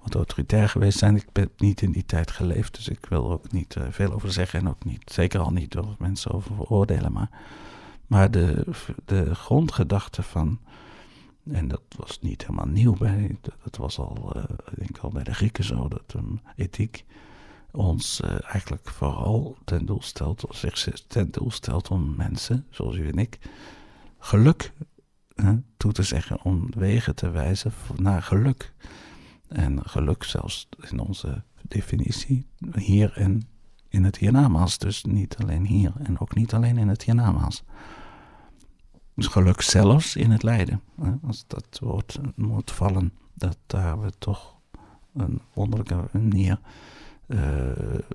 wat 0.03 0.15
autoritair 0.15 0.69
geweest 0.69 0.99
zijn. 0.99 1.17
Ik 1.17 1.33
ben 1.33 1.51
niet 1.57 1.83
in 1.83 1.93
die 1.93 2.05
tijd 2.05 2.31
geleefd, 2.31 2.75
dus 2.75 2.89
ik 2.89 3.07
wil 3.07 3.25
er 3.25 3.33
ook 3.33 3.53
niet 3.53 3.77
veel 3.91 4.13
over 4.13 4.33
zeggen. 4.33 4.61
En 4.61 4.69
ook 4.69 4.85
niet, 4.85 5.11
zeker 5.13 5.41
al 5.41 5.51
niet 5.51 5.73
door 5.73 5.97
mensen 5.99 6.31
over 6.31 6.55
veroordelen. 6.55 7.13
Maar, 7.13 7.31
maar 8.07 8.31
de, 8.31 8.67
de 9.05 9.35
grondgedachte 9.35 10.23
van 10.23 10.59
en 11.51 11.69
dat 11.69 11.83
was 11.97 12.19
niet 12.21 12.43
helemaal 12.47 12.67
nieuw 12.67 12.95
bij, 12.95 13.37
dat 13.63 13.77
was 13.77 13.99
al, 13.99 14.37
ik 14.71 14.79
denk 14.79 14.99
al 14.99 15.11
bij 15.11 15.25
de 15.25 15.35
Grieken 15.35 15.65
zo, 15.65 15.89
dat 15.89 16.15
een 16.15 16.41
ethiek 16.57 17.05
ons 17.75 18.21
uh, 18.25 18.31
eigenlijk 18.43 18.89
vooral 18.89 19.57
ten 19.65 19.87
doel 19.87 20.03
stelt, 20.03 20.45
zich 20.51 21.05
ten 21.07 21.31
doel 21.31 21.51
stelt 21.51 21.89
om 21.89 22.15
mensen, 22.17 22.67
zoals 22.71 22.97
u 22.97 23.09
en 23.09 23.19
ik, 23.19 23.39
geluk 24.19 24.73
toe 25.77 25.93
te 25.93 26.03
zeggen, 26.03 26.43
om 26.43 26.71
wegen 26.77 27.15
te 27.15 27.31
wijzen 27.31 27.73
naar 27.97 28.23
geluk. 28.23 28.73
En 29.49 29.89
geluk 29.89 30.25
zelfs 30.25 30.69
in 30.91 30.99
onze 30.99 31.43
definitie, 31.63 32.47
hier 32.75 33.13
en 33.13 33.49
in 33.89 34.05
het 34.05 34.17
hiernamaals. 34.17 34.79
Dus 34.79 35.05
niet 35.05 35.37
alleen 35.37 35.67
hier 35.67 35.93
en 35.99 36.19
ook 36.19 36.35
niet 36.35 36.55
alleen 36.55 36.79
in 36.79 36.89
het 36.89 37.03
hiernamaals. 37.03 37.63
Dus 39.15 39.27
geluk 39.27 39.61
zelfs 39.61 40.17
in 40.17 40.31
het 40.31 40.43
lijden. 40.43 40.81
Als 41.23 41.45
dat 41.47 41.79
woord 41.83 42.19
moet 42.35 42.71
vallen, 42.71 43.13
dat 43.35 43.59
daar 43.67 44.01
we 44.01 44.13
toch 44.19 44.57
een 45.15 45.41
wonderlijke 45.53 46.09
manier, 46.13 46.59
uh, 47.27 47.41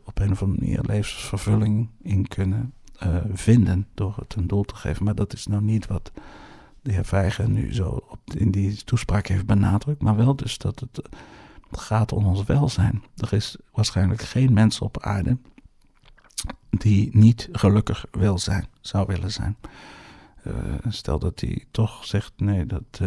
op 0.04 0.20
een 0.20 0.32
of 0.32 0.42
andere 0.42 0.62
manier 0.62 0.80
levensvervulling 0.82 1.90
in 2.02 2.28
kunnen 2.28 2.74
uh, 3.04 3.16
vinden 3.34 3.88
door 3.94 4.16
het 4.16 4.36
een 4.36 4.48
doel 4.48 4.64
te 4.64 4.76
geven. 4.76 5.04
Maar 5.06 5.16
dat 5.16 5.34
is 5.34 5.48
nou 5.48 5.64
niet 5.64 5.88
wat 5.88 6.12
de 6.82 6.92
heer 6.92 7.06
Vijgen 7.06 7.54
nu 7.54 7.74
zo 7.74 7.90
op, 8.10 8.20
in 8.34 8.52
die 8.52 8.84
toespraak 8.84 9.28
heeft 9.28 9.46
benadrukt, 9.46 10.02
maar 10.02 10.16
wel 10.16 10.36
dus 10.36 10.58
dat 10.58 10.80
het 10.80 11.10
gaat 11.72 12.12
om 12.12 12.26
ons 12.26 12.44
welzijn. 12.44 13.04
Er 13.16 13.34
is 13.34 13.58
waarschijnlijk 13.72 14.22
geen 14.22 14.54
mens 14.54 14.80
op 14.80 15.04
aarde 15.04 15.38
die 16.70 17.10
niet 17.18 17.50
gelukkig 17.52 18.06
wil 18.12 18.38
zijn, 18.38 18.68
zou 18.82 19.08
willen 19.08 19.32
zijn. 19.32 19.58
Uh, 20.48 20.54
stel 20.88 21.20
dat 21.20 21.40
hij 21.40 21.66
toch 21.72 22.06
zegt: 22.06 22.34
nee, 22.38 22.66
dat, 22.66 23.02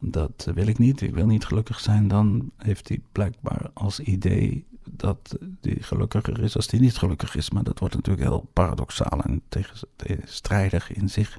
dat 0.00 0.50
wil 0.54 0.66
ik 0.66 0.78
niet, 0.78 1.00
ik 1.00 1.14
wil 1.14 1.26
niet 1.26 1.44
gelukkig 1.44 1.80
zijn, 1.80 2.08
dan 2.08 2.50
heeft 2.56 2.88
hij 2.88 3.00
blijkbaar 3.12 3.70
als 3.72 4.00
idee 4.00 4.66
dat 4.90 5.36
hij 5.60 5.76
gelukkiger 5.80 6.42
is 6.42 6.56
als 6.56 6.70
hij 6.70 6.80
niet 6.80 6.96
gelukkig 6.96 7.34
is. 7.36 7.50
Maar 7.50 7.62
dat 7.62 7.78
wordt 7.78 7.94
natuurlijk 7.94 8.28
heel 8.28 8.48
paradoxaal 8.52 9.20
en 9.20 9.42
tegenstrijdig 9.48 10.92
in 10.92 11.10
zich. 11.10 11.38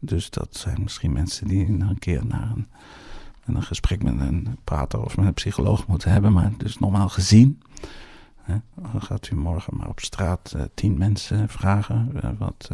Dus 0.00 0.30
dat 0.30 0.56
zijn 0.56 0.82
misschien 0.82 1.12
mensen 1.12 1.48
die 1.48 1.66
een 1.66 1.98
keer 1.98 2.26
naar 2.26 2.52
een, 3.44 3.62
gesprek 3.62 4.02
met 4.02 4.20
een 4.20 4.56
pater 4.64 5.04
of 5.04 5.16
met 5.16 5.26
een 5.26 5.34
psycholoog 5.34 5.86
moeten 5.86 6.12
hebben. 6.12 6.32
Maar 6.32 6.52
dus 6.56 6.78
normaal 6.78 7.08
gezien 7.08 7.62
hè, 8.36 8.56
gaat 8.98 9.30
u 9.30 9.36
morgen 9.36 9.76
maar 9.76 9.88
op 9.88 10.00
straat 10.00 10.52
uh, 10.56 10.62
tien 10.74 10.98
mensen 10.98 11.48
vragen 11.48 12.12
wat 12.38 12.70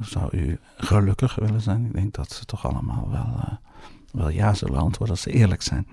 zou 0.00 0.36
u 0.36 0.58
gelukkig 0.76 1.34
willen 1.34 1.60
zijn? 1.60 1.84
Ik 1.84 1.92
denk 1.92 2.14
dat 2.14 2.32
ze 2.32 2.44
toch 2.44 2.66
allemaal 2.66 3.10
wel, 3.10 3.58
wel 4.12 4.28
ja 4.28 4.54
zullen 4.54 4.80
antwoorden 4.80 5.14
als 5.14 5.24
ze 5.24 5.30
eerlijk 5.30 5.62
zijn. 5.62 5.86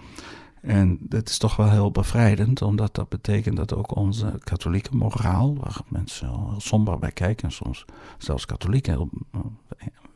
En 0.68 0.98
dat 1.02 1.30
is 1.30 1.38
toch 1.38 1.56
wel 1.56 1.70
heel 1.70 1.92
bevrijdend, 1.92 2.62
omdat 2.62 2.96
dat 2.96 3.10
betekent 3.10 3.58
dat 3.58 3.74
ook 3.74 3.96
onze 3.96 4.40
katholieke 4.44 4.96
moraal, 4.96 5.56
waar 5.56 5.82
mensen 5.88 6.28
heel 6.28 6.54
somber 6.58 7.00
bij 7.00 7.12
kijken, 7.12 7.48
en 7.48 7.54
soms 7.54 7.86
zelfs 8.18 8.46
katholieken 8.46 8.94
heel 8.94 9.10
uh, 9.36 9.42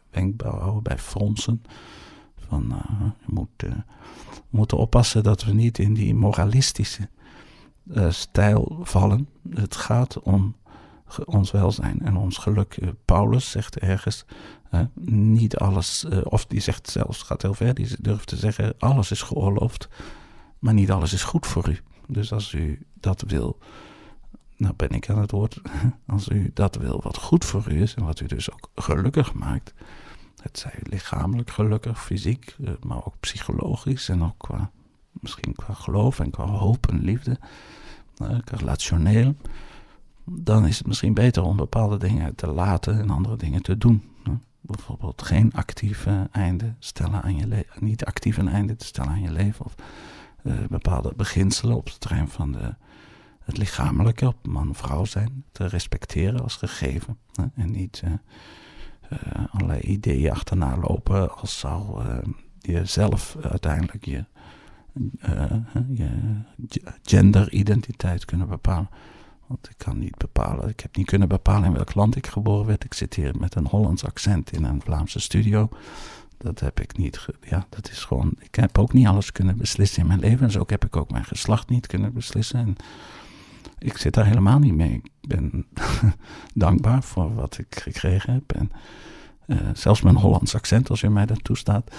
wenkbrauwen 0.09 0.83
bij 0.83 0.97
fronsen, 0.97 1.63
van 2.47 2.65
uh, 2.71 3.09
we 3.25 3.47
moeten, 4.49 4.77
oppassen 4.77 5.23
dat 5.23 5.43
we 5.43 5.53
niet 5.53 5.79
in 5.79 5.93
die 5.93 6.15
moralistische 6.15 7.09
stijl 8.09 8.79
vallen. 8.81 9.27
Het 9.49 9.75
gaat 9.75 10.19
om 10.19 10.55
ons 11.25 11.51
welzijn 11.51 11.99
en 12.01 12.17
ons 12.17 12.37
geluk. 12.37 12.77
Eh, 12.77 12.89
Paulus 13.05 13.51
zegt 13.51 13.77
ergens, 13.77 14.25
niet 15.05 15.57
alles, 15.57 16.05
eh, 16.05 16.19
of 16.23 16.45
die 16.45 16.59
zegt 16.59 16.89
zelfs, 16.89 17.21
gaat 17.21 17.41
heel 17.41 17.53
ver, 17.53 17.73
die 17.73 17.87
durft 17.99 18.27
te 18.27 18.35
zeggen, 18.35 18.73
alles 18.79 19.11
is 19.11 19.21
geoorloofd, 19.21 19.87
maar 20.61 20.73
niet 20.73 20.91
alles 20.91 21.13
is 21.13 21.23
goed 21.23 21.47
voor 21.47 21.69
u. 21.69 21.77
Dus 22.07 22.33
als 22.33 22.53
u 22.53 22.85
dat 22.93 23.23
wil, 23.27 23.57
nou 24.57 24.73
ben 24.75 24.89
ik 24.89 25.09
aan 25.09 25.19
het 25.19 25.31
woord, 25.31 25.61
als 26.07 26.27
u 26.27 26.51
dat 26.53 26.75
wil 26.75 27.01
wat 27.03 27.17
goed 27.17 27.45
voor 27.45 27.71
u 27.71 27.81
is 27.81 27.95
en 27.95 28.03
wat 28.03 28.19
u 28.19 28.25
dus 28.25 28.51
ook 28.51 28.69
gelukkig 28.75 29.33
maakt, 29.33 29.73
het 30.41 30.59
zij 30.59 30.79
lichamelijk 30.83 31.49
gelukkig, 31.49 32.03
fysiek, 32.03 32.55
eh, 32.63 32.71
maar 32.87 33.05
ook 33.05 33.15
psychologisch 33.19 34.09
en 34.09 34.23
ook 34.23 34.37
qua, 34.37 34.71
misschien 35.11 35.55
qua 35.55 35.73
geloof 35.73 36.19
en 36.19 36.29
qua 36.29 36.45
hoop 36.45 36.87
en 36.87 36.99
liefde, 36.99 37.39
relationeel 38.45 39.35
dan 40.25 40.67
is 40.67 40.77
het 40.77 40.87
misschien 40.87 41.13
beter 41.13 41.43
om 41.43 41.57
bepaalde 41.57 41.97
dingen 41.97 42.35
te 42.35 42.47
laten 42.47 42.99
en 42.99 43.09
andere 43.09 43.37
dingen 43.37 43.61
te 43.61 43.77
doen. 43.77 44.03
Bijvoorbeeld 44.61 45.21
geen 45.21 45.53
actieve 45.53 46.29
einde 46.31 46.73
stellen 46.79 47.21
aan 47.21 47.35
je 47.35 47.47
leven, 47.47 47.85
niet 47.85 48.05
actief 48.05 48.37
een 48.37 48.47
einde 48.47 48.75
te 48.75 48.85
stellen 48.85 49.11
aan 49.11 49.21
je 49.21 49.31
leven. 49.31 49.65
Of 49.65 49.75
uh, 50.43 50.53
bepaalde 50.69 51.13
beginselen 51.15 51.75
op 51.75 51.85
het 51.85 51.99
terrein 51.99 52.27
van 52.27 52.51
de, 52.51 52.75
het 53.43 53.57
lichamelijke, 53.57 54.27
op 54.27 54.47
man-vrouw 54.47 55.05
zijn, 55.05 55.43
te 55.51 55.67
respecteren 55.67 56.41
als 56.41 56.55
gegeven. 56.55 57.17
Hè? 57.31 57.43
En 57.55 57.71
niet 57.71 58.01
uh, 58.05 58.11
uh, 59.11 59.45
allerlei 59.51 59.81
ideeën 59.81 60.31
achterna 60.31 60.77
lopen 60.77 61.35
als 61.37 61.59
zou 61.59 62.03
je 62.59 62.85
zelf 62.85 63.37
uiteindelijk 63.41 64.05
je, 64.05 64.25
je 65.93 66.09
genderidentiteit 67.01 68.25
kunnen 68.25 68.47
bepalen. 68.47 68.89
Want 69.47 69.69
ik 69.69 69.77
kan 69.77 69.99
niet 69.99 70.17
bepalen, 70.17 70.69
ik 70.69 70.79
heb 70.79 70.95
niet 70.95 71.05
kunnen 71.05 71.27
bepalen 71.27 71.63
in 71.63 71.73
welk 71.73 71.93
land 71.93 72.15
ik 72.15 72.27
geboren 72.27 72.65
werd. 72.65 72.83
Ik 72.83 72.93
zit 72.93 73.13
hier 73.13 73.35
met 73.39 73.55
een 73.55 73.67
Hollands 73.67 74.05
accent 74.05 74.51
in 74.51 74.63
een 74.63 74.81
Vlaamse 74.81 75.19
studio. 75.19 75.69
Dat 76.41 76.59
heb 76.59 76.79
ik 76.79 76.97
niet, 76.97 77.27
ja, 77.41 77.65
dat 77.69 77.89
is 77.89 78.03
gewoon, 78.03 78.33
ik 78.39 78.55
heb 78.55 78.77
ook 78.77 78.93
niet 78.93 79.07
alles 79.07 79.31
kunnen 79.31 79.57
beslissen 79.57 80.01
in 80.01 80.07
mijn 80.07 80.19
leven. 80.19 80.45
En 80.45 80.51
zo 80.51 80.63
heb 80.65 80.85
ik 80.85 80.95
ook 80.95 81.11
mijn 81.11 81.25
geslacht 81.25 81.69
niet 81.69 81.87
kunnen 81.87 82.13
beslissen. 82.13 82.59
En 82.59 82.75
ik 83.79 83.97
zit 83.97 84.13
daar 84.13 84.25
helemaal 84.25 84.59
niet 84.59 84.75
mee. 84.75 84.93
Ik 84.93 85.27
ben 85.27 85.65
dankbaar 86.53 87.03
voor 87.03 87.35
wat 87.35 87.57
ik 87.57 87.75
gekregen 87.75 88.33
heb. 88.33 88.51
En 88.51 88.71
uh, 89.47 89.57
zelfs 89.73 90.01
mijn 90.01 90.15
Hollands 90.15 90.55
accent, 90.55 90.89
als 90.89 91.01
u 91.01 91.09
mij 91.09 91.25
dat 91.25 91.43
toestaat. 91.43 91.95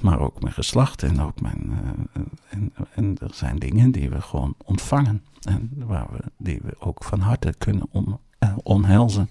Maar 0.00 0.20
ook 0.20 0.42
mijn 0.42 0.54
geslacht 0.54 1.02
en 1.02 1.20
ook 1.20 1.40
mijn. 1.40 1.72
Uh, 2.16 2.22
en, 2.48 2.72
en, 2.94 3.18
er 3.18 3.34
zijn 3.34 3.58
dingen 3.58 3.90
die 3.90 4.10
we 4.10 4.20
gewoon 4.20 4.54
ontvangen. 4.64 5.24
En 5.40 5.70
waar 5.76 6.06
we, 6.12 6.22
die 6.36 6.60
we 6.62 6.76
ook 6.78 7.04
van 7.04 7.20
harte 7.20 7.54
kunnen 7.58 7.86
om, 7.90 8.20
omhelzen. 8.62 9.30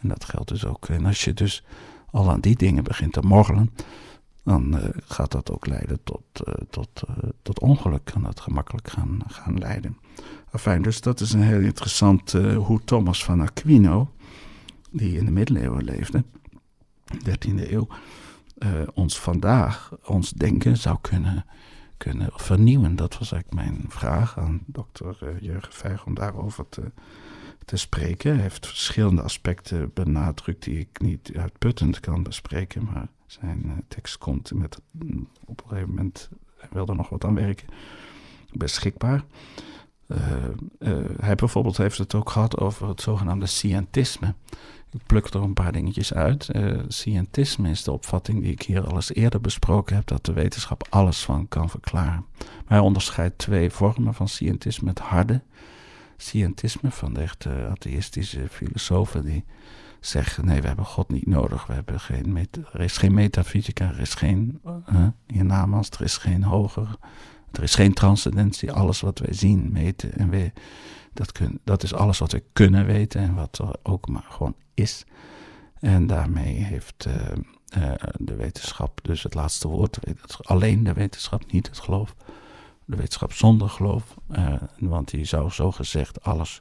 En 0.00 0.08
dat 0.08 0.24
geldt 0.24 0.48
dus 0.48 0.64
ook. 0.64 0.88
En 0.88 1.06
als 1.06 1.24
je 1.24 1.34
dus 1.34 1.64
al 2.10 2.30
aan 2.30 2.40
die 2.40 2.56
dingen 2.56 2.84
begint 2.84 3.12
te 3.12 3.20
morrelen. 3.20 3.70
dan 4.44 4.80
gaat 5.04 5.32
dat 5.32 5.50
ook 5.50 5.66
leiden 5.66 5.98
tot, 6.04 6.22
tot, 6.70 7.02
tot 7.42 7.60
ongeluk. 7.60 8.04
Kan 8.04 8.22
dat 8.22 8.40
gemakkelijk 8.40 8.90
gaan, 8.90 9.20
gaan 9.26 9.58
leiden. 9.58 9.98
Enfin, 10.52 10.82
dus 10.82 11.00
dat 11.00 11.20
is 11.20 11.32
een 11.32 11.42
heel 11.42 11.60
interessant 11.60 12.32
hoe 12.32 12.80
Thomas 12.84 13.24
van 13.24 13.40
Aquino, 13.40 14.10
die 14.90 15.18
in 15.18 15.24
de 15.24 15.30
middeleeuwen 15.30 15.84
leefde, 15.84 16.24
13e 17.14 17.70
eeuw, 17.70 17.88
ons 18.94 19.18
vandaag, 19.18 19.92
ons 20.04 20.30
denken 20.30 20.76
zou 20.76 20.98
kunnen 21.00 21.44
kunnen 21.98 22.30
vernieuwen. 22.32 22.96
Dat 22.96 23.18
was 23.18 23.32
eigenlijk 23.32 23.64
mijn 23.64 23.84
vraag 23.88 24.38
aan 24.38 24.60
dokter 24.66 25.18
uh, 25.22 25.40
Jurgen 25.40 25.72
Vijg 25.72 26.06
om 26.06 26.14
daarover 26.14 26.68
te, 26.68 26.92
te 27.68 27.76
spreken. 27.76 28.32
Hij 28.32 28.42
heeft 28.42 28.66
verschillende 28.66 29.22
aspecten 29.22 29.90
benadrukt 29.94 30.62
die 30.62 30.78
ik 30.78 31.00
niet 31.00 31.30
uitputtend 31.36 32.00
kan 32.00 32.22
bespreken, 32.22 32.84
maar 32.84 33.08
zijn 33.26 33.62
uh, 33.66 33.72
tekst 33.88 34.18
komt 34.18 34.52
met 34.52 34.80
mm, 34.90 35.28
op 35.44 35.60
een 35.62 35.68
gegeven 35.68 35.88
moment, 35.88 36.28
hij 36.56 36.68
wilde 36.72 36.94
nog 36.94 37.08
wat 37.08 37.24
aan 37.24 37.34
werken, 37.34 37.68
beschikbaar. 38.52 39.24
Uh, 40.06 40.18
hij 41.20 41.34
bijvoorbeeld 41.34 41.76
heeft 41.76 41.98
het 41.98 42.14
ook 42.14 42.30
gehad 42.30 42.58
over 42.58 42.88
het 42.88 43.00
zogenaamde 43.00 43.46
scientisme. 43.46 44.34
Ik 44.90 45.06
pluk 45.06 45.26
er 45.26 45.42
een 45.42 45.54
paar 45.54 45.72
dingetjes 45.72 46.14
uit. 46.14 46.48
Uh, 46.52 46.80
scientisme 46.88 47.70
is 47.70 47.82
de 47.82 47.92
opvatting 47.92 48.42
die 48.42 48.52
ik 48.52 48.62
hier 48.62 48.86
al 48.86 48.94
eens 48.94 49.14
eerder 49.14 49.40
besproken 49.40 49.96
heb, 49.96 50.06
dat 50.06 50.24
de 50.24 50.32
wetenschap 50.32 50.86
alles 50.90 51.24
van 51.24 51.48
kan 51.48 51.70
verklaren. 51.70 52.24
Hij 52.66 52.78
onderscheidt 52.78 53.38
twee 53.38 53.70
vormen 53.70 54.14
van 54.14 54.28
scientisme. 54.28 54.88
Het 54.88 54.98
harde 54.98 55.42
scientisme 56.20 56.90
van 56.90 57.14
de 57.14 57.20
echte 57.20 57.68
atheïstische 57.70 58.48
filosofen 58.50 59.24
die 59.24 59.44
zeggen, 60.00 60.44
nee, 60.44 60.60
we 60.60 60.66
hebben 60.66 60.84
God 60.84 61.10
niet 61.10 61.26
nodig. 61.26 61.66
We 61.66 61.72
hebben 61.72 62.00
geen 62.00 62.48
er 62.72 62.80
is 62.80 62.96
geen 62.96 63.14
metafysica, 63.14 63.88
er 63.88 64.00
is 64.00 64.14
geen 64.14 64.60
uh, 64.88 65.50
er 65.98 66.02
is 66.02 66.16
geen 66.16 66.42
hoger, 66.42 66.96
er 67.52 67.62
is 67.62 67.74
geen 67.74 67.92
transcendentie. 67.92 68.72
Alles 68.72 69.00
wat 69.00 69.18
wij 69.18 69.32
zien, 69.32 69.72
meten 69.72 70.12
en 70.14 70.28
we, 70.28 70.52
dat, 71.12 71.32
kun, 71.32 71.60
dat 71.64 71.82
is 71.82 71.94
alles 71.94 72.18
wat 72.18 72.32
we 72.32 72.42
kunnen 72.52 72.86
weten 72.86 73.20
en 73.20 73.34
wat 73.34 73.58
er 73.58 73.76
ook 73.82 74.08
maar 74.08 74.26
gewoon 74.28 74.54
is. 74.74 75.04
En 75.80 76.06
daarmee 76.06 76.54
heeft 76.54 77.06
uh, 77.06 77.92
de 78.18 78.36
wetenschap 78.36 79.00
dus 79.02 79.22
het 79.22 79.34
laatste 79.34 79.68
woord. 79.68 79.98
Alleen 80.42 80.84
de 80.84 80.92
wetenschap, 80.92 81.52
niet 81.52 81.66
het 81.66 81.78
geloof. 81.78 82.14
De 82.88 82.96
wetenschap 82.96 83.32
zonder 83.32 83.68
geloof. 83.68 84.16
Uh, 84.30 84.54
want 84.78 85.10
die 85.10 85.24
zou 85.24 85.50
zo 85.50 85.72
gezegd 85.72 86.22
alles 86.22 86.60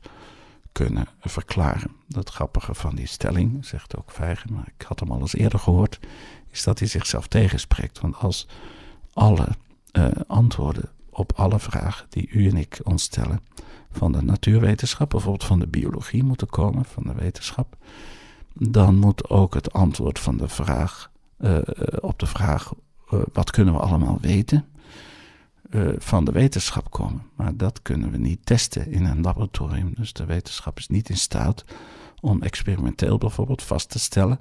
kunnen 0.72 1.08
verklaren. 1.20 1.92
Dat 2.08 2.30
grappige 2.30 2.74
van 2.74 2.96
die 2.96 3.08
stelling, 3.08 3.66
zegt 3.66 3.98
ook 3.98 4.12
Vijgen, 4.12 4.54
maar 4.54 4.68
ik 4.78 4.86
had 4.86 5.00
hem 5.00 5.12
al 5.12 5.20
eens 5.20 5.36
eerder 5.36 5.60
gehoord, 5.60 6.00
is 6.52 6.64
dat 6.64 6.80
hij 6.80 6.88
zichzelf 6.88 7.28
tegenspreekt. 7.28 8.00
Want 8.00 8.16
als 8.18 8.48
alle 9.14 9.48
antwoorden 10.28 10.90
op 11.10 11.32
alle 11.36 11.60
vragen 11.60 12.06
die 12.10 12.30
u 12.30 12.50
en 12.50 12.58
ik 12.58 12.80
ons 12.84 13.04
stellen 13.04 13.42
van 13.92 14.12
de 14.12 14.22
natuurwetenschap, 14.22 15.10
bijvoorbeeld 15.10 15.44
van 15.44 15.60
de 15.60 15.68
biologie 15.68 16.24
moeten 16.24 16.48
komen, 16.48 16.86
van 16.86 17.04
de 17.04 17.14
wetenschap, 17.14 17.78
dan 18.54 18.96
moet 18.96 19.30
ook 19.30 19.54
het 19.54 19.74
antwoord 19.74 20.20
van 20.20 20.38
de 20.38 20.48
vraag, 20.48 21.12
uh, 21.40 21.58
op 22.00 22.20
de 22.20 22.26
vraag 22.26 22.74
wat 23.34 23.52
kunnen 23.52 23.74
we 23.74 23.80
allemaal 23.80 24.18
weten, 24.22 24.66
van 25.98 26.26
de 26.26 26.32
wetenschap 26.32 26.92
komen. 26.92 27.22
Maar 27.36 27.58
dat 27.58 27.82
kunnen 27.82 28.12
we 28.12 28.18
niet 28.18 28.46
testen 28.46 28.92
in 28.92 29.06
een 29.06 29.22
laboratorium. 29.22 29.94
Dus 29.96 30.14
de 30.14 30.26
wetenschap 30.26 30.78
is 30.78 30.88
niet 30.88 31.10
in 31.10 31.18
staat 31.18 31.66
om 32.22 32.42
experimenteel 32.42 33.18
bijvoorbeeld 33.18 33.64
vast 33.64 33.90
te 33.90 34.00
stellen 34.00 34.40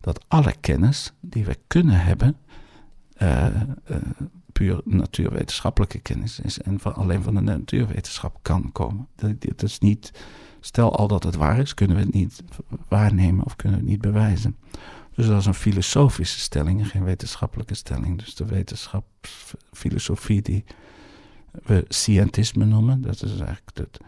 dat 0.00 0.24
alle 0.28 0.54
kennis 0.60 1.12
die 1.20 1.44
we 1.44 1.58
kunnen 1.66 2.00
hebben, 2.00 2.36
puur 4.52 4.80
natuurwetenschappelijke 4.84 5.98
kennis 5.98 6.40
is 6.40 6.60
en 6.60 6.80
van, 6.80 6.94
alleen 6.94 7.22
van 7.22 7.34
de 7.34 7.40
natuurwetenschap 7.40 8.38
kan 8.42 8.72
komen. 8.72 9.08
Dat, 9.56 9.62
is 9.62 9.78
niet, 9.78 10.12
stel 10.60 10.96
al 10.96 11.08
dat 11.08 11.22
het 11.22 11.34
waar 11.34 11.58
is, 11.58 11.74
kunnen 11.74 11.96
we 11.96 12.02
het 12.02 12.12
niet 12.12 12.42
waarnemen 12.88 13.44
of 13.44 13.56
kunnen 13.56 13.78
we 13.78 13.84
het 13.84 13.92
niet 13.92 14.00
bewijzen. 14.00 14.56
Dus 15.16 15.26
dat 15.26 15.40
is 15.40 15.46
een 15.46 15.54
filosofische 15.54 16.38
stelling 16.40 16.80
en 16.80 16.86
geen 16.86 17.04
wetenschappelijke 17.04 17.74
stelling. 17.74 18.18
Dus 18.18 18.34
de 18.34 18.44
wetenschapsfilosofie 18.44 20.42
die 20.42 20.64
we 21.62 21.84
scientisme 21.88 22.64
noemen, 22.64 23.00
dat 23.00 23.22
is 23.22 23.38
eigenlijk 23.38 23.78
het, 23.78 23.98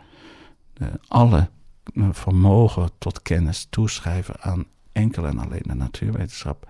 alle 1.08 1.50
vermogen 2.10 2.90
tot 2.98 3.22
kennis 3.22 3.66
toeschrijven 3.70 4.40
aan 4.40 4.64
enkel 4.92 5.26
en 5.26 5.38
alleen 5.38 5.62
de 5.66 5.74
natuurwetenschap 5.74 6.68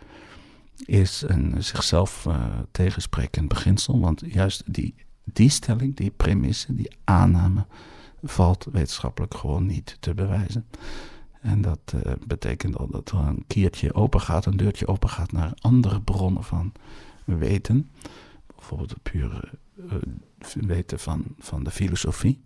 is 0.84 1.24
een 1.26 1.64
zichzelf 1.64 2.24
uh, 2.28 2.46
tegensprekend 2.70 3.48
beginsel. 3.48 4.00
Want 4.00 4.22
juist 4.26 4.62
die, 4.66 4.94
die 5.24 5.48
stelling, 5.48 5.96
die 5.96 6.10
premisse, 6.10 6.74
die 6.74 6.96
aanname, 7.04 7.66
valt 8.22 8.66
wetenschappelijk 8.72 9.34
gewoon 9.34 9.66
niet 9.66 9.96
te 10.00 10.14
bewijzen. 10.14 10.66
En 11.40 11.62
dat 11.62 11.92
uh, 11.94 12.12
betekent 12.26 12.76
al 12.78 12.88
dat 12.90 13.10
er 13.10 13.18
een 13.18 13.44
kiertje 13.46 13.94
open 13.94 14.20
gaat, 14.20 14.46
een 14.46 14.56
deurtje 14.56 14.86
open 14.86 15.08
gaat 15.08 15.32
naar 15.32 15.52
andere 15.60 16.00
bronnen 16.00 16.44
van 16.44 16.72
weten. 17.24 17.90
Bijvoorbeeld 18.56 18.90
het 18.90 19.02
pure 19.02 19.48
uh, 19.76 19.94
weten 20.52 20.98
van, 20.98 21.24
van 21.38 21.64
de 21.64 21.70
filosofie. 21.70 22.40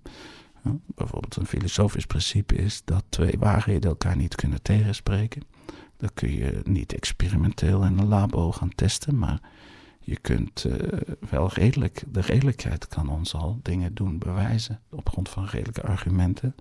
bijvoorbeeld 0.87 1.37
een 1.37 1.47
filosofisch 1.47 2.07
principe 2.07 2.55
is 2.55 2.83
dat 2.85 3.05
twee 3.09 3.39
waarheden 3.39 3.91
elkaar 3.91 4.17
niet 4.17 4.35
kunnen 4.35 4.63
tegenspreken. 4.63 5.43
Dat 5.97 6.13
kun 6.15 6.33
je 6.33 6.61
niet 6.65 6.95
experimenteel 6.95 7.85
in 7.85 7.99
een 7.99 8.09
labo 8.09 8.53
gaan 8.53 8.75
testen, 8.75 9.19
maar 9.19 9.41
je 10.01 10.17
kunt 10.17 10.65
uh, 10.65 10.75
wel 11.31 11.49
redelijk, 11.53 12.05
de 12.09 12.21
redelijkheid 12.21 12.89
kan 12.89 13.09
ons 13.09 13.35
al 13.35 13.59
dingen 13.63 13.95
doen 13.95 14.19
bewijzen 14.19 14.81
op 14.91 15.09
grond 15.09 15.29
van 15.29 15.45
redelijke 15.45 15.83
argumenten. 15.83 16.55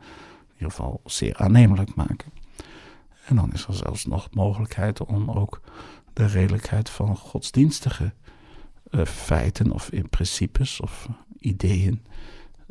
Ieder 0.62 0.76
geval 0.76 1.01
zeer 1.05 1.38
aannemelijk 1.38 1.95
maken. 1.95 2.32
En 3.26 3.36
dan 3.36 3.53
is 3.53 3.68
er 3.68 3.74
zelfs 3.74 4.05
nog 4.05 4.28
mogelijkheid 4.32 5.05
om 5.05 5.32
ook 5.32 5.62
de 6.14 6.26
redelijkheid 6.26 6.89
van 6.89 7.18
godsdienstige 7.18 8.14
uh, 8.91 9.05
feiten 9.05 9.72
of 9.72 9.91
in 9.91 10.09
principes 10.09 10.80
of 10.80 11.07
ideeën 11.39 12.01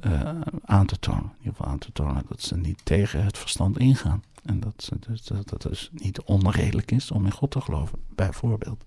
uh, 0.06 0.30
aan 0.64 0.86
te 0.86 0.98
tonen. 0.98 1.22
In 1.22 1.36
ieder 1.38 1.54
geval 1.54 1.66
aan 1.66 1.78
te 1.78 1.92
tonen 1.92 2.24
dat 2.28 2.42
ze 2.42 2.56
niet 2.56 2.80
tegen 2.84 3.24
het 3.24 3.38
verstand 3.38 3.78
ingaan. 3.78 4.22
En 4.44 4.60
dat, 4.60 4.90
dus, 5.08 5.24
dat, 5.24 5.48
dat 5.48 5.62
dus 5.62 5.90
niet 5.92 6.20
onredelijk 6.20 6.90
is 6.90 7.10
om 7.10 7.24
in 7.24 7.32
God 7.32 7.50
te 7.50 7.60
geloven, 7.60 7.98
bijvoorbeeld. 8.14 8.84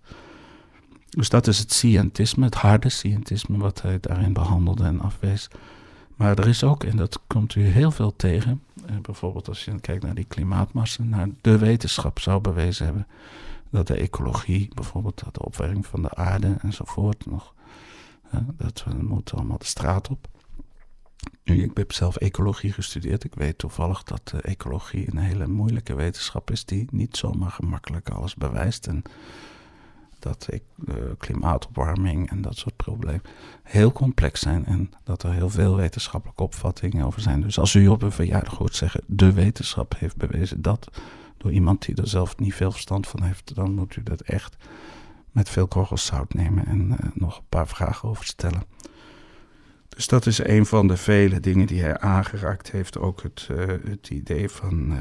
Dus 1.09 1.29
dat 1.29 1.47
is 1.47 1.59
het 1.59 1.73
scientisme, 1.73 2.45
het 2.45 2.55
harde 2.55 2.89
scientisme, 2.89 3.57
wat 3.57 3.81
hij 3.81 3.99
daarin 3.99 4.33
behandelde 4.33 4.83
en 4.83 5.01
afwees. 5.01 5.49
Maar 6.15 6.39
er 6.39 6.47
is 6.47 6.63
ook, 6.63 6.83
en 6.83 6.97
dat 6.97 7.19
komt 7.27 7.55
u 7.55 7.65
heel 7.65 7.91
veel 7.91 8.15
tegen, 8.15 8.61
eh, 8.72 8.72
bijvoorbeeld 9.01 9.47
als 9.47 9.65
je 9.65 9.79
kijkt 9.79 10.03
naar 10.03 10.15
die 10.15 10.25
klimaatmassa, 10.25 11.03
naar 11.03 11.27
de 11.41 11.57
wetenschap 11.57 12.19
zou 12.19 12.41
bewezen 12.41 12.85
hebben 12.85 13.07
dat 13.69 13.87
de 13.87 13.95
ecologie, 13.95 14.71
bijvoorbeeld 14.73 15.23
dat 15.23 15.33
de 15.33 15.45
opwarming 15.45 15.85
van 15.85 16.01
de 16.01 16.15
aarde 16.15 16.55
enzovoort, 16.61 17.25
nog, 17.25 17.53
eh, 18.31 18.39
dat 18.57 18.83
we 18.83 18.93
moeten 19.03 19.37
allemaal 19.37 19.57
de 19.57 19.65
straat 19.65 20.09
op. 20.09 20.27
Nu, 21.43 21.63
ik 21.63 21.77
heb 21.77 21.91
zelf 21.91 22.15
ecologie 22.15 22.71
gestudeerd. 22.71 23.23
Ik 23.23 23.35
weet 23.35 23.57
toevallig 23.57 24.03
dat 24.03 24.33
ecologie 24.41 25.11
een 25.11 25.17
hele 25.17 25.47
moeilijke 25.47 25.95
wetenschap 25.95 26.51
is 26.51 26.65
die 26.65 26.87
niet 26.91 27.17
zomaar 27.17 27.51
gemakkelijk 27.51 28.09
alles 28.09 28.35
bewijst. 28.35 28.87
En 28.87 29.01
dat 30.23 30.47
uh, 30.51 30.95
klimaatopwarming 31.17 32.29
en 32.29 32.41
dat 32.41 32.57
soort 32.57 32.75
problemen 32.75 33.21
heel 33.63 33.91
complex 33.91 34.39
zijn 34.39 34.65
en 34.65 34.91
dat 35.03 35.23
er 35.23 35.31
heel 35.31 35.49
veel 35.49 35.75
wetenschappelijke 35.75 36.43
opvattingen 36.43 37.05
over 37.05 37.21
zijn. 37.21 37.41
Dus 37.41 37.59
als 37.59 37.73
u 37.73 37.87
op 37.87 38.01
een 38.01 38.11
verjaardag 38.11 38.57
hoort 38.57 38.75
zeggen, 38.75 39.01
de 39.05 39.33
wetenschap 39.33 39.95
heeft 39.97 40.17
bewezen 40.17 40.61
dat, 40.61 40.91
door 41.37 41.51
iemand 41.51 41.85
die 41.85 41.95
er 41.95 42.07
zelf 42.07 42.37
niet 42.37 42.53
veel 42.53 42.71
verstand 42.71 43.07
van 43.07 43.23
heeft, 43.23 43.55
dan 43.55 43.73
moet 43.73 43.95
u 43.95 44.03
dat 44.03 44.21
echt 44.21 44.55
met 45.31 45.49
veel 45.49 45.67
korrels 45.67 46.05
zout 46.05 46.33
nemen 46.33 46.65
en 46.65 46.87
uh, 46.91 46.97
nog 47.13 47.37
een 47.37 47.45
paar 47.49 47.67
vragen 47.67 48.09
over 48.09 48.25
stellen. 48.25 48.63
Dus 49.89 50.07
dat 50.07 50.25
is 50.25 50.43
een 50.43 50.65
van 50.65 50.87
de 50.87 50.97
vele 50.97 51.39
dingen 51.39 51.67
die 51.67 51.81
hij 51.81 51.99
aangeraakt 51.99 52.71
heeft. 52.71 52.97
Ook 52.97 53.23
het, 53.23 53.47
uh, 53.51 53.67
het 53.67 54.09
idee 54.09 54.49
van 54.49 54.97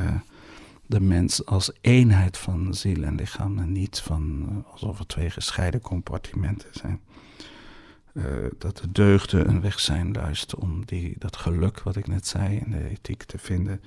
de 0.93 1.01
mens 1.01 1.47
als 1.47 1.73
eenheid 1.81 2.39
van 2.39 2.75
ziel 2.75 3.03
en 3.03 3.15
lichaam. 3.15 3.59
En 3.59 3.73
niet 3.73 4.01
van 4.01 4.49
uh, 4.51 4.73
alsof 4.73 4.99
er 4.99 5.07
twee 5.07 5.31
gescheiden 5.31 5.81
compartimenten 5.81 6.69
zijn. 6.73 7.01
dat 8.59 8.77
de 8.77 8.93
deugden 8.93 9.49
een 9.49 9.61
weg 9.61 9.81
zijn 9.81 10.13
juist 10.13 10.55
om 10.55 10.85
die, 10.85 11.15
dat 11.19 11.37
geluk, 11.37 11.81
wat 11.81 11.97
ik 11.97 12.07
net 12.07 12.27
zei, 12.27 12.57
in 12.57 12.71
de 12.71 12.89
ethiek 12.89 13.23
te 13.23 13.39
vinden. 13.39 13.81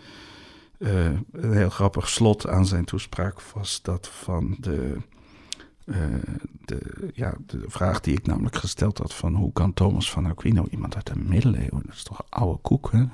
een 0.77 1.53
heel 1.53 1.69
grappig 1.69 2.09
slot 2.09 2.47
aan 2.47 2.65
zijn 2.65 2.85
toespraak 2.85 3.41
was 3.41 3.81
dat 3.81 4.07
van 4.07 4.57
de 4.59 4.97
de, 6.65 7.09
ja, 7.13 7.33
de 7.45 7.63
vraag 7.67 7.99
die 7.99 8.17
ik 8.17 8.25
namelijk 8.25 8.55
gesteld 8.55 8.97
had 8.97 9.13
van 9.13 9.35
hoe 9.35 9.53
kan 9.53 9.73
Thomas 9.73 10.11
van 10.11 10.25
Aquino, 10.25 10.65
iemand 10.69 10.95
uit 10.95 11.07
de 11.07 11.19
middeleeuwen, 11.19 11.81
dat 11.85 11.95
is 11.95 12.03
toch 12.03 12.25
oude 12.29 12.59
koek, 12.61 12.91
hè? 12.91 13.05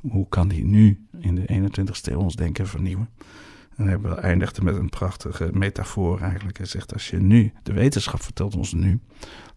Hoe 0.00 0.28
kan 0.28 0.48
die 0.48 0.64
nu 0.64 1.06
in 1.18 1.34
de 1.34 1.70
21ste 1.70 2.12
eeuw 2.12 2.18
ons 2.18 2.36
denken 2.36 2.66
vernieuwen? 2.66 3.08
En 3.76 3.86
hij 3.86 4.14
eindigde 4.14 4.62
met 4.62 4.76
een 4.76 4.88
prachtige 4.88 5.50
metafoor 5.52 6.20
eigenlijk. 6.20 6.56
Hij 6.56 6.66
zegt, 6.66 6.92
als 6.92 7.10
je 7.10 7.18
nu, 7.18 7.52
de 7.62 7.72
wetenschap 7.72 8.22
vertelt 8.22 8.56
ons 8.56 8.72
nu, 8.72 9.00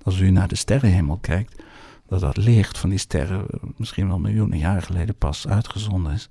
als 0.04 0.20
u 0.20 0.30
naar 0.30 0.48
de 0.48 0.56
sterrenhemel 0.56 1.18
kijkt, 1.18 1.64
dat 2.08 2.20
dat 2.20 2.38
licht 2.38 2.78
van 2.78 2.90
die 2.90 3.00
sterren 3.00 3.46
misschien 3.78 4.08
wel 4.08 4.20
miljoenen 4.20 4.58
jaren 4.58 4.84
geleden 4.84 5.16
pas 5.16 5.48
uitgezonden 5.48 6.14
is. 6.14 6.30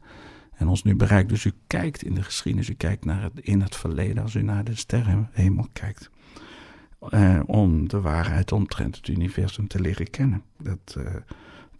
En 0.54 0.68
ons 0.68 0.82
nu 0.82 0.96
bereikt. 0.96 1.28
Dus 1.28 1.44
u 1.44 1.52
kijkt 1.66 2.02
in 2.02 2.14
de 2.14 2.22
geschiedenis, 2.22 2.68
u 2.68 2.74
kijkt 2.74 3.04
naar 3.04 3.22
het, 3.22 3.32
in 3.40 3.60
het 3.60 3.76
verleden 3.76 4.22
als 4.22 4.34
u 4.34 4.42
naar 4.42 4.64
de 4.64 4.74
sterrenhemel 4.74 5.66
kijkt. 5.72 6.10
Eh, 7.10 7.40
om 7.46 7.88
de 7.88 8.00
waarheid 8.00 8.52
omtrent 8.52 8.96
het 8.96 9.08
universum 9.08 9.66
te 9.68 9.80
leren 9.80 10.10
kennen. 10.10 10.42
Dat, 10.58 10.94
uh, 10.98 11.04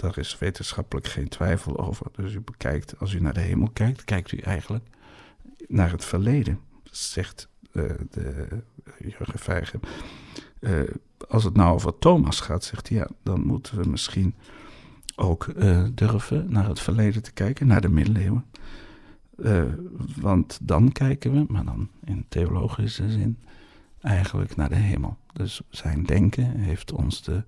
daar 0.03 0.19
is 0.19 0.39
wetenschappelijk 0.39 1.07
geen 1.07 1.29
twijfel 1.29 1.79
over. 1.79 2.07
Dus 2.13 2.35
u 2.35 2.41
bekijkt, 2.41 2.99
als 2.99 3.13
u 3.13 3.21
naar 3.21 3.33
de 3.33 3.41
hemel 3.41 3.71
kijkt, 3.73 4.05
kijkt 4.05 4.33
u 4.33 4.39
eigenlijk 4.39 4.85
naar 5.69 5.91
het 5.91 6.05
verleden, 6.05 6.61
zegt 6.91 7.49
uh, 7.73 7.91
de 8.11 8.47
Jurgen 8.99 9.39
Vijgen. 9.39 9.81
Uh, 10.61 10.81
als 11.29 11.45
het 11.45 11.55
nou 11.55 11.75
over 11.75 11.99
Thomas 11.99 12.41
gaat, 12.41 12.65
zegt 12.65 12.89
hij, 12.89 12.99
ja, 12.99 13.09
dan 13.23 13.47
moeten 13.47 13.83
we 13.83 13.89
misschien 13.89 14.35
ook 15.17 15.47
uh, 15.47 15.87
durven 15.95 16.53
naar 16.53 16.69
het 16.69 16.81
verleden 16.81 17.23
te 17.23 17.33
kijken, 17.33 17.67
naar 17.67 17.81
de 17.81 17.89
middeleeuwen. 17.89 18.45
want 20.21 20.59
dan 20.63 20.93
kijken 20.93 21.33
we, 21.33 21.45
maar 21.49 21.65
dan 21.65 21.89
in 22.05 22.25
theologische 22.29 23.11
zin, 23.11 23.39
eigenlijk 24.01 24.57
naar 24.57 24.69
de 24.69 24.75
hemel. 24.75 25.17
Dus 25.33 25.61
zijn 25.71 26.03
denken 26.03 26.45
heeft 26.45 26.93
ons 26.93 27.23
de, 27.23 27.45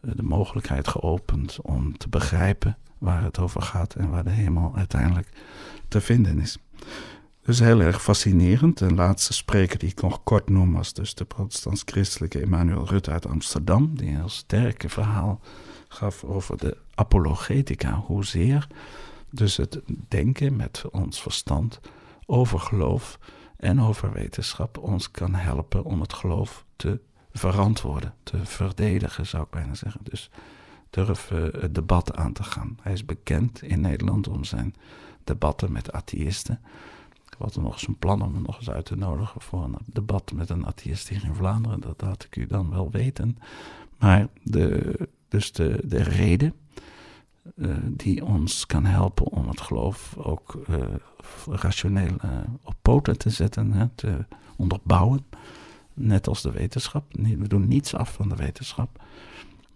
de 0.00 0.22
mogelijkheid 0.22 0.88
geopend 0.88 1.58
om 1.62 1.96
te 1.96 2.08
begrijpen 2.08 2.76
waar 2.98 3.22
het 3.22 3.38
over 3.38 3.62
gaat 3.62 3.94
en 3.94 4.10
waar 4.10 4.24
de 4.24 4.30
hemel 4.30 4.72
uiteindelijk 4.76 5.28
te 5.88 6.00
vinden 6.00 6.38
is. 6.38 6.58
Dus 7.42 7.58
heel 7.58 7.80
erg 7.80 8.02
fascinerend. 8.02 8.78
De 8.78 8.94
laatste 8.94 9.32
spreker 9.32 9.78
die 9.78 9.88
ik 9.88 10.02
nog 10.02 10.22
kort 10.22 10.48
noem 10.48 10.72
was 10.72 10.92
dus 10.92 11.14
de 11.14 11.24
protestants-christelijke 11.24 12.40
Emmanuel 12.40 12.86
Rutte 12.86 13.10
uit 13.10 13.26
Amsterdam, 13.26 13.96
die 13.96 14.08
een 14.08 14.16
heel 14.16 14.28
sterke 14.28 14.88
verhaal 14.88 15.40
gaf 15.88 16.24
over 16.24 16.58
de 16.58 16.76
apologetica, 16.94 17.94
hoezeer 17.94 18.66
dus 19.30 19.56
het 19.56 19.80
denken 20.08 20.56
met 20.56 20.84
ons 20.90 21.22
verstand 21.22 21.80
over 22.26 22.58
geloof 22.58 23.18
en 23.56 23.80
over 23.80 24.12
wetenschap 24.12 24.78
ons 24.78 25.10
kan 25.10 25.34
helpen 25.34 25.84
om 25.84 26.00
het 26.00 26.12
geloof 26.12 26.64
te 26.76 27.00
verantwoorden, 27.32 28.14
te 28.22 28.44
verdedigen, 28.44 29.26
zou 29.26 29.42
ik 29.42 29.50
bijna 29.50 29.74
zeggen. 29.74 30.00
Dus 30.02 30.30
durf 30.90 31.28
het 31.28 31.74
debat 31.74 32.16
aan 32.16 32.32
te 32.32 32.42
gaan. 32.42 32.78
Hij 32.82 32.92
is 32.92 33.04
bekend 33.04 33.62
in 33.62 33.80
Nederland 33.80 34.28
om 34.28 34.44
zijn 34.44 34.74
debatten 35.24 35.72
met 35.72 35.92
atheïsten. 35.92 36.60
Ik 37.26 37.34
had 37.38 37.56
nog 37.56 37.72
eens 37.72 37.86
een 37.86 37.98
plan 37.98 38.22
om 38.22 38.34
hem 38.34 38.42
nog 38.42 38.56
eens 38.58 38.70
uit 38.70 38.84
te 38.84 38.96
nodigen 38.96 39.40
voor 39.40 39.64
een 39.64 39.76
debat 39.86 40.32
met 40.32 40.50
een 40.50 40.66
atheïst 40.66 41.08
hier 41.08 41.24
in 41.24 41.34
Vlaanderen. 41.34 41.80
Dat 41.80 42.00
laat 42.00 42.24
ik 42.24 42.36
u 42.36 42.46
dan 42.46 42.70
wel 42.70 42.90
weten. 42.90 43.38
Maar 43.98 44.28
de, 44.42 45.08
dus 45.28 45.52
de, 45.52 45.80
de 45.84 46.02
reden 46.02 46.54
uh, 47.56 47.76
die 47.82 48.24
ons 48.24 48.66
kan 48.66 48.84
helpen 48.84 49.26
om 49.26 49.48
het 49.48 49.60
geloof 49.60 50.16
ook 50.16 50.58
uh, 50.70 50.76
rationeel 51.46 52.16
op 52.62 52.74
poten 52.82 53.18
te 53.18 53.30
zetten, 53.30 53.72
hè, 53.72 53.88
te 53.94 54.24
onderbouwen. 54.56 55.26
Net 56.02 56.28
als 56.28 56.42
de 56.42 56.50
wetenschap. 56.50 57.04
We 57.12 57.48
doen 57.48 57.68
niets 57.68 57.94
af 57.94 58.12
van 58.12 58.28
de 58.28 58.36
wetenschap. 58.36 59.02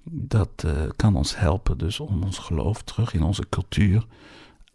Dat 0.05 0.67
kan 0.97 1.17
ons 1.17 1.37
helpen 1.37 1.79
dus 1.79 2.01
om 2.01 2.23
ons 2.23 2.39
geloof 2.39 2.83
terug 2.83 3.15
in 3.15 3.23
onze 3.23 3.49
cultuur 3.49 4.07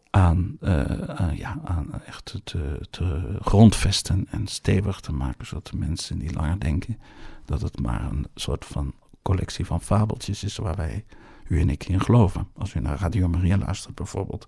aan, 0.10 0.58
uh, 0.62 1.38
ja, 1.38 1.60
aan 1.64 2.02
echt 2.06 2.40
te, 2.44 2.88
te 2.90 3.38
grondvesten 3.42 4.28
en 4.30 4.48
stevig 4.48 5.00
te 5.00 5.12
maken, 5.12 5.46
zodat 5.46 5.68
de 5.68 5.78
mensen 5.78 6.18
niet 6.18 6.36
langer 6.36 6.60
denken 6.60 6.98
dat 7.46 7.62
het 7.62 7.82
maar 7.82 8.04
een 8.04 8.28
soort 8.36 8.66
van 8.66 8.94
collectie 9.22 9.66
van 9.66 9.82
fabeltjes 9.82 10.44
is 10.44 10.58
waar 10.58 10.76
wij, 10.76 11.06
u 11.48 11.62
en 11.62 11.70
ik, 11.70 11.88
in 11.88 12.02
geloven. 12.02 12.48
Als 12.58 12.74
u 12.74 12.80
naar 12.80 13.00
Radio 13.00 13.28
Maria 13.28 13.58
luistert 13.58 13.96
bijvoorbeeld. 13.96 14.48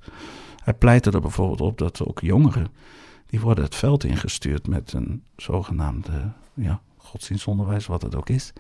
Hij 0.63 0.73
pleitte 0.73 1.11
er 1.11 1.21
bijvoorbeeld 1.21 1.61
op 1.61 1.77
dat 1.77 2.05
ook 2.05 2.19
jongeren, 2.19 2.67
die 3.25 3.39
worden 3.39 3.63
het 3.63 3.75
veld 3.75 4.03
ingestuurd 4.03 4.67
met 4.67 4.93
een 4.93 5.23
zogenaamde 5.35 6.31
ja, 6.53 6.81
godsdienstonderwijs, 7.11 7.85
wat 7.85 8.01
het 8.01 8.15
ook 8.15 8.29
is. 8.29 8.53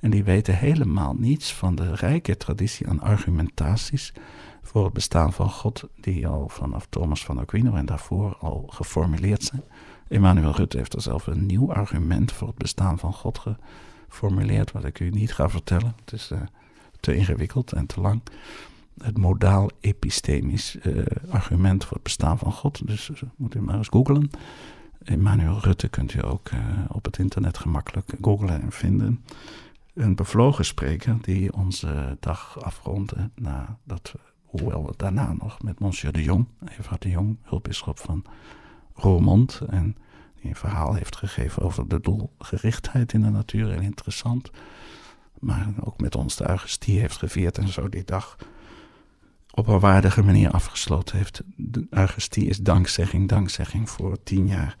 En 0.00 0.10
die 0.10 0.24
weten 0.24 0.56
helemaal 0.56 1.14
niets 1.14 1.54
van 1.54 1.74
de 1.74 1.94
rijke 1.94 2.36
traditie 2.36 2.88
aan 2.88 3.00
argumentaties 3.00 4.12
voor 4.62 4.84
het 4.84 4.92
bestaan 4.92 5.32
van 5.32 5.50
God, 5.50 5.84
die 6.00 6.26
al 6.26 6.48
vanaf 6.48 6.86
Thomas 6.88 7.24
van 7.24 7.38
Aquino 7.38 7.74
en 7.74 7.86
daarvoor 7.86 8.36
al 8.40 8.64
geformuleerd 8.68 9.42
zijn. 9.42 9.62
Emmanuel 10.08 10.52
Rutte 10.52 10.76
heeft 10.76 10.94
er 10.94 11.00
zelf 11.00 11.26
een 11.26 11.46
nieuw 11.46 11.72
argument 11.72 12.32
voor 12.32 12.48
het 12.48 12.56
bestaan 12.56 12.98
van 12.98 13.12
God 13.12 13.40
geformuleerd, 14.08 14.72
wat 14.72 14.84
ik 14.84 15.00
u 15.00 15.10
niet 15.10 15.34
ga 15.34 15.48
vertellen. 15.48 15.94
Het 16.04 16.12
is 16.12 16.30
uh, 16.30 16.40
te 17.00 17.14
ingewikkeld 17.14 17.72
en 17.72 17.86
te 17.86 18.00
lang. 18.00 18.22
Het 19.02 19.18
modaal-epistemisch 19.18 20.76
uh, 20.82 21.04
argument 21.28 21.84
voor 21.84 21.94
het 21.94 22.02
bestaan 22.02 22.38
van 22.38 22.52
God. 22.52 22.86
Dus 22.86 23.08
uh, 23.08 23.22
moet 23.36 23.54
u 23.54 23.60
maar 23.60 23.76
eens 23.76 23.88
googlen. 23.88 24.30
Emmanuel 25.04 25.58
Rutte 25.60 25.88
kunt 25.88 26.14
u 26.14 26.24
ook 26.24 26.50
op 26.88 27.04
het 27.04 27.18
internet 27.18 27.58
gemakkelijk 27.58 28.12
googlen 28.20 28.62
en 28.62 28.72
vinden. 28.72 29.24
Een 29.94 30.16
bevlogen 30.16 30.64
spreker 30.64 31.16
die 31.22 31.52
onze 31.52 32.16
dag 32.20 32.62
afrondde 32.62 33.30
nadat 33.34 34.12
we 34.12 34.18
Hoewel 34.48 34.86
we 34.86 34.92
daarna 34.96 35.32
nog 35.32 35.62
met 35.62 35.78
Monsieur 35.78 36.12
de 36.12 36.22
Jong, 36.22 36.46
Evert 36.78 37.02
de 37.02 37.10
Jong, 37.10 37.38
hulpbisschop 37.42 37.98
van 37.98 38.24
Roermond, 38.94 39.60
en 39.68 39.96
die 40.40 40.50
een 40.50 40.56
verhaal 40.56 40.94
heeft 40.94 41.16
gegeven 41.16 41.62
over 41.62 41.88
de 41.88 42.00
doelgerichtheid 42.00 43.12
in 43.12 43.22
de 43.22 43.30
natuur, 43.30 43.70
heel 43.70 43.80
interessant. 43.80 44.50
Maar 45.38 45.68
ook 45.80 46.00
met 46.00 46.14
ons 46.14 46.36
de 46.36 46.48
Eucharistie 46.48 47.00
heeft 47.00 47.16
gevierd 47.16 47.58
en 47.58 47.68
zo 47.68 47.88
die 47.88 48.04
dag 48.04 48.36
op 49.58 49.66
een 49.66 49.80
waardige 49.80 50.22
manier 50.22 50.50
afgesloten 50.50 51.16
heeft. 51.16 51.42
De 51.56 51.86
Eucharistie 51.90 52.46
is 52.46 52.58
dankzegging, 52.58 53.28
dankzegging 53.28 53.90
voor 53.90 54.22
tien 54.22 54.46
jaar 54.46 54.76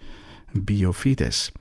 Biofides. 0.52 1.52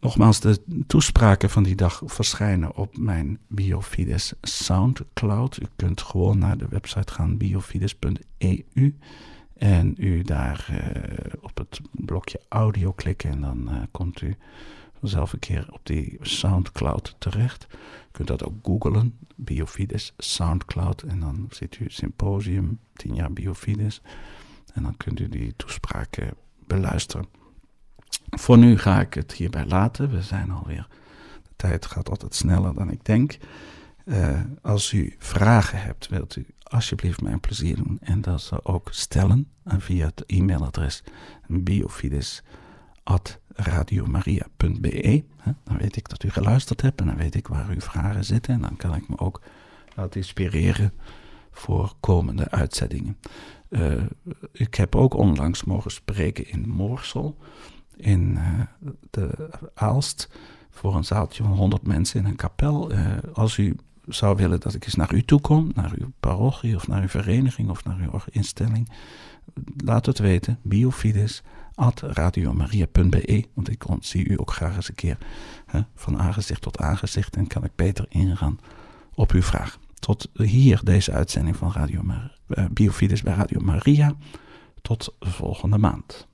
Nogmaals, 0.00 0.40
de 0.40 0.62
toespraken 0.86 1.50
van 1.50 1.62
die 1.62 1.74
dag 1.74 2.02
verschijnen 2.04 2.76
op 2.76 2.96
mijn 2.96 3.38
Biofides 3.48 4.32
Soundcloud. 4.40 5.58
U 5.62 5.66
kunt 5.76 6.02
gewoon 6.02 6.38
naar 6.38 6.58
de 6.58 6.68
website 6.68 7.12
gaan, 7.12 7.36
biofides.eu. 7.36 8.94
En 9.54 9.94
u 9.98 10.22
daar 10.22 10.68
uh, 10.70 11.32
op 11.40 11.58
het 11.58 11.80
blokje 11.90 12.40
audio 12.48 12.92
klikken 12.92 13.30
en 13.30 13.40
dan 13.40 13.68
uh, 13.70 13.82
komt 13.90 14.20
u 14.20 14.36
vanzelf 15.00 15.32
een 15.32 15.38
keer 15.38 15.66
op 15.70 15.80
die 15.82 16.18
Soundcloud 16.20 17.14
terecht. 17.18 17.66
U 17.72 17.76
kunt 18.10 18.28
dat 18.28 18.44
ook 18.44 18.54
googlen, 18.62 19.18
Biofides 19.34 20.12
Soundcloud. 20.18 21.02
En 21.02 21.20
dan 21.20 21.46
ziet 21.50 21.78
u 21.78 21.84
symposium, 21.88 22.78
10 22.92 23.14
jaar 23.14 23.32
Biofides. 23.32 24.00
En 24.72 24.82
dan 24.82 24.96
kunt 24.96 25.20
u 25.20 25.28
die 25.28 25.54
toespraken 25.56 26.34
beluisteren. 26.66 27.26
Voor 28.30 28.58
nu 28.58 28.78
ga 28.78 29.00
ik 29.00 29.14
het 29.14 29.32
hierbij 29.32 29.66
laten. 29.66 30.10
We 30.10 30.22
zijn 30.22 30.50
alweer. 30.50 30.86
De 31.42 31.50
tijd 31.56 31.86
gaat 31.86 32.10
altijd 32.10 32.34
sneller 32.34 32.74
dan 32.74 32.90
ik 32.90 33.04
denk. 33.04 33.38
Uh, 34.04 34.40
als 34.62 34.92
u 34.92 35.14
vragen 35.18 35.82
hebt, 35.82 36.08
wilt 36.08 36.36
u 36.36 36.46
alsjeblieft 36.62 37.20
mij 37.20 37.32
een 37.32 37.40
plezier 37.40 37.76
doen 37.76 37.98
en 38.00 38.20
dat 38.20 38.42
ze 38.42 38.64
ook 38.64 38.88
stellen 38.92 39.50
via 39.64 40.06
het 40.06 40.22
e-mailadres 40.26 41.02
biofides.radiomaria.be. 43.06 45.24
Dan 45.64 45.78
weet 45.78 45.96
ik 45.96 46.08
dat 46.08 46.22
u 46.22 46.30
geluisterd 46.30 46.80
hebt 46.80 47.00
en 47.00 47.06
dan 47.06 47.16
weet 47.16 47.34
ik 47.34 47.48
waar 47.48 47.68
uw 47.68 47.80
vragen 47.80 48.24
zitten 48.24 48.54
en 48.54 48.60
dan 48.60 48.76
kan 48.76 48.94
ik 48.94 49.08
me 49.08 49.18
ook 49.18 49.42
laten 49.94 50.20
inspireren 50.20 50.92
voor 51.50 51.94
komende 52.00 52.50
uitzendingen. 52.50 53.16
Uh, 53.68 54.02
ik 54.52 54.74
heb 54.74 54.94
ook 54.94 55.14
onlangs 55.14 55.64
mogen 55.64 55.90
spreken 55.90 56.48
in 56.48 56.68
Moorsel 56.68 57.36
in 57.96 58.30
uh, 58.30 58.60
de 59.10 59.50
Aalst 59.74 60.28
voor 60.70 60.96
een 60.96 61.04
zaaltje 61.04 61.42
van 61.42 61.52
100 61.52 61.86
mensen 61.86 62.20
in 62.20 62.26
een 62.26 62.36
kapel. 62.36 62.92
Uh, 62.92 63.16
als 63.32 63.56
u 63.56 63.76
zou 64.06 64.36
willen 64.36 64.60
dat 64.60 64.74
ik 64.74 64.84
eens 64.84 64.94
naar 64.94 65.14
u 65.14 65.22
toe 65.22 65.40
kom, 65.40 65.70
naar 65.74 65.92
uw 65.98 66.10
parochie 66.20 66.76
of 66.76 66.88
naar 66.88 67.02
uw 67.02 67.08
vereniging 67.08 67.70
of 67.70 67.84
naar 67.84 67.98
uw 67.98 68.20
instelling, 68.30 68.90
laat 69.76 70.06
het 70.06 70.18
weten. 70.18 70.58
Biofides 70.62 71.42
at 71.76 72.00
radiomaria.be, 72.00 73.44
want 73.54 73.70
ik 73.70 73.84
zie 74.00 74.28
u 74.28 74.40
ook 74.40 74.52
graag 74.52 74.76
eens 74.76 74.88
een 74.88 74.94
keer 74.94 75.18
hè, 75.66 75.80
van 75.94 76.18
aangezicht 76.18 76.60
tot 76.60 76.78
aangezicht 76.78 77.36
en 77.36 77.46
kan 77.46 77.64
ik 77.64 77.72
beter 77.74 78.06
ingaan 78.08 78.58
op 79.14 79.30
uw 79.30 79.42
vraag. 79.42 79.78
Tot 79.98 80.28
hier 80.34 80.80
deze 80.84 81.12
uitzending 81.12 81.56
van 81.56 81.72
Radio 81.72 82.02
Mar 82.02 82.38
uh, 82.48 82.64
Biofides 82.72 83.22
bij 83.22 83.34
Radio 83.34 83.60
Maria. 83.60 84.14
Tot 84.82 85.14
volgende 85.20 85.78
maand. 85.78 86.26